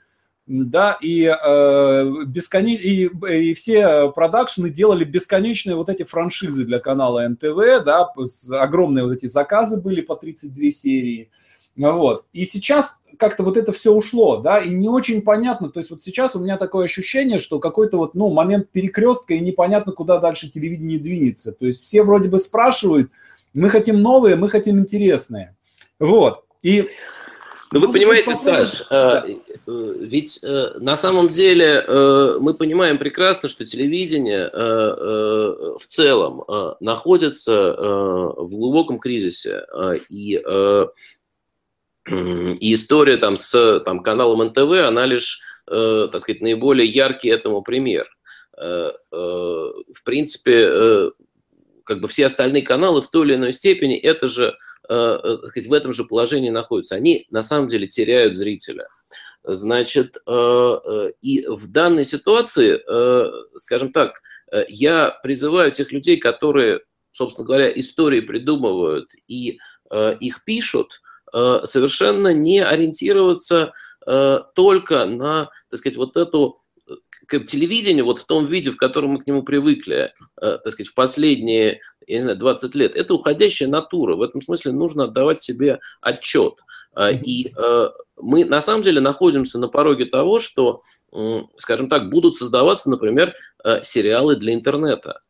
да, 0.46 0.98
и, 1.00 1.24
э, 1.24 2.24
бесконеч... 2.26 2.80
и, 2.80 3.04
и 3.06 3.54
все 3.54 4.10
продакшены 4.10 4.70
делали 4.70 5.04
бесконечные 5.04 5.76
вот 5.76 5.88
эти 5.88 6.02
франшизы 6.02 6.64
для 6.64 6.80
канала 6.80 7.26
НТВ, 7.26 7.84
да, 7.84 8.10
огромные 8.60 9.04
вот 9.04 9.14
эти 9.14 9.26
заказы 9.26 9.80
были 9.80 10.02
по 10.02 10.16
32 10.16 10.70
серии, 10.70 11.30
вот. 11.76 12.26
И 12.32 12.44
сейчас 12.44 13.02
как-то 13.18 13.42
вот 13.42 13.56
это 13.56 13.72
все 13.72 13.92
ушло, 13.92 14.38
да, 14.38 14.58
и 14.60 14.70
не 14.70 14.88
очень 14.88 15.22
понятно, 15.22 15.70
то 15.70 15.80
есть 15.80 15.90
вот 15.90 16.02
сейчас 16.02 16.36
у 16.36 16.40
меня 16.40 16.56
такое 16.56 16.84
ощущение, 16.84 17.38
что 17.38 17.58
какой-то 17.58 17.96
вот, 17.96 18.14
ну, 18.14 18.28
момент 18.30 18.68
перекрестка, 18.70 19.34
и 19.34 19.40
непонятно, 19.40 19.92
куда 19.92 20.18
дальше 20.18 20.50
телевидение 20.50 20.98
двинется. 20.98 21.52
То 21.52 21.66
есть 21.66 21.82
все 21.82 22.02
вроде 22.02 22.28
бы 22.28 22.38
спрашивают, 22.38 23.10
мы 23.54 23.70
хотим 23.70 24.02
новые, 24.02 24.36
мы 24.36 24.48
хотим 24.48 24.78
интересные. 24.78 25.56
Вот. 25.98 26.44
И 26.62 26.88
ну, 27.74 27.86
вы 27.86 27.92
понимаете, 27.92 28.34
Саш, 28.34 28.82
э, 28.82 28.84
да. 28.90 29.26
ведь 29.66 30.42
э, 30.42 30.78
на 30.78 30.96
самом 30.96 31.28
деле 31.28 31.84
э, 31.86 32.38
мы 32.40 32.54
понимаем 32.54 32.98
прекрасно, 32.98 33.48
что 33.48 33.64
телевидение 33.64 34.50
в 34.54 35.86
целом 35.86 36.44
находится 36.80 37.72
в 37.72 38.48
глубоком 38.50 38.98
кризисе. 38.98 39.66
И 40.08 40.42
и 42.08 42.74
история 42.74 43.16
там 43.16 43.36
с 43.36 43.80
там, 43.80 44.02
каналом 44.02 44.46
НТВ, 44.48 44.86
она 44.86 45.06
лишь, 45.06 45.40
э, 45.66 46.08
так 46.12 46.20
сказать, 46.20 46.42
наиболее 46.42 46.86
яркий 46.86 47.28
этому 47.28 47.62
пример. 47.62 48.06
Э, 48.58 48.92
э, 49.10 49.16
в 49.16 50.04
принципе, 50.04 50.68
э, 50.70 51.10
как 51.84 52.00
бы 52.00 52.08
все 52.08 52.26
остальные 52.26 52.62
каналы 52.62 53.00
в 53.00 53.10
той 53.10 53.26
или 53.26 53.34
иной 53.34 53.52
степени 53.52 53.96
это 53.96 54.28
же, 54.28 54.48
э, 54.48 54.52
э 54.52 54.73
сказать, 54.84 55.66
в 55.66 55.72
этом 55.72 55.92
же 55.92 56.04
положении 56.04 56.50
находятся. 56.50 56.94
Они 56.94 57.26
на 57.30 57.42
самом 57.42 57.68
деле 57.68 57.86
теряют 57.86 58.36
зрителя. 58.36 58.88
Значит, 59.42 60.16
э, 60.26 60.30
э, 60.30 61.12
и 61.20 61.46
в 61.46 61.68
данной 61.68 62.04
ситуации, 62.04 62.80
э, 62.86 63.30
скажем 63.56 63.92
так, 63.92 64.20
э, 64.52 64.64
я 64.68 65.10
призываю 65.22 65.70
тех 65.70 65.92
людей, 65.92 66.16
которые, 66.16 66.80
собственно 67.12 67.46
говоря, 67.46 67.70
истории 67.70 68.20
придумывают 68.20 69.10
и 69.26 69.58
э, 69.90 70.16
их 70.18 70.44
пишут, 70.44 71.00
Э, 71.34 71.62
совершенно 71.64 72.32
не 72.32 72.62
ориентироваться 72.62 73.72
э, 74.06 74.38
только 74.54 75.04
на, 75.04 75.50
так 75.68 75.80
сказать, 75.80 75.96
вот 75.96 76.16
эту 76.16 76.62
э, 77.32 77.40
телевидение 77.40 78.04
вот 78.04 78.18
в 78.18 78.26
том 78.26 78.44
виде, 78.44 78.70
в 78.70 78.76
котором 78.76 79.10
мы 79.10 79.22
к 79.22 79.26
нему 79.26 79.42
привыкли, 79.42 80.12
так 80.40 80.70
сказать, 80.70 80.88
в 80.88 80.94
последние, 80.94 81.80
я 82.06 82.16
не 82.16 82.20
знаю, 82.20 82.38
20 82.38 82.74
лет, 82.74 82.96
это 82.96 83.14
уходящая 83.14 83.68
натура. 83.68 84.16
В 84.16 84.22
этом 84.22 84.42
смысле 84.42 84.72
нужно 84.72 85.04
отдавать 85.04 85.40
себе 85.40 85.80
отчет. 86.00 86.54
И 87.24 87.52
мы 88.16 88.44
на 88.44 88.60
самом 88.60 88.82
деле 88.82 89.00
находимся 89.00 89.58
на 89.58 89.68
пороге 89.68 90.06
того, 90.06 90.38
что, 90.38 90.82
скажем 91.56 91.88
так, 91.88 92.10
будут 92.10 92.36
создаваться, 92.36 92.90
например, 92.90 93.34
сериалы 93.82 94.36
для 94.36 94.54
интернета 94.54 95.20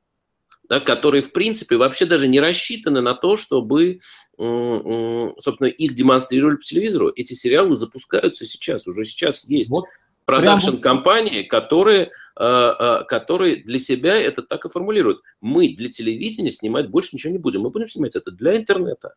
да, 0.69 0.81
которые, 0.81 1.23
в 1.23 1.33
принципе, 1.33 1.77
вообще 1.77 2.07
даже 2.07 2.27
не 2.29 2.41
рассчитаны 2.41 3.01
на 3.01 3.15
то, 3.15 3.37
чтобы, 3.37 4.01
собственно, 4.37 5.69
их 5.69 5.95
демонстрировали 5.95 6.57
по 6.57 6.63
телевизору. 6.63 7.13
Эти 7.15 7.35
сериалы 7.35 7.77
запускаются 7.77 8.47
сейчас, 8.47 8.87
уже 8.87 9.05
сейчас 9.05 9.45
есть. 9.49 9.71
Вот 9.71 9.85
продакшн-компании, 10.25 11.43
которые, 11.43 12.11
э, 12.37 12.45
э, 12.45 13.05
которые 13.05 13.57
для 13.57 13.79
себя 13.79 14.17
это 14.17 14.43
так 14.43 14.65
и 14.65 14.69
формулируют. 14.69 15.21
Мы 15.41 15.75
для 15.75 15.91
телевидения 15.91 16.51
снимать 16.51 16.89
больше 16.89 17.11
ничего 17.13 17.33
не 17.33 17.39
будем. 17.39 17.61
Мы 17.61 17.71
будем 17.71 17.89
снимать 17.89 18.17
это 18.17 18.31
для 18.31 18.57
интернета. 18.57 19.15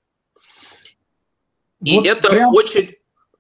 И 1.84 1.96
вот 1.96 2.06
это 2.08 2.30
прям... 2.30 2.54
очень 2.54 2.96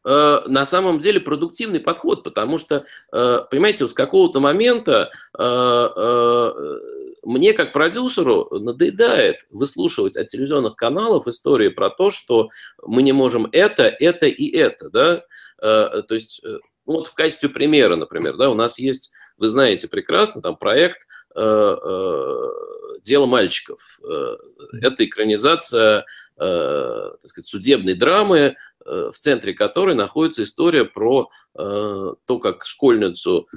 э, 0.05 0.41
на 0.45 0.65
самом 0.65 0.99
деле 0.99 1.19
продуктивный 1.19 1.79
подход, 1.79 2.23
потому 2.23 2.57
что, 2.57 2.85
понимаете, 3.11 3.87
с 3.87 3.93
какого-то 3.93 4.39
момента 4.39 5.11
мне 7.23 7.53
как 7.53 7.73
продюсеру 7.73 8.47
надоедает 8.51 9.47
выслушивать 9.49 10.15
от 10.15 10.27
телевизионных 10.27 10.75
каналов 10.77 11.27
истории 11.27 11.67
про 11.69 11.89
то, 11.89 12.11
что 12.11 12.49
мы 12.85 13.01
не 13.01 13.11
можем 13.11 13.49
это, 13.51 13.83
это 13.83 14.27
и 14.27 14.49
это, 14.55 14.89
да, 14.89 15.23
то 15.59 16.13
есть 16.13 16.41
ну, 16.87 16.93
вот 16.93 17.07
в 17.07 17.13
качестве 17.13 17.49
примера, 17.49 17.95
например, 17.95 18.37
да, 18.37 18.49
у 18.49 18.55
нас 18.55 18.79
есть, 18.79 19.11
вы 19.37 19.47
знаете 19.47 19.87
прекрасно, 19.87 20.41
там 20.41 20.57
проект 20.57 21.07
э, 21.35 21.75
«Дело 23.03 23.25
мальчиков». 23.27 23.99
Это 24.81 25.05
экранизация, 25.05 26.05
так 26.35 27.27
сказать, 27.27 27.47
судебной 27.47 27.93
драмы, 27.93 28.55
в 28.83 29.13
центре 29.13 29.53
которой 29.53 29.95
находится 29.95 30.43
история 30.43 30.83
про 30.83 31.29
то, 31.53 32.39
как 32.41 32.65
школьницу 32.65 33.47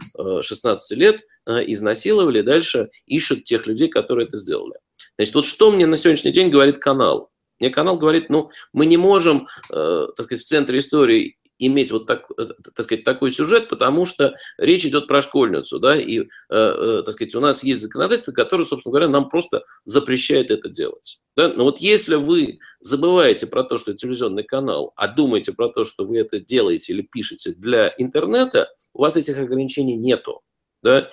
16 0.42 0.98
лет 0.98 1.22
Э, 1.50 1.64
изнасиловали, 1.66 2.42
дальше 2.42 2.90
ищут 3.06 3.44
тех 3.44 3.66
людей, 3.66 3.88
которые 3.88 4.26
это 4.26 4.36
сделали. 4.36 4.74
Значит, 5.16 5.34
вот 5.34 5.46
что 5.46 5.70
мне 5.70 5.86
на 5.86 5.96
сегодняшний 5.96 6.32
день 6.32 6.50
говорит 6.50 6.78
канал? 6.78 7.30
Мне 7.58 7.70
канал 7.70 7.98
говорит, 7.98 8.30
ну, 8.30 8.50
мы 8.72 8.86
не 8.86 8.96
можем, 8.96 9.48
э, 9.72 10.06
так 10.16 10.26
сказать, 10.26 10.44
в 10.44 10.46
центре 10.46 10.78
истории 10.78 11.38
иметь 11.66 11.92
вот 11.92 12.06
так, 12.06 12.30
э, 12.36 12.46
так 12.74 12.84
сказать, 12.84 13.04
такой 13.04 13.30
сюжет, 13.30 13.68
потому 13.68 14.04
что 14.04 14.34
речь 14.58 14.84
идет 14.84 15.06
про 15.06 15.22
школьницу, 15.22 15.78
да, 15.78 15.96
и, 15.96 16.20
э, 16.20 16.24
э, 16.50 17.02
так 17.04 17.14
сказать, 17.14 17.34
у 17.34 17.40
нас 17.40 17.62
есть 17.62 17.82
законодательство, 17.82 18.32
которое, 18.32 18.64
собственно 18.64 18.92
говоря, 18.92 19.08
нам 19.08 19.28
просто 19.28 19.64
запрещает 19.84 20.50
это 20.50 20.68
делать. 20.68 21.20
Да? 21.36 21.48
Но 21.48 21.64
вот 21.64 21.78
если 21.78 22.16
вы 22.16 22.58
забываете 22.80 23.46
про 23.46 23.64
то, 23.64 23.78
что 23.78 23.92
это 23.92 24.00
телевизионный 24.00 24.44
канал, 24.44 24.92
а 24.96 25.08
думаете 25.08 25.52
про 25.52 25.68
то, 25.68 25.84
что 25.84 26.04
вы 26.04 26.18
это 26.18 26.40
делаете 26.40 26.92
или 26.92 27.02
пишете 27.02 27.52
для 27.52 27.94
интернета, 27.98 28.68
у 28.92 29.02
вас 29.02 29.16
этих 29.16 29.38
ограничений 29.38 29.96
нету 29.96 30.42
да, 30.82 31.10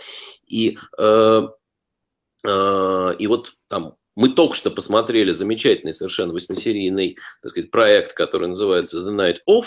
и, 0.48 0.78
э, 0.98 1.48
э, 2.46 3.16
и 3.20 3.28
вот 3.28 3.54
там 3.68 3.96
мы 4.16 4.30
только 4.30 4.56
что 4.56 4.72
посмотрели 4.72 5.32
замечательный 5.32 5.94
совершенно 5.94 6.34
восьмисерийный, 6.34 7.18
так 7.42 7.52
сказать, 7.52 7.70
проект, 7.70 8.14
который 8.14 8.48
называется 8.48 9.02
The 9.02 9.16
Night 9.16 9.38
Off, 9.48 9.66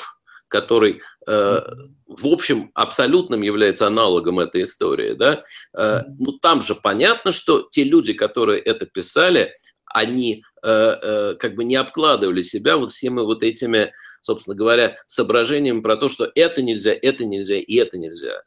который, 0.51 1.01
э, 1.27 1.61
в 2.07 2.27
общем, 2.27 2.71
абсолютным 2.75 3.41
является 3.41 3.87
аналогом 3.87 4.41
этой 4.41 4.65
истории, 4.65 5.15
да, 5.15 5.45
э, 5.79 6.03
ну 6.19 6.33
там 6.33 6.61
же 6.61 6.75
понятно, 6.75 7.33
что 7.33 7.69
те 7.71 7.85
люди, 7.85 8.13
которые 8.13 8.61
это 8.61 8.85
писали, 8.85 9.55
они 9.87 10.45
э, 10.63 10.69
э, 10.69 11.35
как 11.37 11.55
бы 11.55 11.65
не 11.65 11.77
обкладывали 11.77 12.43
себя 12.43 12.77
вот 12.77 12.91
всеми 12.91 13.21
вот 13.21 13.43
этими, 13.43 13.93
собственно 14.21 14.57
говоря, 14.57 14.97
соображениями 15.07 15.81
про 15.81 15.97
то, 15.97 16.09
что 16.09 16.31
это 16.35 16.63
нельзя, 16.63 16.93
это 17.01 17.25
нельзя 17.25 17.57
и 17.57 17.75
это 17.77 17.97
нельзя. 17.97 18.43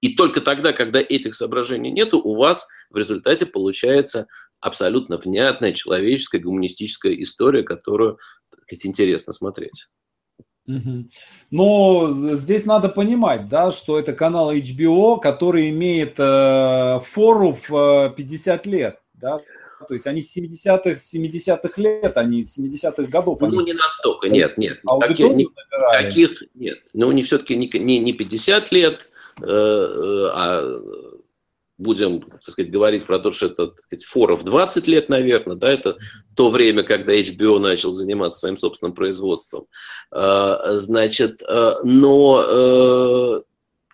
И 0.00 0.16
только 0.16 0.40
тогда, 0.40 0.72
когда 0.72 1.00
этих 1.00 1.34
соображений 1.34 1.90
нету, 1.90 2.18
у 2.18 2.34
вас 2.34 2.68
в 2.88 2.96
результате 2.96 3.44
получается 3.44 4.26
абсолютно 4.58 5.18
внятная 5.18 5.72
человеческая 5.72 6.38
гуманистическая 6.38 7.14
история, 7.14 7.62
которую 7.62 8.18
так 8.50 8.62
сказать, 8.64 8.86
интересно 8.86 9.32
смотреть. 9.32 9.88
Но 11.50 12.10
здесь 12.12 12.64
надо 12.64 12.88
понимать, 12.88 13.48
да, 13.48 13.72
что 13.72 13.98
это 13.98 14.12
канал 14.12 14.52
HBO, 14.54 15.20
который 15.20 15.70
имеет 15.70 16.14
э, 16.18 17.00
фору 17.04 17.58
в 17.68 18.14
50 18.16 18.66
э, 18.66 18.70
лет, 18.70 19.00
да, 19.14 19.38
то 19.88 19.94
есть 19.94 20.06
они 20.06 20.22
с 20.22 20.36
70-х, 20.36 20.90
70-х 20.90 21.80
лет, 21.80 22.16
они 22.16 22.44
с 22.44 22.58
70-х 22.58 23.04
годов. 23.04 23.40
Ну, 23.40 23.48
они... 23.48 23.58
не 23.64 23.72
настолько, 23.72 24.28
нет, 24.28 24.58
нет. 24.58 24.80
Таких, 25.00 25.30
не, 25.30 25.46
таких 25.92 26.44
нет. 26.54 26.78
Но 26.92 27.10
не 27.12 27.22
все-таки 27.22 27.56
не, 27.56 27.66
не, 27.66 27.98
не 27.98 28.12
50 28.12 28.70
лет, 28.72 29.10
Э, 29.42 29.46
э, 29.46 30.30
а 30.34 30.80
будем, 31.80 32.20
так 32.20 32.42
сказать, 32.42 32.70
говорить 32.70 33.04
про 33.04 33.18
то, 33.18 33.30
что 33.30 33.46
это, 33.46 33.68
так 33.68 33.84
сказать, 33.84 34.04
форов 34.04 34.44
20 34.44 34.86
лет, 34.86 35.08
наверное, 35.08 35.56
да, 35.56 35.72
это 35.72 35.96
то 36.36 36.50
время, 36.50 36.82
когда 36.82 37.18
HBO 37.18 37.58
начал 37.58 37.90
заниматься 37.90 38.40
своим 38.40 38.58
собственным 38.58 38.94
производством. 38.94 39.66
Э, 40.12 40.76
значит, 40.76 41.40
но 41.82 43.42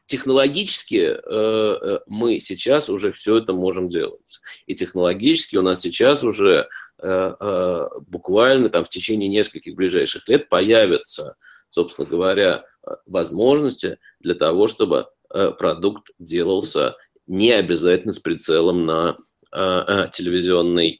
технологически 0.06 1.16
э, 1.16 1.98
мы 2.06 2.38
сейчас 2.38 2.88
уже 2.88 3.12
все 3.12 3.38
это 3.38 3.52
можем 3.52 3.88
делать. 3.88 4.40
И 4.66 4.74
технологически 4.74 5.56
у 5.56 5.62
нас 5.62 5.80
сейчас 5.80 6.24
уже 6.24 6.68
буквально 6.98 8.70
там 8.70 8.82
в 8.82 8.88
течение 8.88 9.28
нескольких 9.28 9.74
ближайших 9.74 10.26
лет 10.28 10.48
появятся, 10.48 11.36
собственно 11.68 12.08
говоря, 12.08 12.64
возможности 13.04 13.98
для 14.20 14.34
того, 14.34 14.66
чтобы 14.66 15.06
продукт 15.28 16.10
делался 16.18 16.96
не 17.26 17.52
обязательно 17.52 18.12
с 18.12 18.18
прицелом 18.18 18.86
на 18.86 19.16
телевизионный, 19.52 20.98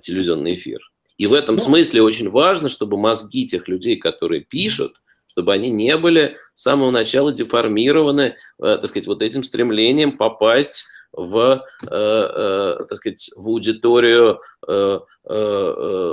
телевизионный 0.00 0.54
эфир. 0.54 0.80
И 1.18 1.26
в 1.26 1.34
этом 1.34 1.54
ну, 1.54 1.62
смысле 1.62 2.02
очень 2.02 2.28
важно, 2.30 2.68
чтобы 2.68 2.96
мозги 2.96 3.46
тех 3.46 3.68
людей, 3.68 3.96
которые 3.96 4.40
пишут, 4.40 4.94
чтобы 5.26 5.52
они 5.52 5.70
не 5.70 5.96
были 5.96 6.36
с 6.52 6.62
самого 6.62 6.90
начала 6.90 7.32
деформированы, 7.32 8.22
э, 8.22 8.34
так 8.58 8.86
сказать, 8.86 9.06
вот 9.06 9.22
этим 9.22 9.44
стремлением 9.44 10.16
попасть 10.16 10.84
в, 11.12 11.64
э, 11.82 11.86
э, 11.90 12.76
так 12.88 12.96
сказать, 12.96 13.30
в 13.36 13.46
аудиторию 13.48 14.40
э, 14.66 15.00
э, 15.28 15.34
э 15.34 16.10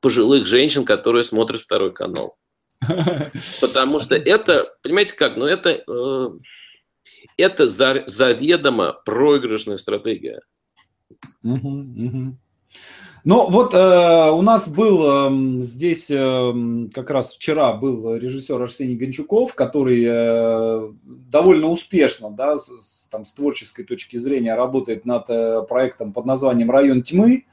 пожилых 0.00 0.46
женщин, 0.46 0.84
которые 0.84 1.24
смотрят 1.24 1.60
второй 1.60 1.92
канал. 1.92 2.36
Потому 3.60 3.98
что 3.98 4.14
это, 4.14 4.72
понимаете 4.82 5.16
как, 5.16 5.36
ну 5.36 5.46
это, 5.46 5.70
э, 5.70 6.28
это 7.36 7.68
заведомо 7.68 8.96
проигрышная 9.04 9.76
стратегия. 9.76 10.40
Угу, 11.42 11.68
угу. 11.68 12.36
Ну 13.24 13.50
вот 13.50 13.74
э, 13.74 14.30
у 14.30 14.40
нас 14.42 14.68
был 14.68 15.02
э, 15.02 15.60
здесь 15.60 16.12
э, 16.12 16.86
как 16.94 17.10
раз 17.10 17.34
вчера 17.34 17.72
был 17.72 18.14
режиссер 18.14 18.62
Арсений 18.62 18.94
Гончуков, 18.94 19.54
который 19.54 20.04
э, 20.06 20.92
довольно 21.02 21.66
успешно, 21.66 22.30
да, 22.30 22.56
с, 22.56 23.08
там, 23.10 23.24
с 23.24 23.34
творческой 23.34 23.84
точки 23.84 24.16
зрения 24.16 24.54
работает 24.54 25.04
над 25.04 25.28
э, 25.28 25.62
проектом 25.68 26.12
под 26.12 26.24
названием 26.24 26.70
«Район 26.70 27.02
тьмы» 27.02 27.46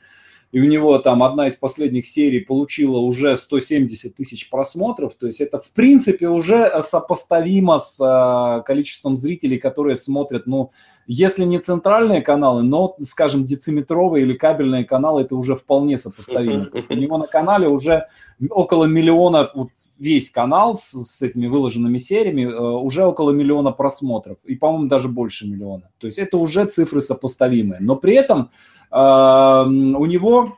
и 0.54 0.60
у 0.60 0.66
него 0.66 1.00
там 1.00 1.24
одна 1.24 1.48
из 1.48 1.56
последних 1.56 2.06
серий 2.06 2.40
получила 2.40 3.00
уже 3.00 3.36
170 3.36 4.16
тысяч 4.16 4.52
просмотров, 4.52 5.16
то 5.16 5.26
есть 5.26 5.42
это 5.42 5.60
в 5.60 5.72
принципе 5.72 6.30
уже 6.30 6.72
сопоставимо 6.84 7.80
с 7.80 8.00
э, 8.00 8.64
количеством 8.64 9.18
зрителей, 9.18 9.58
которые 9.58 9.96
смотрят, 9.96 10.46
ну, 10.46 10.70
если 11.08 11.44
не 11.44 11.60
центральные 11.60 12.22
каналы, 12.22 12.62
но, 12.62 12.96
скажем, 13.02 13.46
дециметровые 13.46 14.26
или 14.26 14.34
кабельные 14.34 14.86
каналы, 14.86 15.24
это 15.24 15.36
уже 15.36 15.56
вполне 15.56 15.98
сопоставимо. 15.98 16.70
У 16.88 16.94
него 16.94 17.18
на 17.18 17.28
канале 17.28 17.68
уже 17.68 18.08
около 18.50 18.86
миллиона, 18.86 19.50
вот 19.54 19.70
весь 19.98 20.30
канал 20.30 20.78
с, 20.78 20.92
с 20.92 21.22
этими 21.24 21.48
выложенными 21.48 21.98
сериями, 21.98 22.44
э, 22.44 22.58
уже 22.58 23.06
около 23.06 23.32
миллиона 23.32 23.72
просмотров, 23.72 24.38
и, 24.46 24.56
по-моему, 24.56 24.88
даже 24.88 25.08
больше 25.08 25.48
миллиона. 25.48 25.90
То 25.98 26.06
есть 26.08 26.20
это 26.20 26.38
уже 26.38 26.66
цифры 26.66 27.02
сопоставимые. 27.02 27.82
Но 27.82 27.96
при 27.96 28.14
этом 28.14 28.52
у 28.94 30.06
него 30.06 30.58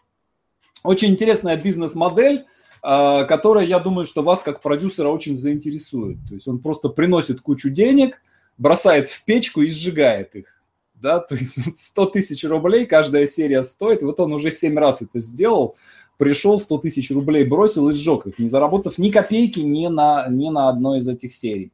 очень 0.83 1.09
интересная 1.09 1.57
бизнес-модель, 1.57 2.45
а, 2.88 3.23
которая, 3.23 3.65
я 3.65 3.79
думаю, 3.79 4.05
что 4.05 4.21
вас 4.21 4.43
как 4.43 4.61
продюсера 4.61 5.07
очень 5.07 5.38
заинтересует. 5.38 6.17
То 6.29 6.36
есть 6.36 6.47
он 6.47 6.59
просто 6.59 6.89
приносит 6.89 7.41
кучу 7.41 7.71
денег, 7.71 8.21
бросает 8.57 9.09
в 9.09 9.23
печку 9.25 9.61
и 9.61 9.67
сжигает 9.67 10.36
их. 10.36 10.61
Да, 10.93 11.19
то 11.19 11.36
есть 11.36 11.57
100 11.75 12.05
тысяч 12.07 12.43
рублей 12.43 12.86
каждая 12.86 13.25
серия 13.25 13.63
стоит. 13.63 14.03
Вот 14.03 14.19
он 14.19 14.33
уже 14.33 14.51
7 14.51 14.77
раз 14.77 15.01
это 15.01 15.19
сделал. 15.19 15.75
Пришел, 16.17 16.59
100 16.59 16.77
тысяч 16.77 17.09
рублей 17.11 17.43
бросил 17.43 17.89
и 17.89 17.93
сжег 17.93 18.27
их, 18.27 18.39
не 18.39 18.47
заработав 18.47 18.97
ни 18.97 19.09
копейки 19.09 19.59
ни 19.61 19.88
на, 19.88 20.27
ни 20.29 20.49
на 20.49 20.69
одной 20.69 20.99
из 20.99 21.07
этих 21.07 21.33
серий. 21.33 21.71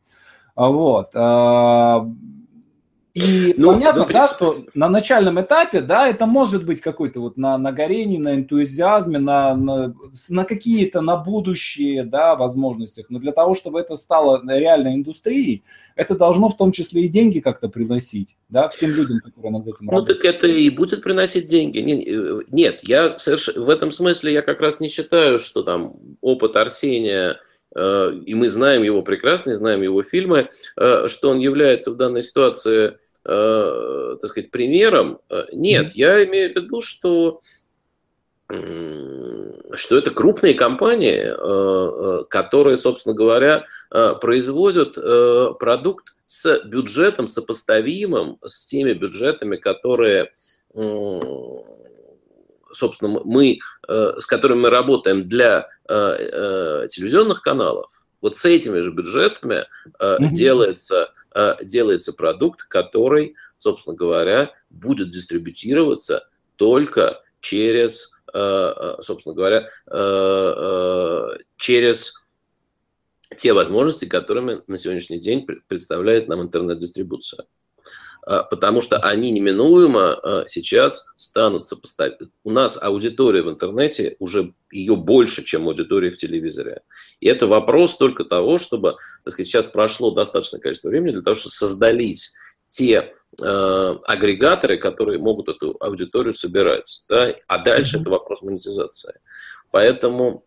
Вот. 0.55 1.14
И 3.14 3.53
ну, 3.57 3.74
понятно, 3.74 4.05
да, 4.05 4.30
что 4.30 4.64
на 4.74 4.88
начальном 4.88 5.41
этапе, 5.41 5.82
да, 5.82 6.07
это 6.07 6.26
может 6.26 6.66
быть 6.66 6.80
какой-то 6.80 7.20
вот 7.20 7.36
на, 7.36 7.57
на 7.57 7.74
горении, 7.74 8.18
на 8.18 8.36
энтузиазме, 8.36 9.20
на, 9.20 9.53
на, 9.53 9.93
на 10.30 10.45
какие-то, 10.45 11.01
на 11.01 11.18
будущие, 11.18 12.05
да, 12.05 12.36
возможностях. 12.36 13.07
Но 13.09 13.20
для 13.20 13.34
того, 13.34 13.53
чтобы 13.53 13.82
это 13.82 13.95
стало 13.95 14.41
реальной 14.47 14.93
индустрией, 14.93 15.64
это 15.97 16.16
должно 16.16 16.47
в 16.47 16.55
том 16.55 16.72
числе 16.72 17.03
и 17.03 17.09
деньги 17.09 17.39
как-то 17.39 17.68
приносить, 17.68 18.38
да, 18.47 18.70
всем 18.70 18.91
людям, 18.91 19.20
которые 19.20 19.51
над 19.51 19.68
этим 19.68 19.78
ну, 19.82 19.91
работают. 19.91 20.24
Ну, 20.24 20.30
так 20.30 20.36
это 20.36 20.47
и 20.47 20.70
будет 20.70 21.03
приносить 21.03 21.47
деньги. 21.47 21.80
Нет, 22.49 22.80
я 22.84 23.18
соверш... 23.18 23.55
в 23.55 23.70
этом 23.70 23.91
смысле 23.91 24.32
я 24.32 24.41
как 24.41 24.62
раз 24.62 24.80
не 24.80 24.88
считаю, 24.88 25.38
что 25.38 25.64
там 25.64 25.95
опыт 26.22 26.55
Арсения 26.55 27.32
Э, 27.32 27.51
и 27.74 28.34
мы 28.34 28.50
знаем 28.50 28.84
его 28.84 29.02
прекрасно, 29.02 29.56
знаем 29.56 29.82
его 29.82 30.04
фильмы, 30.04 30.50
э, 30.78 31.08
что 31.08 31.30
он 31.30 31.40
является 31.40 31.92
в 31.92 31.96
данной 31.96 32.22
ситуации, 32.22 32.98
э, 33.24 34.18
так 34.20 34.30
сказать, 34.30 34.52
примером. 34.52 35.20
Нет, 35.54 35.92
я 35.92 36.24
имею 36.26 36.52
в 36.52 36.56
виду, 36.56 36.82
что 36.82 37.40
что 39.76 39.98
это 39.98 40.12
крупные 40.12 40.54
компании, 40.54 41.24
которые, 42.28 42.76
собственно 42.76 43.16
говоря, 43.16 43.64
производят 43.90 44.96
продукт 45.58 46.18
с 46.26 46.62
бюджетом 46.66 47.28
сопоставимым 47.28 48.40
с 48.46 48.66
теми 48.66 48.92
бюджетами, 48.92 49.56
которые 49.56 50.32
собственно, 52.74 53.22
мы, 53.24 53.60
э, 53.88 54.14
с 54.18 54.26
которыми 54.26 54.62
мы 54.62 54.70
работаем 54.70 55.28
для 55.28 55.68
э, 55.88 55.94
э, 55.94 56.88
телевизионных 56.90 57.42
каналов, 57.42 58.04
вот 58.22 58.38
с 58.38 58.46
этими 58.46 58.80
же 58.80 58.92
бюджетами 58.92 59.66
mm-hmm. 60.00 60.30
делается, 60.30 61.12
делается 61.64 62.14
продукт, 62.14 62.62
который, 62.66 63.34
собственно 63.58 63.96
говоря, 63.96 64.52
будет 64.70 65.10
дистрибутироваться 65.10 66.30
только 66.56 67.20
через, 67.40 68.16
собственно 69.00 69.34
говоря, 69.34 69.68
через 71.58 72.22
те 73.36 73.54
возможности, 73.54 74.06
которыми 74.06 74.62
на 74.68 74.78
сегодняшний 74.78 75.20
день 75.20 75.48
представляет 75.68 76.28
нам 76.28 76.44
интернет-дистрибуция. 76.44 77.46
А, 78.24 78.44
потому 78.44 78.82
что 78.82 78.98
они 78.98 79.32
неминуемо 79.32 80.14
а, 80.14 80.44
сейчас 80.48 81.12
станут 81.16 81.64
сопоставить. 81.64 82.18
У 82.44 82.52
нас 82.52 82.82
аудитория 82.82 83.42
в 83.42 83.50
интернете 83.50 84.16
уже 84.20 84.54
ее 84.72 84.96
больше, 84.96 85.44
чем 85.44 85.68
аудитория 85.68 86.10
в 86.12 86.18
телевизоре. 86.18 86.82
И 87.20 87.28
это 87.28 87.48
вопрос 87.48 87.98
только 87.98 88.24
того, 88.24 88.58
чтобы, 88.58 88.96
так 89.24 89.34
сказать, 89.34 89.48
сейчас 89.48 89.66
прошло 89.68 90.12
достаточное 90.12 90.60
количество 90.60 90.90
времени 90.90 91.14
для 91.14 91.24
того, 91.24 91.36
чтобы 91.36 91.52
создались 91.52 92.34
те 92.70 93.14
э, 93.42 93.96
агрегаторы, 94.06 94.78
которые 94.78 95.20
могут 95.20 95.50
эту 95.50 95.76
аудиторию 95.80 96.34
собирать. 96.34 97.04
Да? 97.10 97.34
А 97.48 97.58
дальше 97.58 97.98
mm-hmm. 97.98 98.02
это 98.02 98.10
вопрос 98.12 98.42
монетизации. 98.44 99.20
Поэтому 99.72 100.46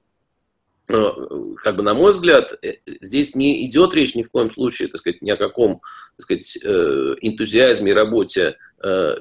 как 0.87 1.77
бы, 1.77 1.83
на 1.83 1.95
мой 1.95 2.13
взгляд, 2.13 2.59
э, 2.63 2.75
здесь 3.01 3.35
не 3.35 3.65
идет 3.65 3.95
речь 3.95 4.15
ни 4.15 4.23
в 4.23 4.31
коем 4.31 4.51
случае, 4.51 4.89
так 4.89 5.01
сказать, 5.01 5.23
ни 5.23 5.31
о 5.31 5.37
каком, 5.37 5.81
так 6.17 6.23
сказать, 6.23 6.59
э, 6.63 7.15
энтузиазме 7.21 7.93
и 7.93 7.95
работе 7.95 8.59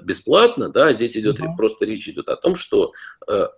бесплатно, 0.02 0.68
да, 0.68 0.92
здесь 0.92 1.16
идет 1.16 1.40
uh-huh. 1.40 1.56
просто 1.56 1.86
речь 1.86 2.10
идет 2.10 2.28
о 2.28 2.36
том, 2.36 2.54
что 2.54 2.92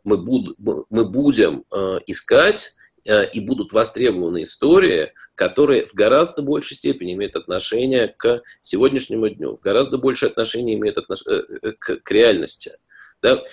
мы, 0.03 0.17
буд, 0.17 0.55
мы 0.59 1.09
будем 1.09 1.63
искать 2.05 2.75
и 3.05 3.39
будут 3.39 3.73
востребованы 3.73 4.43
истории, 4.43 5.13
которые 5.33 5.87
в 5.87 5.95
гораздо 5.95 6.43
большей 6.43 6.75
степени 6.75 7.15
имеют 7.15 7.35
отношение 7.35 8.07
к 8.07 8.43
сегодняшнему 8.61 9.29
дню, 9.29 9.55
в 9.55 9.61
гораздо 9.61 9.97
большее 9.97 10.29
отношение 10.29 10.75
имеют 10.75 10.99
отнош... 10.99 11.23
к, 11.23 11.97
к 11.97 12.11
реальности. 12.11 12.73
Да? 13.23 13.43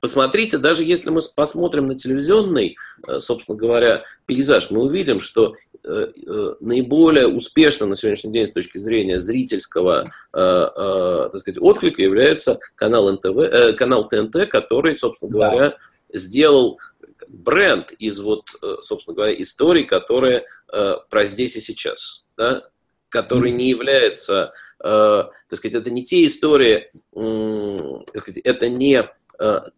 Посмотрите, 0.00 0.58
даже 0.58 0.84
если 0.84 1.10
мы 1.10 1.20
посмотрим 1.34 1.88
на 1.88 1.94
телевизионный, 1.94 2.76
э, 3.06 3.18
собственно 3.18 3.56
говоря, 3.58 4.04
пейзаж, 4.26 4.70
мы 4.70 4.82
увидим, 4.82 5.20
что 5.20 5.54
э, 5.84 5.88
э, 5.88 6.54
наиболее 6.60 7.28
успешно 7.28 7.86
на 7.86 7.96
сегодняшний 7.96 8.32
день 8.32 8.46
с 8.46 8.52
точки 8.52 8.78
зрения 8.78 9.18
зрительского, 9.18 10.04
так 10.32 11.38
сказать, 11.38 11.60
отклика 11.60 12.02
является 12.02 12.58
канал 12.74 13.12
НТВ, 13.12 13.76
канал 13.76 14.08
ТНТ, 14.08 14.48
который, 14.48 14.96
собственно 14.96 15.32
говоря, 15.32 15.76
сделал 16.12 16.78
бренд 17.28 17.92
из 17.92 18.20
вот, 18.20 18.48
собственно 18.80 19.14
говоря, 19.14 19.34
историй, 19.40 19.84
которые 19.84 20.44
про 20.66 21.24
здесь 21.24 21.56
и 21.56 21.60
сейчас, 21.60 22.24
да, 22.36 22.68
который 23.08 23.50
не 23.50 23.68
является, 23.68 24.52
так 24.78 25.32
сказать, 25.52 25.74
это 25.74 25.90
не 25.90 26.02
те 26.02 26.24
истории, 26.24 26.90
это 28.44 28.68
не 28.68 29.08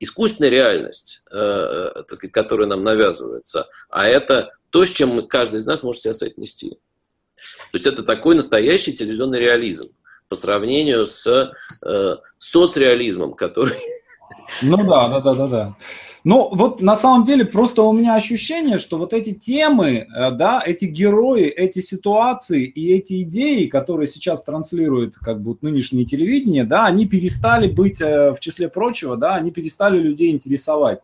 искусственная 0.01 0.51
реальность, 0.51 1.23
э, 1.31 1.37
э, 1.37 2.03
так 2.03 2.15
сказать, 2.15 2.33
которая 2.33 2.67
нам 2.67 2.81
навязывается, 2.81 3.69
а 3.89 4.07
это 4.07 4.51
то, 4.71 4.85
с 4.85 4.91
чем 4.91 5.27
каждый 5.27 5.57
из 5.57 5.67
нас 5.67 5.83
может 5.83 6.03
себя 6.03 6.13
соотнести. 6.13 6.71
То 6.71 7.75
есть 7.75 7.87
это 7.87 8.03
такой 8.03 8.35
настоящий 8.35 8.93
телевизионный 8.93 9.41
реализм 9.41 9.89
по 10.29 10.35
сравнению 10.35 11.07
с 11.07 11.53
э, 11.85 12.17
соцреализмом, 12.39 13.35
который... 13.35 13.77
Ну 14.63 14.77
да, 14.79 15.09
да, 15.09 15.21
да, 15.21 15.35
да, 15.35 15.47
да. 15.47 15.77
Ну, 16.23 16.51
вот 16.53 16.83
на 16.83 16.97
самом 16.97 17.25
деле 17.25 17.45
просто 17.45 17.83
у 17.83 17.93
меня 17.93 18.15
ощущение, 18.15 18.77
что 18.77 18.99
вот 18.99 19.13
эти 19.13 19.33
темы, 19.33 20.07
э, 20.15 20.31
да, 20.33 20.63
эти 20.65 20.85
герои, 20.85 21.45
эти 21.45 21.81
ситуации 21.81 22.65
и 22.65 22.93
эти 22.93 23.23
идеи, 23.23 23.67
которые 23.67 24.07
сейчас 24.07 24.43
транслирует 24.43 25.17
как 25.17 25.41
бы 25.41 25.53
вот 25.53 25.63
нынешнее 25.63 26.05
телевидение, 26.05 26.65
да, 26.65 26.85
они 26.85 27.07
перестали 27.07 27.69
быть, 27.69 28.01
э, 28.03 28.33
в 28.33 28.41
числе 28.41 28.69
прочего, 28.69 29.17
да, 29.17 29.35
они 29.35 29.51
перестали 29.51 29.99
людей 29.99 30.31
интересовать. 30.31 31.01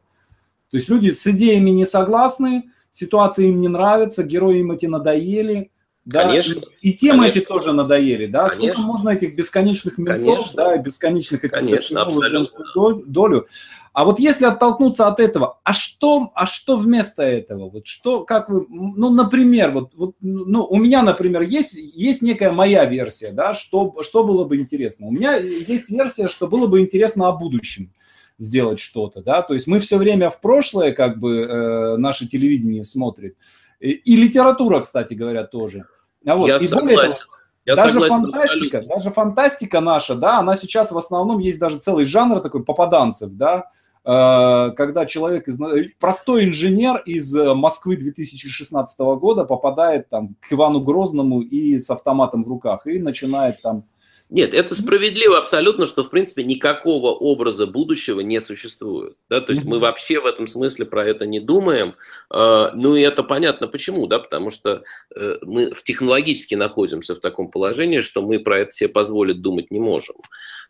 То 0.70 0.76
есть 0.76 0.90
люди 0.90 1.10
с 1.10 1.26
идеями 1.26 1.70
не 1.70 1.86
согласны, 1.86 2.64
ситуации 2.90 3.48
им 3.48 3.60
не 3.60 3.68
нравятся, 3.68 4.22
герои 4.22 4.58
им 4.58 4.72
эти 4.72 4.86
надоели, 4.86 5.70
да, 6.06 6.22
конечно. 6.22 6.62
И, 6.82 6.90
и 6.90 6.92
темы 6.94 7.22
конечно. 7.22 7.38
эти 7.38 7.46
тоже 7.46 7.72
надоели, 7.72 8.26
да. 8.26 8.48
Конечно. 8.48 8.74
Сколько 8.74 8.88
можно 8.88 9.08
этих 9.08 9.34
бесконечных 9.34 9.98
ментов, 9.98 10.24
конечно. 10.24 10.56
да, 10.56 10.76
и 10.76 10.82
бесконечных 10.82 11.44
этих 11.44 11.58
конечно, 11.58 12.02
абсолютно. 12.02 13.02
долю. 13.06 13.48
А 13.96 14.04
вот 14.04 14.18
если 14.18 14.44
оттолкнуться 14.44 15.06
от 15.06 15.20
этого, 15.20 15.58
а 15.64 15.72
что, 15.72 16.30
а 16.34 16.44
что 16.44 16.76
вместо 16.76 17.22
этого? 17.22 17.70
Вот 17.70 17.86
что, 17.86 18.24
как 18.24 18.50
вы, 18.50 18.66
ну, 18.68 19.08
например, 19.08 19.70
вот, 19.70 19.94
вот 19.94 20.16
ну, 20.20 20.66
у 20.66 20.76
меня, 20.76 21.00
например, 21.00 21.40
есть, 21.40 21.72
есть 21.72 22.20
некая 22.20 22.52
моя 22.52 22.84
версия, 22.84 23.32
да, 23.32 23.54
что, 23.54 24.02
что 24.02 24.22
было 24.22 24.44
бы 24.44 24.58
интересно. 24.58 25.06
У 25.06 25.12
меня 25.12 25.36
есть 25.36 25.88
версия, 25.88 26.28
что 26.28 26.46
было 26.46 26.66
бы 26.66 26.80
интересно 26.80 27.28
о 27.28 27.32
будущем 27.32 27.90
сделать 28.36 28.80
что-то, 28.80 29.22
да, 29.22 29.40
то 29.40 29.54
есть 29.54 29.66
мы 29.66 29.80
все 29.80 29.96
время 29.96 30.28
в 30.28 30.42
прошлое, 30.42 30.92
как 30.92 31.18
бы, 31.18 31.38
э, 31.38 31.96
наше 31.96 32.28
телевидение 32.28 32.84
смотрит, 32.84 33.38
и, 33.80 33.92
и 33.92 34.14
литература, 34.14 34.80
кстати 34.80 35.14
говоря, 35.14 35.44
тоже. 35.44 35.86
А 36.26 36.36
вот, 36.36 36.48
Я 36.48 36.58
и 36.58 36.66
согласен. 36.66 36.86
более 36.86 37.08
того, 37.08 37.18
Я 37.64 37.76
даже 37.76 37.92
согласен 37.94 38.24
фантастика, 38.24 38.82
даже 38.82 39.10
фантастика 39.10 39.80
наша, 39.80 40.14
да, 40.16 40.36
она 40.40 40.54
сейчас 40.54 40.92
в 40.92 40.98
основном 40.98 41.38
есть 41.38 41.58
даже 41.58 41.78
целый 41.78 42.04
жанр 42.04 42.40
такой 42.40 42.62
попаданцев, 42.62 43.30
да, 43.30 43.70
когда 44.06 45.04
человек, 45.04 45.48
из, 45.48 45.60
простой 45.98 46.44
инженер 46.44 47.02
из 47.06 47.34
Москвы 47.34 47.96
2016 47.96 48.98
года 49.18 49.44
попадает 49.44 50.08
там 50.08 50.36
к 50.40 50.52
Ивану 50.52 50.80
Грозному 50.80 51.40
и 51.40 51.76
с 51.76 51.90
автоматом 51.90 52.44
в 52.44 52.48
руках 52.48 52.86
и 52.86 53.00
начинает 53.00 53.60
там 53.62 53.82
Нет, 54.28 54.54
это 54.54 54.74
справедливо 54.74 55.38
абсолютно, 55.38 55.86
что, 55.86 56.02
в 56.02 56.10
принципе, 56.10 56.42
никакого 56.42 57.12
образа 57.12 57.66
будущего 57.66 58.20
не 58.20 58.40
существует. 58.40 59.16
Да? 59.30 59.40
То 59.40 59.52
есть 59.52 59.64
мы 59.64 59.78
вообще 59.78 60.20
в 60.20 60.26
этом 60.26 60.48
смысле 60.48 60.84
про 60.84 61.04
это 61.06 61.26
не 61.26 61.38
думаем. 61.38 61.94
А, 62.28 62.72
Ну 62.74 62.96
и 62.96 63.02
это 63.02 63.22
понятно 63.22 63.68
почему, 63.68 64.08
да? 64.08 64.18
потому 64.18 64.50
что 64.50 64.82
э, 65.14 65.36
мы 65.42 65.70
технологически 65.84 66.56
находимся 66.56 67.14
в 67.14 67.20
таком 67.20 67.52
положении, 67.52 68.00
что 68.00 68.20
мы 68.20 68.40
про 68.40 68.60
это 68.60 68.72
себе 68.72 68.88
позволить 68.88 69.42
думать 69.42 69.70
не 69.70 69.78
можем. 69.78 70.16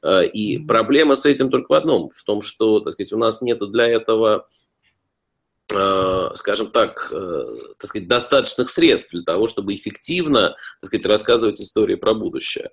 А, 0.04 0.20
И 0.20 0.58
проблема 0.58 1.14
с 1.14 1.24
этим 1.24 1.50
только 1.50 1.72
в 1.72 1.74
одном, 1.74 2.10
в 2.14 2.24
том, 2.24 2.42
что 2.42 2.80
так 2.80 2.92
сказать, 2.92 3.14
у 3.14 3.18
нас 3.18 3.40
нет 3.40 3.58
для 3.70 3.86
этого 3.86 4.46
скажем 5.68 6.70
так, 6.70 7.08
э, 7.12 7.44
так 7.78 7.88
сказать, 7.88 8.06
достаточных 8.06 8.70
средств 8.70 9.10
для 9.10 9.22
того, 9.22 9.46
чтобы 9.46 9.74
эффективно, 9.74 10.56
так 10.80 10.88
сказать, 10.88 11.06
рассказывать 11.06 11.60
истории 11.60 11.96
про 11.96 12.14
будущее. 12.14 12.70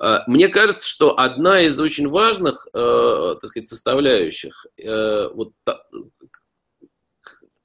Э, 0.00 0.20
Мне 0.26 0.48
кажется, 0.48 0.88
что 0.88 1.18
одна 1.18 1.60
из 1.60 1.78
очень 1.78 2.08
важных, 2.08 2.66
э, 2.72 3.36
так 3.40 3.46
сказать, 3.46 3.68
составляющих 3.68 4.66
э, 4.78 5.28
вот 5.28 5.52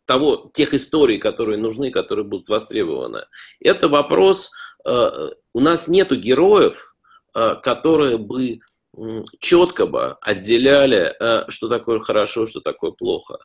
того, 0.05 0.51
тех 0.53 0.73
историй, 0.73 1.19
которые 1.19 1.57
нужны, 1.57 1.89
которые 1.89 2.25
будут 2.25 2.49
востребованы, 2.49 3.25
это 3.59 3.89
вопрос, 3.89 4.51
у 4.85 5.59
нас 5.59 5.87
нету 5.87 6.15
героев, 6.15 6.95
которые 7.33 8.19
бы 8.19 8.59
четко 9.39 9.87
бы 9.87 10.15
отделяли, 10.21 11.15
что 11.49 11.69
такое 11.69 11.97
хорошо, 11.97 12.45
что 12.45 12.61
такое 12.61 12.91
плохо. 12.91 13.39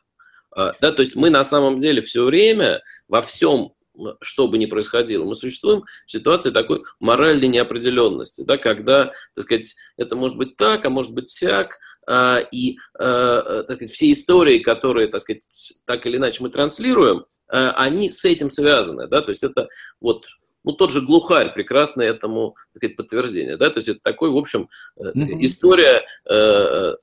А, 0.55 0.73
Да, 0.81 0.91
то 0.91 1.01
есть 1.01 1.15
мы 1.15 1.29
на 1.29 1.43
самом 1.43 1.77
деле 1.77 2.01
все 2.01 2.23
время 2.23 2.81
во 3.07 3.21
всем, 3.21 3.73
что 4.21 4.47
бы 4.47 4.57
ни 4.57 4.65
происходило, 4.65 5.25
мы 5.25 5.35
существуем 5.35 5.83
в 6.05 6.11
ситуации 6.11 6.49
такой 6.49 6.81
моральной 6.99 7.47
неопределенности, 7.47 8.41
да, 8.41 8.57
когда, 8.57 9.11
так 9.35 9.43
сказать, 9.43 9.75
это 9.97 10.15
может 10.15 10.37
быть 10.37 10.55
так, 10.55 10.85
а 10.85 10.89
может 10.89 11.13
быть 11.13 11.29
сяк, 11.29 11.77
а, 12.07 12.39
и 12.39 12.77
а, 12.97 13.63
так 13.63 13.77
сказать, 13.77 13.91
все 13.91 14.11
истории, 14.11 14.59
которые, 14.59 15.07
так 15.07 15.21
сказать, 15.21 15.43
так 15.85 16.05
или 16.05 16.17
иначе 16.17 16.43
мы 16.43 16.49
транслируем, 16.49 17.25
они 17.47 18.11
с 18.11 18.23
этим 18.23 18.49
связаны, 18.49 19.07
да, 19.07 19.21
то 19.21 19.29
есть 19.29 19.43
это 19.43 19.67
вот 19.99 20.25
ну, 20.63 20.73
тот 20.73 20.91
же 20.91 21.01
глухарь 21.01 21.53
прекрасно 21.53 22.01
этому 22.01 22.55
так 22.73 22.77
сказать, 22.77 22.95
подтверждение. 22.95 23.57
Да? 23.57 23.69
То 23.69 23.79
есть 23.79 23.89
это 23.89 23.99
такой, 24.01 24.29
в 24.29 24.37
общем, 24.37 24.69
mm-hmm. 24.99 25.37
история 25.39 26.05
э, 26.29 26.95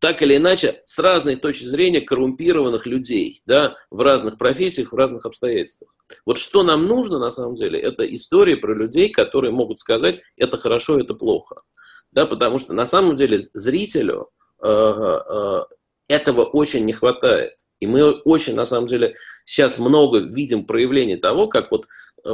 так 0.00 0.22
или 0.22 0.36
иначе, 0.36 0.80
с 0.84 0.98
разной 0.98 1.36
точки 1.36 1.64
зрения 1.64 2.00
коррумпированных 2.00 2.86
людей, 2.86 3.42
да, 3.44 3.76
в 3.90 4.00
разных 4.00 4.38
профессиях, 4.38 4.92
в 4.92 4.96
разных 4.96 5.26
обстоятельствах. 5.26 5.94
Вот 6.24 6.38
что 6.38 6.62
нам 6.62 6.86
нужно, 6.86 7.18
на 7.18 7.30
самом 7.30 7.54
деле, 7.54 7.78
это 7.78 8.02
истории 8.12 8.54
про 8.54 8.74
людей, 8.74 9.10
которые 9.10 9.52
могут 9.52 9.78
сказать, 9.78 10.22
это 10.36 10.56
хорошо, 10.56 10.98
это 10.98 11.14
плохо. 11.14 11.60
Да, 12.12 12.26
потому 12.26 12.58
что 12.58 12.72
на 12.72 12.86
самом 12.86 13.14
деле 13.14 13.38
зрителю 13.38 14.30
э, 14.62 14.68
э, 14.68 15.64
этого 16.08 16.44
очень 16.44 16.86
не 16.86 16.94
хватает. 16.94 17.52
И 17.78 17.86
мы 17.86 18.10
очень, 18.10 18.54
на 18.54 18.64
самом 18.64 18.86
деле, 18.86 19.14
сейчас 19.44 19.78
много 19.78 20.20
видим 20.20 20.64
проявлений 20.64 21.16
того, 21.16 21.46
как 21.46 21.70
вот 21.70 21.86
э, 22.24 22.30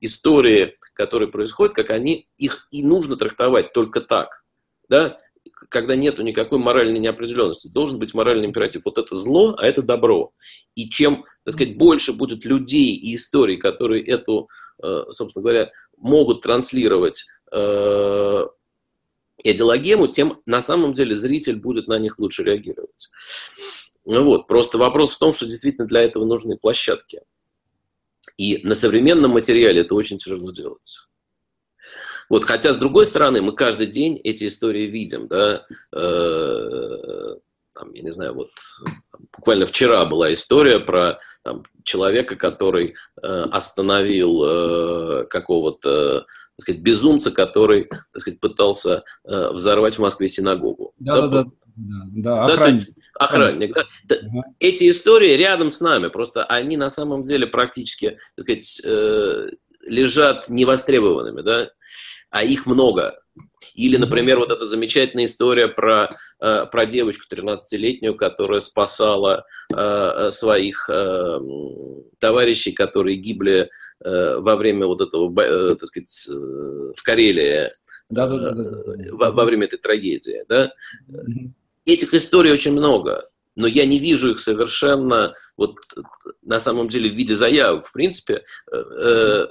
истории, 0.00 0.76
которые 0.92 1.30
происходят, 1.30 1.74
как 1.74 1.90
они, 1.90 2.28
их 2.36 2.66
и 2.72 2.82
нужно 2.82 3.16
трактовать 3.16 3.72
только 3.72 4.00
так. 4.00 4.42
Да? 4.88 5.18
Когда 5.68 5.96
нету 5.96 6.22
никакой 6.22 6.58
моральной 6.58 6.98
неопределенности. 6.98 7.68
Должен 7.68 7.98
быть 7.98 8.14
моральный 8.14 8.46
императив. 8.46 8.84
Вот 8.84 8.98
это 8.98 9.14
зло, 9.14 9.54
а 9.58 9.66
это 9.66 9.82
добро. 9.82 10.32
И 10.74 10.88
чем, 10.88 11.24
так 11.44 11.54
сказать, 11.54 11.76
больше 11.76 12.12
будет 12.12 12.44
людей 12.44 12.94
и 12.94 13.14
историй, 13.14 13.56
которые 13.56 14.04
эту, 14.04 14.48
собственно 15.10 15.42
говоря, 15.42 15.70
могут 15.96 16.42
транслировать 16.42 17.24
идеологему, 19.44 20.08
тем 20.08 20.40
на 20.46 20.60
самом 20.60 20.92
деле 20.92 21.14
зритель 21.14 21.56
будет 21.56 21.88
на 21.88 21.98
них 21.98 22.18
лучше 22.18 22.42
реагировать. 22.42 23.10
Ну 24.04 24.24
вот, 24.24 24.46
просто 24.46 24.78
вопрос 24.78 25.14
в 25.14 25.18
том, 25.18 25.32
что 25.32 25.46
действительно 25.46 25.86
для 25.86 26.02
этого 26.02 26.24
нужны 26.24 26.56
площадки. 26.56 27.20
И 28.36 28.66
на 28.66 28.74
современном 28.74 29.32
материале 29.32 29.80
это 29.80 29.94
очень 29.94 30.18
тяжело 30.18 30.52
делать. 30.52 30.98
Вот, 32.28 32.44
хотя, 32.44 32.72
с 32.72 32.76
другой 32.76 33.04
стороны, 33.04 33.40
мы 33.40 33.52
каждый 33.52 33.86
день 33.86 34.20
эти 34.22 34.46
истории 34.46 34.84
видим, 34.84 35.28
да, 35.28 35.64
э, 35.94 37.34
там, 37.76 37.92
я 37.92 38.02
не 38.02 38.12
знаю, 38.12 38.34
вот 38.34 38.50
буквально 39.36 39.66
вчера 39.66 40.04
была 40.06 40.32
история 40.32 40.80
про 40.80 41.20
там, 41.44 41.64
человека, 41.84 42.36
который 42.36 42.94
э, 43.22 43.26
остановил 43.26 44.42
э, 44.44 45.26
какого-то, 45.26 46.20
так 46.20 46.60
сказать, 46.60 46.80
безумца, 46.80 47.30
который, 47.30 47.84
так 47.84 48.20
сказать, 48.20 48.40
пытался 48.40 49.04
э, 49.24 49.50
взорвать 49.50 49.94
в 49.94 50.00
Москве 50.00 50.28
синагогу. 50.28 50.94
Да, 50.98 51.20
да, 51.22 51.28
да. 51.28 51.44
Да, 51.76 52.46
да, 52.46 52.54
охранник. 52.54 52.86
Да, 52.86 53.26
охранник, 53.26 53.74
да. 54.04 54.16
Угу. 54.16 54.42
Эти 54.60 54.88
истории 54.88 55.36
рядом 55.36 55.68
с 55.68 55.82
нами, 55.82 56.08
просто 56.08 56.44
они 56.44 56.78
на 56.78 56.88
самом 56.88 57.22
деле 57.22 57.46
практически, 57.46 58.18
так 58.34 58.44
сказать, 58.44 58.80
э, 58.82 59.48
лежат 59.82 60.48
невостребованными, 60.48 61.42
да 61.42 61.70
а 62.30 62.42
их 62.42 62.66
много. 62.66 63.16
Или, 63.74 63.96
например, 63.96 64.38
вот 64.38 64.50
эта 64.50 64.64
замечательная 64.64 65.26
история 65.26 65.68
про, 65.68 66.08
э, 66.40 66.66
про 66.66 66.86
девочку 66.86 67.24
13-летнюю, 67.32 68.14
которая 68.16 68.60
спасала 68.60 69.44
э, 69.74 70.30
своих 70.30 70.88
э, 70.88 71.38
товарищей, 72.18 72.72
которые 72.72 73.16
гибли 73.16 73.70
во 73.98 74.56
время 74.56 74.86
вот 74.86 75.00
этого, 75.00 75.34
так 75.74 75.86
сказать, 75.86 76.28
в 76.28 77.02
Карелии, 77.02 77.70
да, 78.10 78.26
да, 78.26 78.38
да, 78.38 78.50
да, 78.50 78.62
да. 78.62 78.94
Во, 79.12 79.32
во 79.32 79.44
время 79.46 79.64
этой 79.64 79.78
трагедии. 79.78 80.44
Да? 80.50 80.70
Mm-hmm. 81.10 81.50
Этих 81.86 82.12
историй 82.12 82.52
очень 82.52 82.72
много 82.72 83.30
но 83.56 83.66
я 83.66 83.86
не 83.86 83.98
вижу 83.98 84.32
их 84.32 84.38
совершенно 84.38 85.34
вот 85.56 85.76
на 86.42 86.58
самом 86.58 86.88
деле 86.88 87.10
в 87.10 87.14
виде 87.14 87.34
заявок. 87.34 87.86
В 87.86 87.92
принципе, 87.92 88.44
э, 88.70 89.46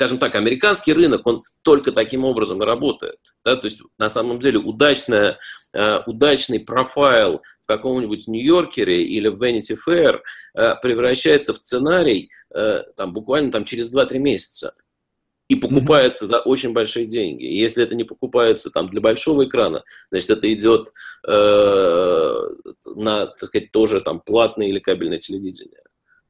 скажем 0.00 0.16
так, 0.16 0.34
американский 0.34 0.94
рынок, 0.94 1.26
он 1.26 1.42
только 1.60 1.92
таким 1.92 2.24
образом 2.24 2.62
и 2.62 2.64
работает. 2.64 3.18
Да? 3.44 3.56
То 3.56 3.66
есть, 3.66 3.82
на 3.98 4.08
самом 4.08 4.40
деле, 4.40 4.58
удачная, 4.58 5.38
э, 5.74 5.98
удачный 6.06 6.58
профайл 6.58 7.42
в 7.62 7.66
каком-нибудь 7.66 8.26
Нью-Йоркере 8.26 9.04
или 9.04 9.28
в 9.28 9.42
Vanity 9.42 9.76
Fair 9.86 10.20
э, 10.54 10.74
превращается 10.80 11.52
в 11.52 11.58
сценарий 11.58 12.30
э, 12.54 12.84
там, 12.96 13.12
буквально 13.12 13.52
там, 13.52 13.66
через 13.66 13.94
2-3 13.94 14.16
месяца 14.16 14.74
и 15.48 15.56
покупается 15.56 16.24
mm-hmm. 16.24 16.28
за 16.28 16.40
очень 16.40 16.72
большие 16.72 17.04
деньги. 17.04 17.44
И 17.44 17.58
если 17.58 17.84
это 17.84 17.94
не 17.94 18.04
покупается 18.04 18.70
там 18.70 18.88
для 18.88 19.02
большого 19.02 19.44
экрана, 19.44 19.84
значит, 20.10 20.30
это 20.30 20.50
идет 20.50 20.88
э, 21.28 22.34
на, 22.96 23.26
так 23.26 23.48
сказать, 23.48 23.70
тоже 23.70 24.00
там 24.00 24.20
платное 24.20 24.68
или 24.68 24.78
кабельное 24.78 25.18
телевидение 25.18 25.82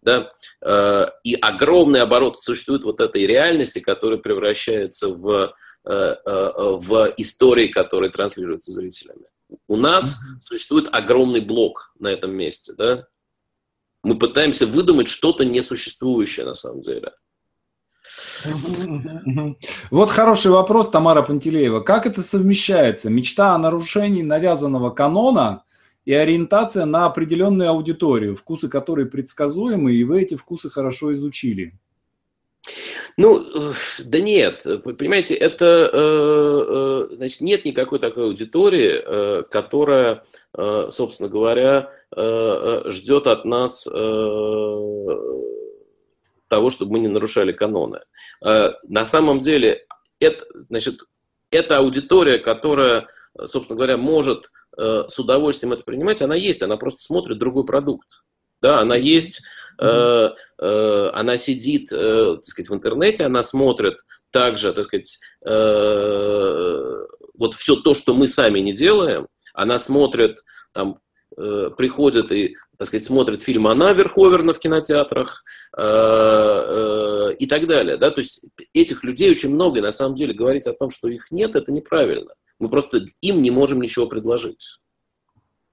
да, 0.03 0.31
э, 0.63 1.07
и 1.25 1.35
огромный 1.35 2.01
оборот 2.01 2.39
существует 2.39 2.85
вот 2.85 3.01
этой 3.01 3.27
реальности, 3.27 3.81
которая 3.81 4.19
превращается 4.19 5.09
в, 5.09 5.53
э, 5.85 5.91
э, 5.91 6.17
в 6.25 7.15
истории, 7.17 7.69
которые 7.69 8.11
транслируются 8.11 8.73
зрителями. 8.73 9.27
у 9.67 9.77
нас 9.77 10.15
mm-hmm. 10.15 10.41
существует 10.41 10.89
огромный 10.93 11.41
блок 11.41 11.93
на 11.99 12.09
этом 12.09 12.33
месте, 12.33 12.73
да? 12.77 13.07
Мы 14.03 14.17
пытаемся 14.19 14.67
выдумать 14.67 15.09
что-то 15.09 15.45
несуществующее 15.45 16.47
на 16.47 16.55
самом 16.55 16.81
деле. 16.83 17.13
Вот 19.91 20.11
хороший 20.11 20.51
вопрос, 20.51 20.91
Тамара 20.91 21.23
Пантелеева. 21.23 21.81
Как 21.81 22.07
это 22.07 22.23
совмещается? 22.23 23.11
Мечта 23.11 23.55
о 23.55 23.59
нарушении 23.59 24.23
навязанного 24.23 24.91
канона 24.91 25.65
и 26.05 26.13
ориентация 26.13 26.87
на 26.87 27.07
определенную 27.07 27.71
аудиторию, 27.71 28.37
вкусы 28.37 28.69
которой 28.69 29.07
предсказуемы, 29.07 29.93
и 29.93 30.05
вы 30.05 30.23
эти 30.23 30.35
вкусы 30.37 30.71
хорошо 30.71 31.13
изучили. 31.13 31.75
Ну, 33.17 33.71
э, 33.71 33.75
да 34.05 34.21
нет, 34.21 34.65
понимаете, 34.85 35.35
это, 35.35 35.91
э, 35.93 37.09
э, 37.13 37.17
значит, 37.17 37.41
нет 37.41 37.65
никакой 37.65 37.99
такой 37.99 38.25
аудитории, 38.25 39.43
которая, 39.51 40.25
собственно 40.89 41.29
говоря, 41.29 41.91
ждет 42.91 43.27
от 43.27 43.45
нас 43.45 43.85
того, 46.49 46.71
чтобы 46.71 46.93
мы 46.93 46.99
не 46.99 47.09
нарушали 47.09 47.53
каноны. 47.53 48.01
На 48.41 49.05
самом 49.05 49.41
деле, 49.41 49.87
это, 50.19 50.45
значит, 50.69 51.01
эта 51.51 51.79
аудитория, 51.79 52.39
которая, 52.39 53.07
собственно 53.45 53.77
говоря, 53.77 53.97
может 53.97 54.51
с 54.81 55.19
удовольствием 55.19 55.73
это 55.75 55.83
принимать, 55.85 56.23
она 56.23 56.35
есть, 56.35 56.63
она 56.63 56.77
просто 56.77 57.03
смотрит 57.03 57.39
другой 57.39 57.65
продукт. 57.65 58.09
Да, 58.63 58.81
она 58.81 58.97
есть 58.97 59.43
Э, 59.81 60.31
э, 60.59 61.11
она 61.15 61.39
сидит, 61.39 61.91
э, 61.91 62.35
так 62.37 62.45
сказать, 62.45 62.69
в 62.69 62.75
интернете, 62.75 63.25
она 63.25 63.43
смотрит 63.43 63.97
также, 64.31 64.73
так 64.73 64.85
сказать, 64.85 65.19
вот 67.35 67.55
все 67.55 67.77
то, 67.77 67.95
что 67.95 68.13
мы 68.15 68.29
сами 68.29 68.61
не 68.61 68.75
делаем, 68.75 69.27
она 69.55 69.79
смотрит, 69.79 70.37
там, 70.73 70.99
приходит 71.77 72.33
и, 72.33 72.57
так 72.77 72.89
сказать, 72.89 73.05
смотрит 73.05 73.43
фильм 73.43 73.67
«Она» 73.67 73.93
Верховерна 73.93 74.53
в 74.53 74.59
кинотеатрах 74.59 75.45
и 75.77 77.47
так 77.47 77.67
далее. 77.67 77.97
Да? 77.97 78.11
То 78.11 78.21
есть 78.21 78.43
этих 78.75 79.05
людей 79.05 79.31
очень 79.31 79.51
много, 79.55 79.79
и 79.79 79.83
на 79.83 79.93
самом 79.93 80.15
деле 80.15 80.35
говорить 80.35 80.67
о 80.67 80.73
том, 80.73 80.91
что 80.91 81.09
их 81.09 81.31
нет, 81.31 81.57
это 81.57 81.73
неправильно. 81.73 82.35
Мы 82.59 82.69
просто 82.69 83.01
им 83.21 83.41
не 83.43 83.51
можем 83.51 83.81
ничего 83.81 84.07
предложить 84.07 84.81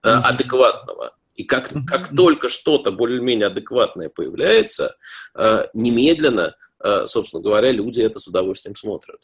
адекватного. 0.01 1.13
И 1.37 1.43
как, 1.43 1.69
как 1.87 2.09
только 2.15 2.49
что-то 2.49 2.91
более-менее 2.91 3.47
адекватное 3.47 4.09
появляется, 4.09 4.97
э, 5.35 5.67
немедленно, 5.73 6.55
э, 6.83 7.05
собственно 7.05 7.43
говоря, 7.43 7.71
люди 7.71 8.01
это 8.01 8.17
с 8.17 8.27
удовольствием 8.27 8.75
смотрят. 8.75 9.19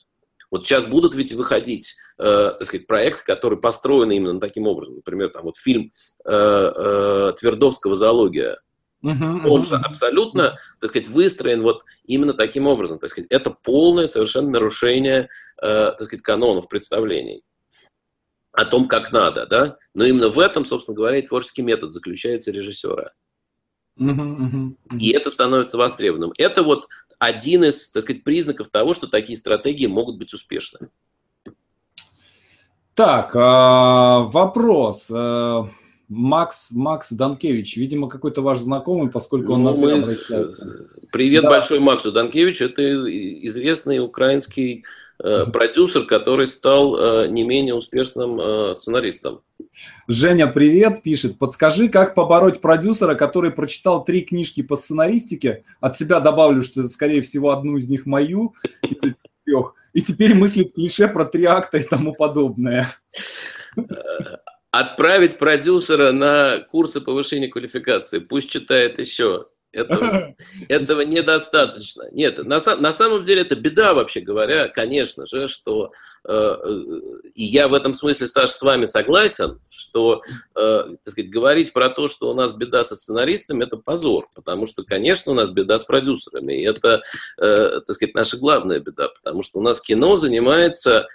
Вот 0.54 0.66
сейчас 0.66 0.86
будут 0.86 1.16
ведь 1.16 1.34
выходить, 1.34 1.96
э, 2.20 2.52
так 2.58 2.64
сказать, 2.64 2.86
проекты, 2.86 3.24
которые 3.26 3.60
построены 3.60 4.16
именно 4.16 4.40
таким 4.40 4.68
образом. 4.68 4.98
Например, 4.98 5.30
там 5.30 5.46
вот 5.46 5.58
фильм 5.58 5.92
Твердовского 6.24 7.96
«Зоология», 7.96 8.60
Uh-huh, 9.06 9.46
Он 9.50 9.66
же 9.66 9.76
абсолютно, 9.76 10.58
так 10.80 10.90
сказать, 10.90 11.10
выстроен 11.10 11.62
вот 11.62 11.82
именно 12.06 12.34
таким 12.34 12.68
образом. 12.68 13.00
Так 13.00 13.10
сказать, 13.10 13.28
это 13.30 13.50
полное 13.50 14.06
совершенно 14.06 14.50
нарушение, 14.50 15.28
так 15.58 16.02
сказать, 16.02 16.22
канонов 16.24 16.70
представлений 16.70 17.44
о 18.54 18.64
том, 18.64 18.88
как 18.88 19.12
надо, 19.12 19.46
да? 19.46 19.78
Но 19.94 20.06
именно 20.06 20.30
в 20.30 20.40
этом, 20.40 20.64
собственно 20.64 20.96
говоря, 20.96 21.18
и 21.18 21.22
творческий 21.22 21.64
метод 21.64 21.92
заключается 21.92 22.54
режиссера. 22.54 23.12
И 23.98 25.12
это 25.12 25.30
становится 25.30 25.78
востребованным. 25.78 26.34
Это 26.38 26.64
вот 26.64 26.88
один 27.20 27.64
из, 27.64 27.92
так 27.92 28.04
сказать, 28.04 28.24
признаков 28.24 28.70
того, 28.70 28.94
что 28.94 29.08
такие 29.08 29.38
стратегии 29.38 29.86
могут 29.86 30.18
быть 30.18 30.34
успешны. 30.34 30.90
Так, 32.96 33.32
а, 33.36 34.20
вопрос. 34.24 35.10
Э, 35.12 35.64
Макс, 36.10 36.72
Макс 36.72 37.12
Данкевич, 37.12 37.76
видимо, 37.78 38.08
какой-то 38.08 38.42
ваш 38.42 38.60
знакомый, 38.60 39.10
поскольку 39.10 39.54
он 39.54 39.64
ну, 39.64 39.72
на 39.72 39.78
мы... 39.78 39.92
обращается. 40.04 40.88
Привет 41.12 41.44
да. 41.44 41.50
большой 41.50 41.80
Максу 41.80 42.12
Данкевичу. 42.12 42.66
Это 42.66 42.84
известный 43.46 44.00
украинский 44.00 44.84
Э, 45.24 45.46
продюсер, 45.46 46.04
который 46.06 46.48
стал 46.48 46.98
э, 46.98 47.28
не 47.28 47.44
менее 47.44 47.76
успешным 47.76 48.40
э, 48.40 48.74
сценаристом. 48.74 49.42
Женя, 50.08 50.48
привет, 50.48 51.02
пишет. 51.02 51.38
Подскажи, 51.40 51.90
как 51.90 52.16
побороть 52.16 52.62
продюсера, 52.62 53.16
который 53.16 53.52
прочитал 53.52 54.04
три 54.04 54.22
книжки 54.22 54.62
по 54.62 54.76
сценаристике. 54.76 55.64
От 55.80 55.98
себя 55.98 56.20
добавлю, 56.20 56.62
что, 56.62 56.88
скорее 56.88 57.22
всего, 57.22 57.52
одну 57.52 57.78
из 57.78 57.90
них 57.90 58.06
мою 58.06 58.54
из 58.82 59.02
трех. 59.46 59.76
И 59.94 60.02
теперь 60.02 60.34
мыслит 60.34 60.74
клише 60.74 61.08
про 61.08 61.26
три 61.26 61.46
акта 61.46 61.78
и 61.78 61.84
тому 61.84 62.14
подобное. 62.14 62.88
Отправить 64.72 65.38
продюсера 65.38 66.12
на 66.12 66.60
курсы 66.60 67.00
повышения 67.00 67.48
квалификации. 67.48 68.20
Пусть 68.20 68.50
читает 68.50 69.00
еще. 69.00 69.48
Этого, 69.74 70.36
этого 70.70 71.02
недостаточно. 71.02 72.06
Нет, 72.12 72.38
на, 72.46 72.60
на 72.78 72.94
самом 72.94 73.24
деле 73.24 73.42
это 73.42 73.56
беда, 73.56 73.94
вообще 73.94 74.22
говоря, 74.22 74.70
конечно 74.70 75.26
же, 75.26 75.48
что 75.48 75.92
Э, 76.26 76.56
и 77.36 77.44
я 77.44 77.68
в 77.68 77.74
этом 77.74 77.94
смысле, 77.94 78.28
Саш, 78.28 78.50
с 78.52 78.62
вами 78.62 78.86
согласен, 78.86 79.60
что, 79.70 80.22
э, 80.56 80.84
так 81.04 81.12
сказать, 81.12 81.30
говорить 81.30 81.74
про 81.74 81.90
то, 81.90 82.08
что 82.08 82.30
у 82.32 82.34
нас 82.34 82.56
беда 82.56 82.84
со 82.84 82.96
сценаристами, 82.96 83.66
это 83.66 83.78
позор, 83.78 84.30
потому 84.34 84.66
что, 84.66 84.84
конечно, 84.84 85.34
у 85.34 85.36
нас 85.36 85.52
беда 85.52 85.78
с 85.78 85.84
продюсерами, 85.84 86.62
и 86.62 86.66
это, 86.66 87.02
э, 87.38 87.82
так 87.86 87.94
сказать, 87.94 88.16
наша 88.16 88.38
главная 88.38 88.80
беда, 88.80 89.10
потому 89.10 89.42
что 89.42 89.60
у 89.60 89.62
нас 89.62 89.82
кино 89.82 90.16
занимается 90.16 91.08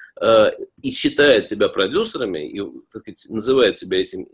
и 0.82 0.90
считает 0.90 1.46
себя 1.46 1.68
продюсерами, 1.68 2.50
и, 2.50 2.60
так 2.92 3.02
сказать, 3.02 3.24
называет 3.30 3.78
себя 3.78 4.00
этим, 4.00 4.26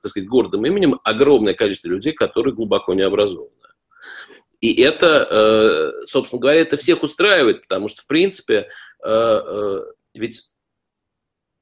так 0.00 0.10
сказать, 0.10 0.26
гордым 0.26 0.64
именем 0.64 0.98
огромное 1.04 1.52
количество 1.52 1.88
людей, 1.88 2.14
которые 2.14 2.54
глубоко 2.54 2.94
не 2.94 3.02
образованы. 3.02 3.25
И 4.60 4.80
это, 4.80 5.92
собственно 6.06 6.40
говоря, 6.40 6.60
это 6.62 6.76
всех 6.76 7.02
устраивает, 7.02 7.62
потому 7.62 7.88
что, 7.88 8.02
в 8.02 8.06
принципе, 8.06 8.68
Э, 9.06 9.40
э, 9.46 9.80
ведь 10.14 10.50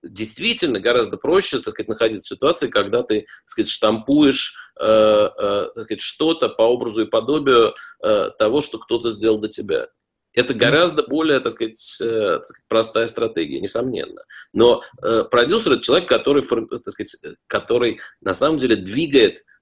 действительно 0.02 0.80
гораздо 0.80 1.16
проще, 1.16 1.58
так 1.58 1.74
сказать, 1.74 1.88
находиться 1.88 2.26
в 2.26 2.36
ситуации, 2.36 2.68
когда 2.68 3.02
ты, 3.02 3.20
так 3.20 3.28
сказать, 3.46 3.68
штампуешь 3.68 4.54
э, 4.80 4.84
э, 4.86 5.68
так 5.74 5.84
сказать, 5.84 6.00
что-то 6.00 6.48
по 6.48 6.62
образу 6.62 7.02
и 7.02 7.10
подобию 7.10 7.74
э, 8.02 8.30
того, 8.38 8.60
что 8.60 8.78
кто-то 8.78 9.10
сделал 9.10 9.38
до 9.38 9.48
тебя. 9.48 9.88
Это 10.32 10.52
гораздо 10.52 11.04
более, 11.04 11.40
так 11.40 11.52
сказать, 11.52 12.00
э, 12.02 12.40
простая 12.68 13.06
стратегия, 13.06 13.60
несомненно. 13.60 14.24
Но 14.52 14.82
э, 15.02 15.24
продюсер 15.30 15.72
это 15.72 15.82
человек, 15.82 16.08
который, 16.08 16.42
так 16.42 16.90
сказать, 16.90 17.16
который 17.46 18.00
на 18.20 18.34
самом 18.34 18.58
деле 18.58 18.76
двигает 18.76 19.38
э, 19.38 19.42
э, 19.42 19.53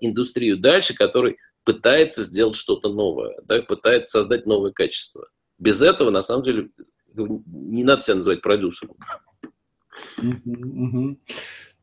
индустрию 0.00 0.58
дальше, 0.58 0.94
который 0.94 1.36
пытается 1.64 2.22
сделать 2.22 2.54
что-то 2.54 2.92
новое, 2.92 3.36
да, 3.44 3.60
пытается 3.60 4.20
создать 4.20 4.46
новое 4.46 4.70
качество. 4.70 5.28
Без 5.58 5.82
этого, 5.82 6.10
на 6.10 6.22
самом 6.22 6.42
деле, 6.44 6.70
не 7.14 7.84
надо 7.84 8.02
себя 8.02 8.16
называть 8.16 8.42
продюсером. 8.42 8.96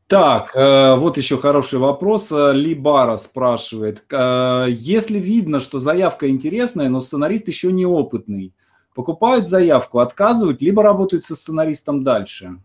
Так, 0.06 0.54
э, 0.54 0.96
вот 0.96 1.16
еще 1.16 1.38
хороший 1.38 1.78
вопрос. 1.78 2.30
Ли 2.30 2.74
Бара 2.74 3.16
спрашивает. 3.16 4.04
Э, 4.12 4.66
если 4.68 5.18
видно, 5.18 5.60
что 5.60 5.80
заявка 5.80 6.28
интересная, 6.28 6.90
но 6.90 7.00
сценарист 7.00 7.48
еще 7.48 7.72
неопытный, 7.72 8.54
покупают 8.94 9.48
заявку, 9.48 10.00
отказывают, 10.00 10.60
либо 10.60 10.82
работают 10.82 11.24
со 11.24 11.34
сценаристом 11.34 12.04
дальше? 12.04 12.60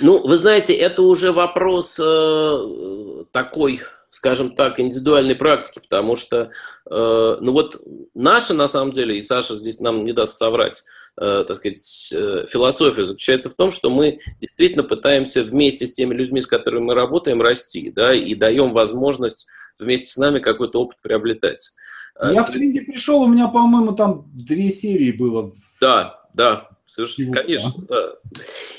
Ну, 0.00 0.24
вы 0.24 0.36
знаете, 0.36 0.74
это 0.74 1.02
уже 1.02 1.32
вопрос 1.32 2.00
э, 2.00 3.24
такой 3.32 3.80
скажем 4.16 4.54
так, 4.54 4.80
индивидуальной 4.80 5.34
практики, 5.34 5.78
потому 5.78 6.16
что, 6.16 6.50
э, 6.90 7.36
ну 7.40 7.52
вот 7.52 7.82
наша, 8.14 8.54
на 8.54 8.66
самом 8.66 8.92
деле, 8.92 9.18
и 9.18 9.20
Саша 9.20 9.54
здесь 9.54 9.78
нам 9.78 10.04
не 10.04 10.12
даст 10.12 10.38
соврать, 10.38 10.84
э, 11.20 11.44
так 11.46 11.54
сказать, 11.54 12.12
э, 12.14 12.46
философия 12.48 13.04
заключается 13.04 13.50
в 13.50 13.54
том, 13.54 13.70
что 13.70 13.90
мы 13.90 14.18
действительно 14.40 14.84
пытаемся 14.84 15.42
вместе 15.42 15.86
с 15.86 15.92
теми 15.92 16.14
людьми, 16.14 16.40
с 16.40 16.46
которыми 16.46 16.84
мы 16.84 16.94
работаем, 16.94 17.42
расти, 17.42 17.92
да, 17.94 18.14
и 18.14 18.34
даем 18.34 18.72
возможность 18.72 19.48
вместе 19.78 20.06
с 20.06 20.16
нами 20.16 20.38
какой-то 20.38 20.80
опыт 20.80 20.96
приобретать. 21.02 21.74
Я 22.18 22.42
в 22.42 22.50
тренинге 22.50 22.80
пришел, 22.80 23.20
у 23.20 23.28
меня, 23.28 23.48
по-моему, 23.48 23.92
там 23.92 24.24
две 24.32 24.70
серии 24.70 25.12
было. 25.12 25.52
Да, 25.78 26.24
да, 26.32 26.70
Совершенно, 26.86 27.32
конечно, 27.32 27.72
да. 27.88 28.14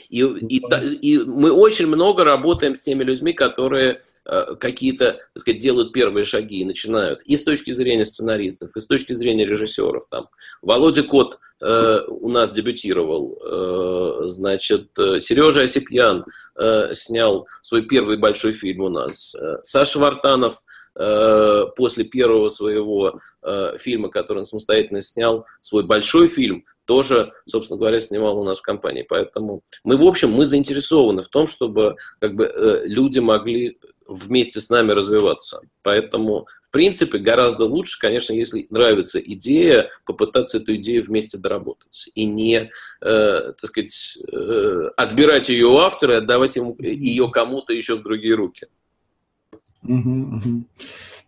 И, 0.09 0.21
и, 0.21 0.57
и 1.01 1.17
мы 1.19 1.51
очень 1.51 1.87
много 1.87 2.23
работаем 2.23 2.75
с 2.75 2.81
теми 2.81 3.03
людьми, 3.03 3.33
которые 3.33 4.01
Э, 4.29 4.55
какие-то, 4.59 5.13
так 5.13 5.39
сказать, 5.39 5.61
делают 5.61 5.93
первые 5.93 6.25
шаги 6.25 6.59
и 6.59 6.65
начинают. 6.65 7.21
И 7.21 7.37
с 7.37 7.43
точки 7.43 7.71
зрения 7.71 8.03
сценаристов, 8.03 8.75
и 8.75 8.81
с 8.81 8.85
точки 8.85 9.13
зрения 9.13 9.45
режиссеров. 9.45 10.05
Там. 10.09 10.27
Володя 10.61 11.03
Кот 11.03 11.39
э, 11.61 11.99
у 12.09 12.27
нас 12.27 12.51
дебютировал, 12.51 13.39
э, 13.41 14.27
значит, 14.27 14.89
э, 14.99 15.19
Сережа 15.19 15.61
Осипьян 15.61 16.25
э, 16.59 16.93
снял 16.93 17.47
свой 17.61 17.83
первый 17.83 18.17
большой 18.17 18.51
фильм 18.51 18.81
у 18.81 18.89
нас. 18.89 19.33
Э, 19.33 19.59
Саша 19.61 19.97
Вартанов 19.97 20.57
э, 20.95 21.63
после 21.77 22.03
первого 22.03 22.49
своего 22.49 23.21
э, 23.43 23.77
фильма, 23.79 24.09
который 24.09 24.39
он 24.39 24.45
самостоятельно 24.45 25.01
снял, 25.01 25.45
свой 25.61 25.83
большой 25.83 26.27
фильм, 26.27 26.65
тоже, 26.87 27.33
собственно 27.45 27.77
говоря, 27.77 27.99
снимал 27.99 28.39
у 28.39 28.43
нас 28.43 28.59
в 28.59 28.63
компании. 28.63 29.05
Поэтому 29.07 29.61
мы, 29.83 29.97
в 29.97 30.03
общем, 30.03 30.31
мы 30.31 30.45
заинтересованы 30.45 31.21
в 31.21 31.27
том, 31.27 31.45
чтобы 31.45 31.97
как 32.19 32.33
бы, 32.33 32.45
э, 32.45 32.87
люди 32.87 33.19
могли 33.19 33.77
вместе 34.07 34.61
с 34.61 34.69
нами 34.69 34.93
развиваться. 34.93 35.59
Поэтому, 35.83 36.47
в 36.61 36.71
принципе, 36.71 37.17
гораздо 37.17 37.65
лучше, 37.65 37.99
конечно, 37.99 38.31
если 38.31 38.67
нравится 38.69 39.19
идея, 39.19 39.89
попытаться 40.05 40.59
эту 40.59 40.75
идею 40.77 41.03
вместе 41.03 41.37
доработать. 41.37 42.09
И 42.15 42.23
не, 42.23 42.71
э, 43.01 43.53
так 43.59 43.65
сказать, 43.65 44.17
э, 44.31 44.89
отбирать 44.95 45.49
ее 45.49 45.67
у 45.67 45.77
автора 45.77 46.15
и 46.15 46.17
отдавать 46.19 46.55
ему, 46.55 46.73
ее 46.79 47.29
кому-то 47.29 47.73
еще 47.73 47.95
в 47.95 48.03
другие 48.03 48.35
руки. 48.35 48.67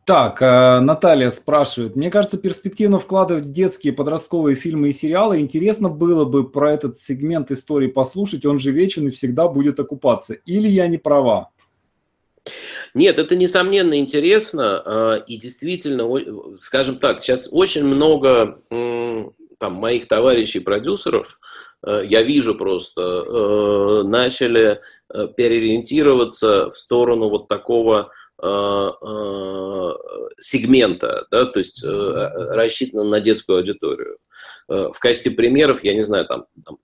Так, 0.09 0.41
э, 0.41 0.79
Наталья 0.79 1.29
спрашивает. 1.29 1.95
Мне 1.95 2.09
кажется, 2.09 2.39
перспективно 2.39 2.97
вкладывать 2.97 3.45
в 3.45 3.51
детские 3.51 3.93
подростковые 3.93 4.55
фильмы 4.55 4.89
и 4.89 4.91
сериалы. 4.91 5.39
Интересно 5.39 5.87
было 5.87 6.25
бы 6.25 6.49
про 6.49 6.73
этот 6.73 6.97
сегмент 6.97 7.51
истории 7.51 7.89
послушать. 7.89 8.43
Он 8.43 8.57
же 8.57 8.71
вечен 8.71 9.07
и 9.07 9.11
всегда 9.11 9.47
будет 9.47 9.79
окупаться. 9.79 10.33
Или 10.33 10.67
я 10.67 10.87
не 10.87 10.97
права? 10.97 11.51
Нет, 12.95 13.19
это 13.19 13.35
несомненно 13.35 13.99
интересно. 13.99 14.81
Э, 14.83 15.21
и 15.27 15.37
действительно, 15.37 16.09
скажем 16.59 16.97
так, 16.97 17.21
сейчас 17.21 17.47
очень 17.51 17.83
много 17.83 18.57
там, 19.59 19.73
моих 19.73 20.07
товарищей-продюсеров, 20.07 21.39
э, 21.85 22.01
я 22.05 22.23
вижу 22.23 22.55
просто, 22.55 24.01
начали 24.05 24.81
переориентироваться 25.07 26.71
в 26.71 26.77
сторону 26.77 27.29
вот 27.29 27.47
такого 27.47 28.09
Э, 28.09 28.11
э, 28.11 28.28
сегмента, 30.39 31.27
да, 31.31 31.45
то 31.45 31.59
есть 31.59 31.83
э, 31.83 31.87
рассчитано 31.87 33.03
на 33.03 33.19
детскую 33.19 33.57
аудиторию. 33.57 34.17
В 34.67 34.97
качестве 34.99 35.31
примеров, 35.31 35.83
я 35.83 35.93
не 35.93 36.01
знаю, 36.01 36.25
там, 36.25 36.45
там 36.63 36.77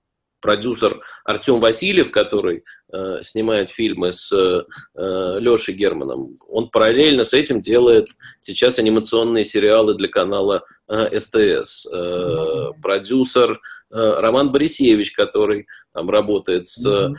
продюсер 0.45 1.01
Артем 1.23 1.59
Васильев, 1.59 2.11
который 2.11 2.63
э, 2.93 3.19
снимает 3.23 3.71
фильмы 3.71 4.11
с 4.11 4.31
э, 4.31 5.39
Лешей 5.39 5.73
Германом, 5.73 6.37
он 6.47 6.69
параллельно 6.69 7.23
с 7.23 7.33
этим 7.33 7.61
делает 7.61 8.09
сейчас 8.39 8.77
анимационные 8.77 9.43
сериалы 9.43 9.95
для 9.95 10.07
канала 10.07 10.63
э, 10.63 10.74
СТС. 10.87 11.87
Э, 11.91 12.71
продюсер 12.81 13.51
э, 13.51 14.13
Роман 14.17 14.51
Борисевич, 14.51 15.13
который 15.13 15.67
там 15.93 16.09
работает 16.09 16.67
с 16.67 16.85
э, 16.85 17.09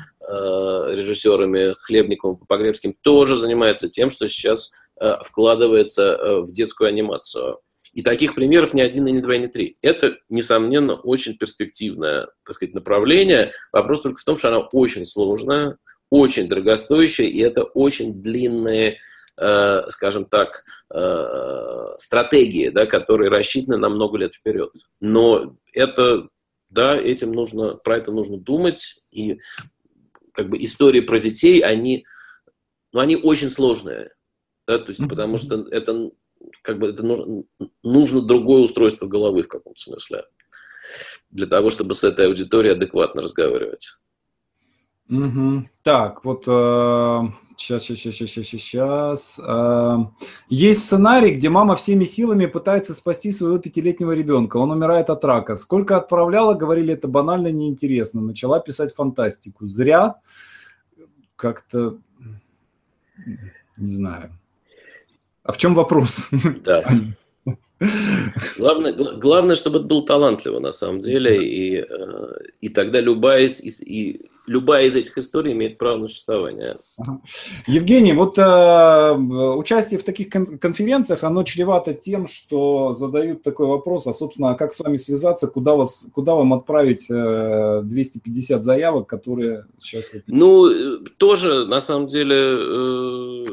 режиссерами 0.95 1.75
Хлебниковым 1.81 2.37
и 2.43 2.47
Погребским, 2.47 2.95
тоже 3.01 3.37
занимается 3.37 3.89
тем, 3.89 4.11
что 4.11 4.29
сейчас 4.29 4.73
э, 5.01 5.17
вкладывается 5.25 6.13
э, 6.13 6.41
в 6.41 6.53
детскую 6.53 6.89
анимацию. 6.89 7.59
И 7.93 8.03
таких 8.03 8.35
примеров 8.35 8.75
ни 8.75 8.83
один, 8.83 9.07
и 9.07 9.13
ни 9.13 9.21
два, 9.21 9.37
и 9.37 9.39
ни 9.39 9.47
три. 9.47 9.79
Это, 9.81 10.17
несомненно, 10.29 10.95
очень 10.95 11.37
перспективное 11.37 12.29
так 12.45 12.55
сказать, 12.55 12.75
направление. 12.75 13.53
Вопрос 13.73 14.03
только 14.03 14.21
в 14.21 14.25
том, 14.25 14.37
что 14.37 14.49
оно 14.49 14.69
очень 14.73 15.05
сложное, 15.05 15.79
очень 16.11 16.49
дорогостоящее, 16.49 17.31
и 17.31 17.41
это 17.41 17.65
очень 17.65 18.23
длинные, 18.23 18.99
э, 19.37 19.83
скажем 19.89 20.25
так, 20.27 20.65
э, 20.93 21.95
стратегии, 21.99 22.69
да, 22.69 22.87
которые 22.87 23.31
рассчитаны 23.31 23.77
на 23.79 23.89
много 23.89 24.19
лет 24.19 24.35
вперед. 24.35 24.73
Но 25.01 25.57
это, 25.73 26.29
да, 26.71 26.97
этим 26.97 27.33
нужно, 27.33 27.75
про 27.75 27.99
это 27.99 28.13
нужно 28.13 28.39
думать, 28.39 29.01
и 29.13 29.39
как 30.33 30.49
бы 30.49 30.63
истории 30.63 31.01
про 31.01 31.19
детей, 31.19 31.61
они, 31.61 32.05
ну, 32.93 33.01
они 33.01 33.17
очень 33.17 33.51
сложные, 33.51 34.11
да, 34.67 34.79
то 34.79 34.89
есть, 34.89 35.09
потому 35.09 35.39
что 35.39 35.67
это 35.71 36.11
как 36.63 36.79
бы 36.79 36.89
это 36.89 37.03
нужно, 37.03 37.45
нужно 37.83 38.23
другое 38.23 38.63
устройство 38.63 39.07
головы 39.07 39.43
в 39.43 39.49
каком-то 39.49 39.81
смысле 39.81 40.25
для 41.31 41.47
того, 41.47 41.71
чтобы 41.71 41.95
с 41.95 42.05
этой 42.05 42.27
аудиторией 42.27 42.75
адекватно 42.75 43.23
разговаривать. 43.23 43.89
Угу. 45.09 45.69
Так, 45.83 46.25
вот 46.25 46.45
э, 46.49 47.23
сейчас, 47.57 47.83
сейчас, 47.85 47.99
сейчас, 47.99 48.31
сейчас, 48.31 48.47
сейчас. 48.47 49.41
Э, 49.41 49.99
есть 50.49 50.85
сценарий, 50.85 51.33
где 51.33 51.49
мама 51.49 51.77
всеми 51.77 52.05
силами 52.05 52.47
пытается 52.47 52.93
спасти 52.93 53.31
своего 53.31 53.59
пятилетнего 53.59 54.13
ребенка. 54.13 54.57
Он 54.57 54.73
умирает 54.73 55.11
от 55.11 55.25
рака. 55.25 55.55
Сколько 55.55 55.97
отправляла, 55.97 56.55
говорили, 56.55 56.95
это 56.95 57.07
банально 57.07 57.53
неинтересно. 57.53 58.21
Начала 58.21 58.59
писать 58.59 58.95
фантастику. 58.95 59.69
Зря. 59.69 60.17
Как-то, 61.37 61.99
не 63.77 63.95
знаю. 63.95 64.33
А 65.45 65.53
в 65.53 65.59
чем 65.59 65.75
вопрос? 65.75 66.31
Да. 66.65 66.85
Главное, 68.57 68.93
главное, 68.93 69.55
чтобы 69.55 69.79
это 69.79 69.87
был 69.87 70.03
талантливо 70.03 70.61
на 70.61 70.73
самом 70.73 71.01
деле, 71.01 71.45
и, 71.45 71.77
э, 71.77 72.39
и 72.63 72.71
тогда 72.71 73.01
любая 73.01 73.43
из, 73.45 73.83
и, 73.83 74.23
любая 74.47 74.87
из 74.87 74.97
этих 74.97 75.19
историй 75.19 75.53
имеет 75.53 75.77
право 75.77 75.99
на 75.99 76.09
существование. 76.09 76.79
Евгений, 77.67 78.15
вот 78.15 78.39
э, 78.39 79.13
участие 79.13 79.99
в 79.99 80.05
таких 80.05 80.31
кон- 80.31 80.59
конференциях, 80.59 81.23
оно 81.23 81.43
чревато 81.43 81.93
тем, 81.93 82.27
что 82.27 82.95
задают 82.95 83.43
такой 83.43 83.67
вопрос, 83.67 84.07
а, 84.07 84.15
собственно, 84.15 84.55
как 84.55 84.73
с 84.73 84.81
вами 84.81 84.97
связаться, 84.97 85.47
куда, 85.47 85.75
вас, 85.75 86.09
куда 86.15 86.35
вам 86.35 86.55
отправить 86.55 87.11
э, 87.11 87.83
250 87.85 88.65
заявок, 88.65 89.07
которые 89.07 89.67
сейчас... 89.79 90.13
Ну, 90.27 90.67
э, 90.67 90.99
тоже, 91.19 91.67
на 91.67 91.83
самом 91.83 92.07
деле, 92.07 92.37
э, 92.37 93.45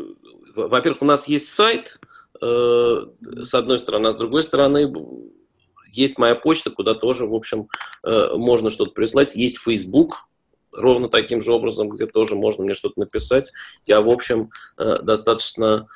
во-первых, 0.56 1.02
у 1.02 1.06
нас 1.06 1.28
есть 1.28 1.50
сайт, 1.50 2.00
э, 2.42 3.06
с 3.44 3.54
одной 3.54 3.78
стороны, 3.80 4.08
а 4.08 4.14
с 4.14 4.18
другой 4.18 4.44
стороны, 4.44 4.92
есть 5.88 6.18
моя 6.18 6.36
почта, 6.36 6.72
куда 6.72 6.94
тоже, 6.94 7.26
в 7.26 7.34
общем, 7.34 7.68
э, 8.04 8.36
можно 8.36 8.70
что-то 8.70 8.92
прислать. 8.92 9.36
Есть 9.36 9.58
Facebook, 9.58 10.28
ровно 10.72 11.10
таким 11.10 11.42
же 11.42 11.52
образом, 11.52 11.90
где 11.90 12.08
тоже 12.08 12.36
можно 12.36 12.64
мне 12.64 12.74
что-то 12.74 13.00
написать. 13.00 13.52
Я, 13.86 14.02
в 14.02 14.10
общем, 14.10 14.50
э, 14.78 14.96
достаточно 15.02 15.88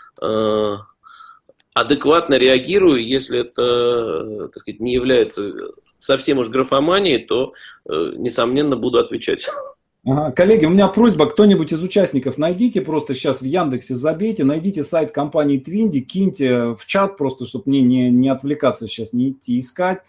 адекватно 1.74 2.36
реагирую, 2.36 3.06
если 3.06 3.42
это, 3.42 4.48
так 4.48 4.62
сказать, 4.62 4.80
не 4.80 4.94
является 4.94 5.54
совсем 6.00 6.40
уж 6.40 6.50
графоманией, 6.50 7.24
то, 7.24 7.54
несомненно, 7.86 8.76
буду 8.76 8.98
отвечать. 8.98 9.48
Коллеги, 10.08 10.64
у 10.64 10.70
меня 10.70 10.88
просьба, 10.88 11.26
кто-нибудь 11.26 11.74
из 11.74 11.84
участников 11.84 12.38
найдите, 12.38 12.80
просто 12.80 13.14
сейчас 13.14 13.42
в 13.42 13.46
Яндексе 13.46 13.94
забейте, 13.94 14.46
найдите 14.46 14.84
сайт 14.84 15.12
компании 15.12 15.58
Твинди, 15.58 16.00
киньте 16.00 16.76
в 16.76 16.86
чат 16.86 17.18
просто, 17.18 17.46
чтобы 17.46 17.66
мне 17.68 17.82
не, 17.82 18.10
не 18.10 18.30
отвлекаться 18.30 18.88
сейчас, 18.88 19.12
не 19.12 19.32
идти 19.32 19.60
искать, 19.60 20.00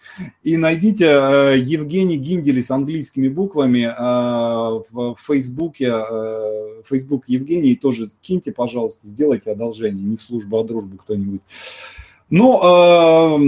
и 0.41 0.55
найдите 0.55 1.05
э, 1.05 1.57
Евгений 1.57 2.15
Гиндели 2.15 2.61
с 2.61 2.71
английскими 2.71 3.27
буквами 3.27 3.89
э, 3.89 4.83
в 4.89 5.17
Фейсбуке, 5.27 5.91
э, 5.93 6.81
Facebook 6.89 7.27
Евгений, 7.27 7.75
тоже 7.75 8.05
киньте, 8.21 8.53
пожалуйста, 8.53 9.05
сделайте 9.05 9.51
одолжение, 9.51 10.05
не 10.05 10.15
в 10.15 10.21
службу, 10.21 10.59
а 10.59 10.63
дружбу 10.63 10.95
кто-нибудь. 10.95 11.41
Ну, 12.29 12.59
э, 12.61 13.39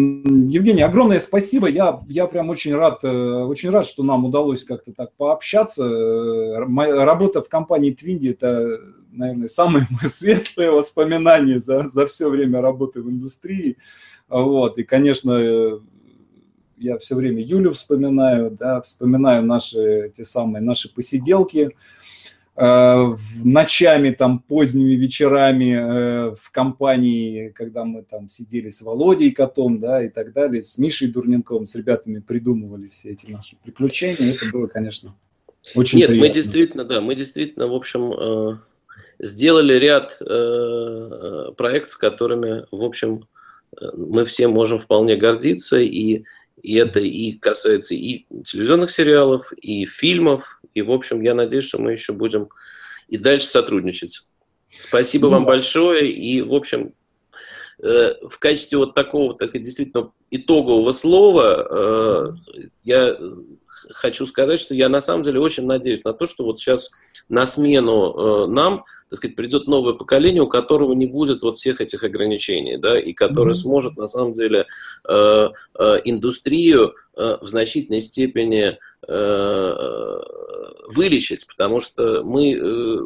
Евгений, 0.49 0.81
огромное 0.81 1.19
спасибо. 1.19 1.69
Я, 1.69 2.01
я 2.07 2.25
прям 2.25 2.49
очень 2.49 2.73
рад, 2.73 3.03
э, 3.03 3.09
очень 3.09 3.69
рад, 3.69 3.85
что 3.85 4.01
нам 4.01 4.25
удалось 4.25 4.63
как-то 4.63 4.91
так 4.91 5.13
пообщаться. 5.13 5.85
Э, 5.85 6.65
моя 6.65 7.05
работа 7.05 7.43
в 7.43 7.49
компании 7.49 7.95
Twindy– 7.95 8.31
это, 8.31 8.79
наверное, 9.11 9.47
самые 9.47 9.85
мои 9.91 9.99
светлые 10.09 10.71
воспоминания 10.71 11.59
за, 11.59 11.85
за 11.85 12.07
все 12.07 12.27
время 12.29 12.61
работы 12.61 13.03
в 13.03 13.09
индустрии. 13.09 13.77
Вот. 14.27 14.79
И, 14.79 14.83
конечно, 14.83 15.79
я 16.77 16.97
все 16.97 17.13
время 17.13 17.43
Юлю 17.43 17.69
вспоминаю, 17.69 18.49
да, 18.49 18.81
вспоминаю 18.81 19.45
наши, 19.45 20.11
те 20.15 20.23
самые 20.23 20.63
наши 20.63 20.91
посиделки– 20.91 21.69
Э, 21.79 22.00
ночами, 22.55 24.11
там, 24.11 24.39
поздними 24.39 24.93
вечерами 24.93 25.73
э, 25.73 26.35
в 26.35 26.51
компании, 26.51 27.49
когда 27.49 27.85
мы 27.85 28.03
там 28.03 28.27
сидели 28.27 28.69
с 28.69 28.81
Володей 28.81 29.31
Котом, 29.31 29.79
да, 29.79 30.03
и 30.03 30.09
так 30.09 30.33
далее, 30.33 30.61
с 30.61 30.77
Мишей 30.77 31.11
Дурненковым, 31.11 31.65
с 31.65 31.75
ребятами 31.75 32.19
придумывали 32.19 32.89
все 32.89 33.11
эти 33.11 33.31
наши 33.31 33.55
приключения. 33.63 34.33
Это 34.33 34.45
было, 34.51 34.67
конечно, 34.67 35.15
очень 35.75 35.99
Нет, 35.99 36.09
приятно. 36.09 36.27
мы 36.27 36.33
действительно, 36.33 36.85
да, 36.85 37.01
мы 37.01 37.15
действительно, 37.15 37.67
в 37.67 37.73
общем, 37.73 38.13
э, 38.13 38.57
сделали 39.19 39.73
ряд 39.75 40.19
проектов, 41.55 41.97
которыми, 41.97 42.65
в 42.71 42.83
общем, 42.83 43.27
мы 43.93 44.25
все 44.25 44.47
можем 44.47 44.79
вполне 44.79 45.15
гордиться, 45.15 45.79
и, 45.79 46.23
и 46.61 46.75
это 46.75 46.99
и 46.99 47.33
касается 47.33 47.95
и 47.95 48.25
телевизионных 48.43 48.91
сериалов, 48.91 49.51
и 49.53 49.85
фильмов, 49.85 50.61
и, 50.73 50.81
в 50.81 50.91
общем, 50.91 51.21
я 51.21 51.33
надеюсь, 51.33 51.65
что 51.65 51.79
мы 51.79 51.91
еще 51.91 52.13
будем 52.13 52.49
и 53.07 53.17
дальше 53.17 53.47
сотрудничать. 53.47 54.27
Спасибо 54.79 55.27
ну, 55.27 55.33
вам 55.33 55.45
большое. 55.45 56.11
И, 56.11 56.41
в 56.41 56.53
общем, 56.53 56.93
в 57.81 58.37
качестве 58.39 58.77
вот 58.77 58.93
такого, 58.93 59.33
так 59.33 59.47
сказать, 59.47 59.65
действительно 59.65 60.11
итогового 60.29 60.91
слова 60.91 62.35
я 62.83 63.17
хочу 63.89 64.27
сказать, 64.27 64.59
что 64.59 64.75
я 64.75 64.87
на 64.89 65.01
самом 65.01 65.23
деле 65.23 65.39
очень 65.39 65.65
надеюсь 65.65 66.03
на 66.03 66.13
то, 66.13 66.25
что 66.27 66.43
вот 66.43 66.59
сейчас 66.59 66.91
на 67.27 67.45
смену 67.45 68.45
нам, 68.47 68.83
так 69.09 69.17
сказать, 69.17 69.35
придет 69.35 69.65
новое 69.67 69.93
поколение, 69.93 70.43
у 70.43 70.47
которого 70.47 70.93
не 70.93 71.07
будет 71.07 71.41
вот 71.41 71.57
всех 71.57 71.81
этих 71.81 72.03
ограничений, 72.03 72.77
да, 72.77 72.99
и 72.99 73.13
которое 73.13 73.51
mm-hmm. 73.51 73.63
сможет 73.63 73.97
на 73.97 74.07
самом 74.07 74.33
деле 74.33 74.67
индустрию 75.07 76.93
в 77.15 77.47
значительной 77.47 78.01
степени 78.01 78.77
вылечить, 80.93 81.47
потому 81.47 81.79
что 81.79 82.23
мы 82.23 82.53
э, 82.53 82.99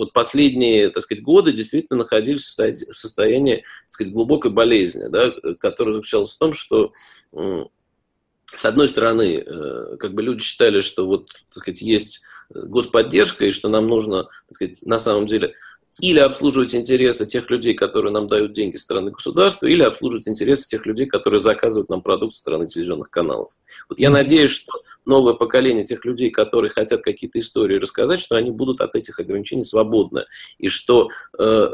вот 0.00 0.14
последние, 0.14 0.88
так 0.88 1.02
сказать, 1.02 1.22
годы 1.22 1.52
действительно 1.52 1.98
находились 1.98 2.44
в 2.44 2.94
состоянии, 2.94 3.56
так 3.56 3.90
сказать, 3.90 4.14
глубокой 4.14 4.50
болезни, 4.50 5.08
да, 5.08 5.30
которая 5.58 5.92
заключалась 5.92 6.34
в 6.34 6.38
том, 6.38 6.54
что 6.54 6.92
с 7.32 8.64
одной 8.64 8.88
стороны, 8.88 9.44
э, 9.46 9.96
как 9.98 10.14
бы 10.14 10.22
люди 10.22 10.42
считали, 10.42 10.80
что 10.80 11.06
вот, 11.06 11.28
так 11.52 11.62
сказать, 11.62 11.82
есть 11.82 12.22
господдержка, 12.48 13.44
и 13.44 13.50
что 13.50 13.68
нам 13.68 13.88
нужно, 13.88 14.24
так 14.48 14.54
сказать, 14.54 14.82
на 14.86 14.98
самом 14.98 15.26
деле 15.26 15.54
или 16.00 16.18
обслуживать 16.18 16.74
интересы 16.74 17.26
тех 17.26 17.50
людей, 17.50 17.74
которые 17.74 18.12
нам 18.12 18.28
дают 18.28 18.52
деньги 18.52 18.76
со 18.76 18.84
стороны 18.84 19.10
государства, 19.10 19.66
или 19.66 19.82
обслуживать 19.82 20.28
интересы 20.28 20.68
тех 20.68 20.86
людей, 20.86 21.06
которые 21.06 21.40
заказывают 21.40 21.90
нам 21.90 22.02
продукт 22.02 22.34
со 22.34 22.40
стороны 22.40 22.66
телевизионных 22.66 23.10
каналов. 23.10 23.52
Вот 23.88 23.98
я 23.98 24.10
надеюсь, 24.10 24.50
что 24.50 24.72
новое 25.04 25.34
поколение 25.34 25.84
тех 25.84 26.04
людей, 26.04 26.30
которые 26.30 26.70
хотят 26.70 27.02
какие-то 27.02 27.38
истории 27.38 27.78
рассказать, 27.78 28.20
что 28.20 28.36
они 28.36 28.50
будут 28.50 28.80
от 28.80 28.94
этих 28.94 29.18
ограничений 29.20 29.64
свободны, 29.64 30.24
и 30.58 30.68
что 30.68 31.08
э, 31.38 31.70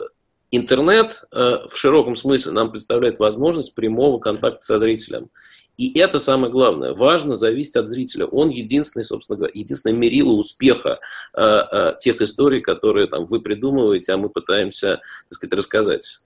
интернет 0.51 1.25
э, 1.33 1.67
в 1.69 1.77
широком 1.77 2.17
смысле 2.17 2.53
нам 2.53 2.71
представляет 2.71 3.19
возможность 3.19 3.75
прямого 3.75 4.19
контакта 4.19 4.65
со 4.65 4.79
зрителем. 4.79 5.31
И 5.77 5.99
это 5.99 6.19
самое 6.19 6.51
главное. 6.51 6.95
Важно 6.95 7.37
зависеть 7.37 7.77
от 7.77 7.87
зрителя. 7.87 8.27
Он 8.27 8.49
единственный, 8.49 9.05
собственно 9.05 9.37
говоря, 9.37 9.53
единственное 9.55 9.97
мерило 9.97 10.33
успеха 10.33 11.01
э, 11.35 11.43
э, 11.43 11.95
тех 12.01 12.21
историй, 12.23 12.61
которые 12.61 13.09
там, 13.09 13.27
вы 13.27 13.41
придумываете, 13.41 14.13
а 14.13 14.17
мы 14.17 14.31
пытаемся 14.31 15.01
так 15.29 15.37
сказать, 15.37 15.53
рассказать. 15.53 16.21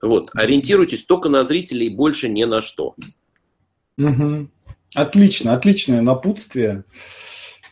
Вот. 0.00 0.30
Ориентируйтесь 0.34 1.04
только 1.04 1.28
на 1.28 1.44
зрителей, 1.44 1.90
больше 1.90 2.28
ни 2.28 2.44
на 2.44 2.60
что. 2.60 2.94
Угу. 3.98 4.48
Отлично, 4.94 5.54
отличное 5.54 6.00
напутствие. 6.00 6.84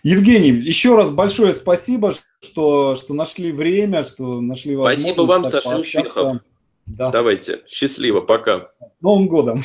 Евгений, 0.02 0.50
еще 0.50 0.96
раз 0.96 1.10
большое 1.10 1.54
спасибо, 1.54 2.12
что, 2.42 2.94
что 2.94 3.14
нашли 3.14 3.50
время, 3.50 4.02
что 4.02 4.42
нашли 4.42 4.76
возможность. 4.76 5.04
Спасибо 5.04 5.22
вам, 5.22 5.44
Саша, 5.44 5.78
успехов. 5.78 6.42
Да. 6.84 7.10
Давайте, 7.10 7.62
счастливо, 7.66 8.20
пока. 8.20 8.68
С 8.78 9.00
Новым 9.00 9.28
годом! 9.28 9.64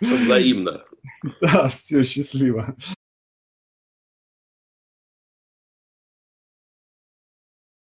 Взаимно. 0.00 0.84
Да, 1.40 1.68
все, 1.68 2.02
счастливо. 2.02 2.76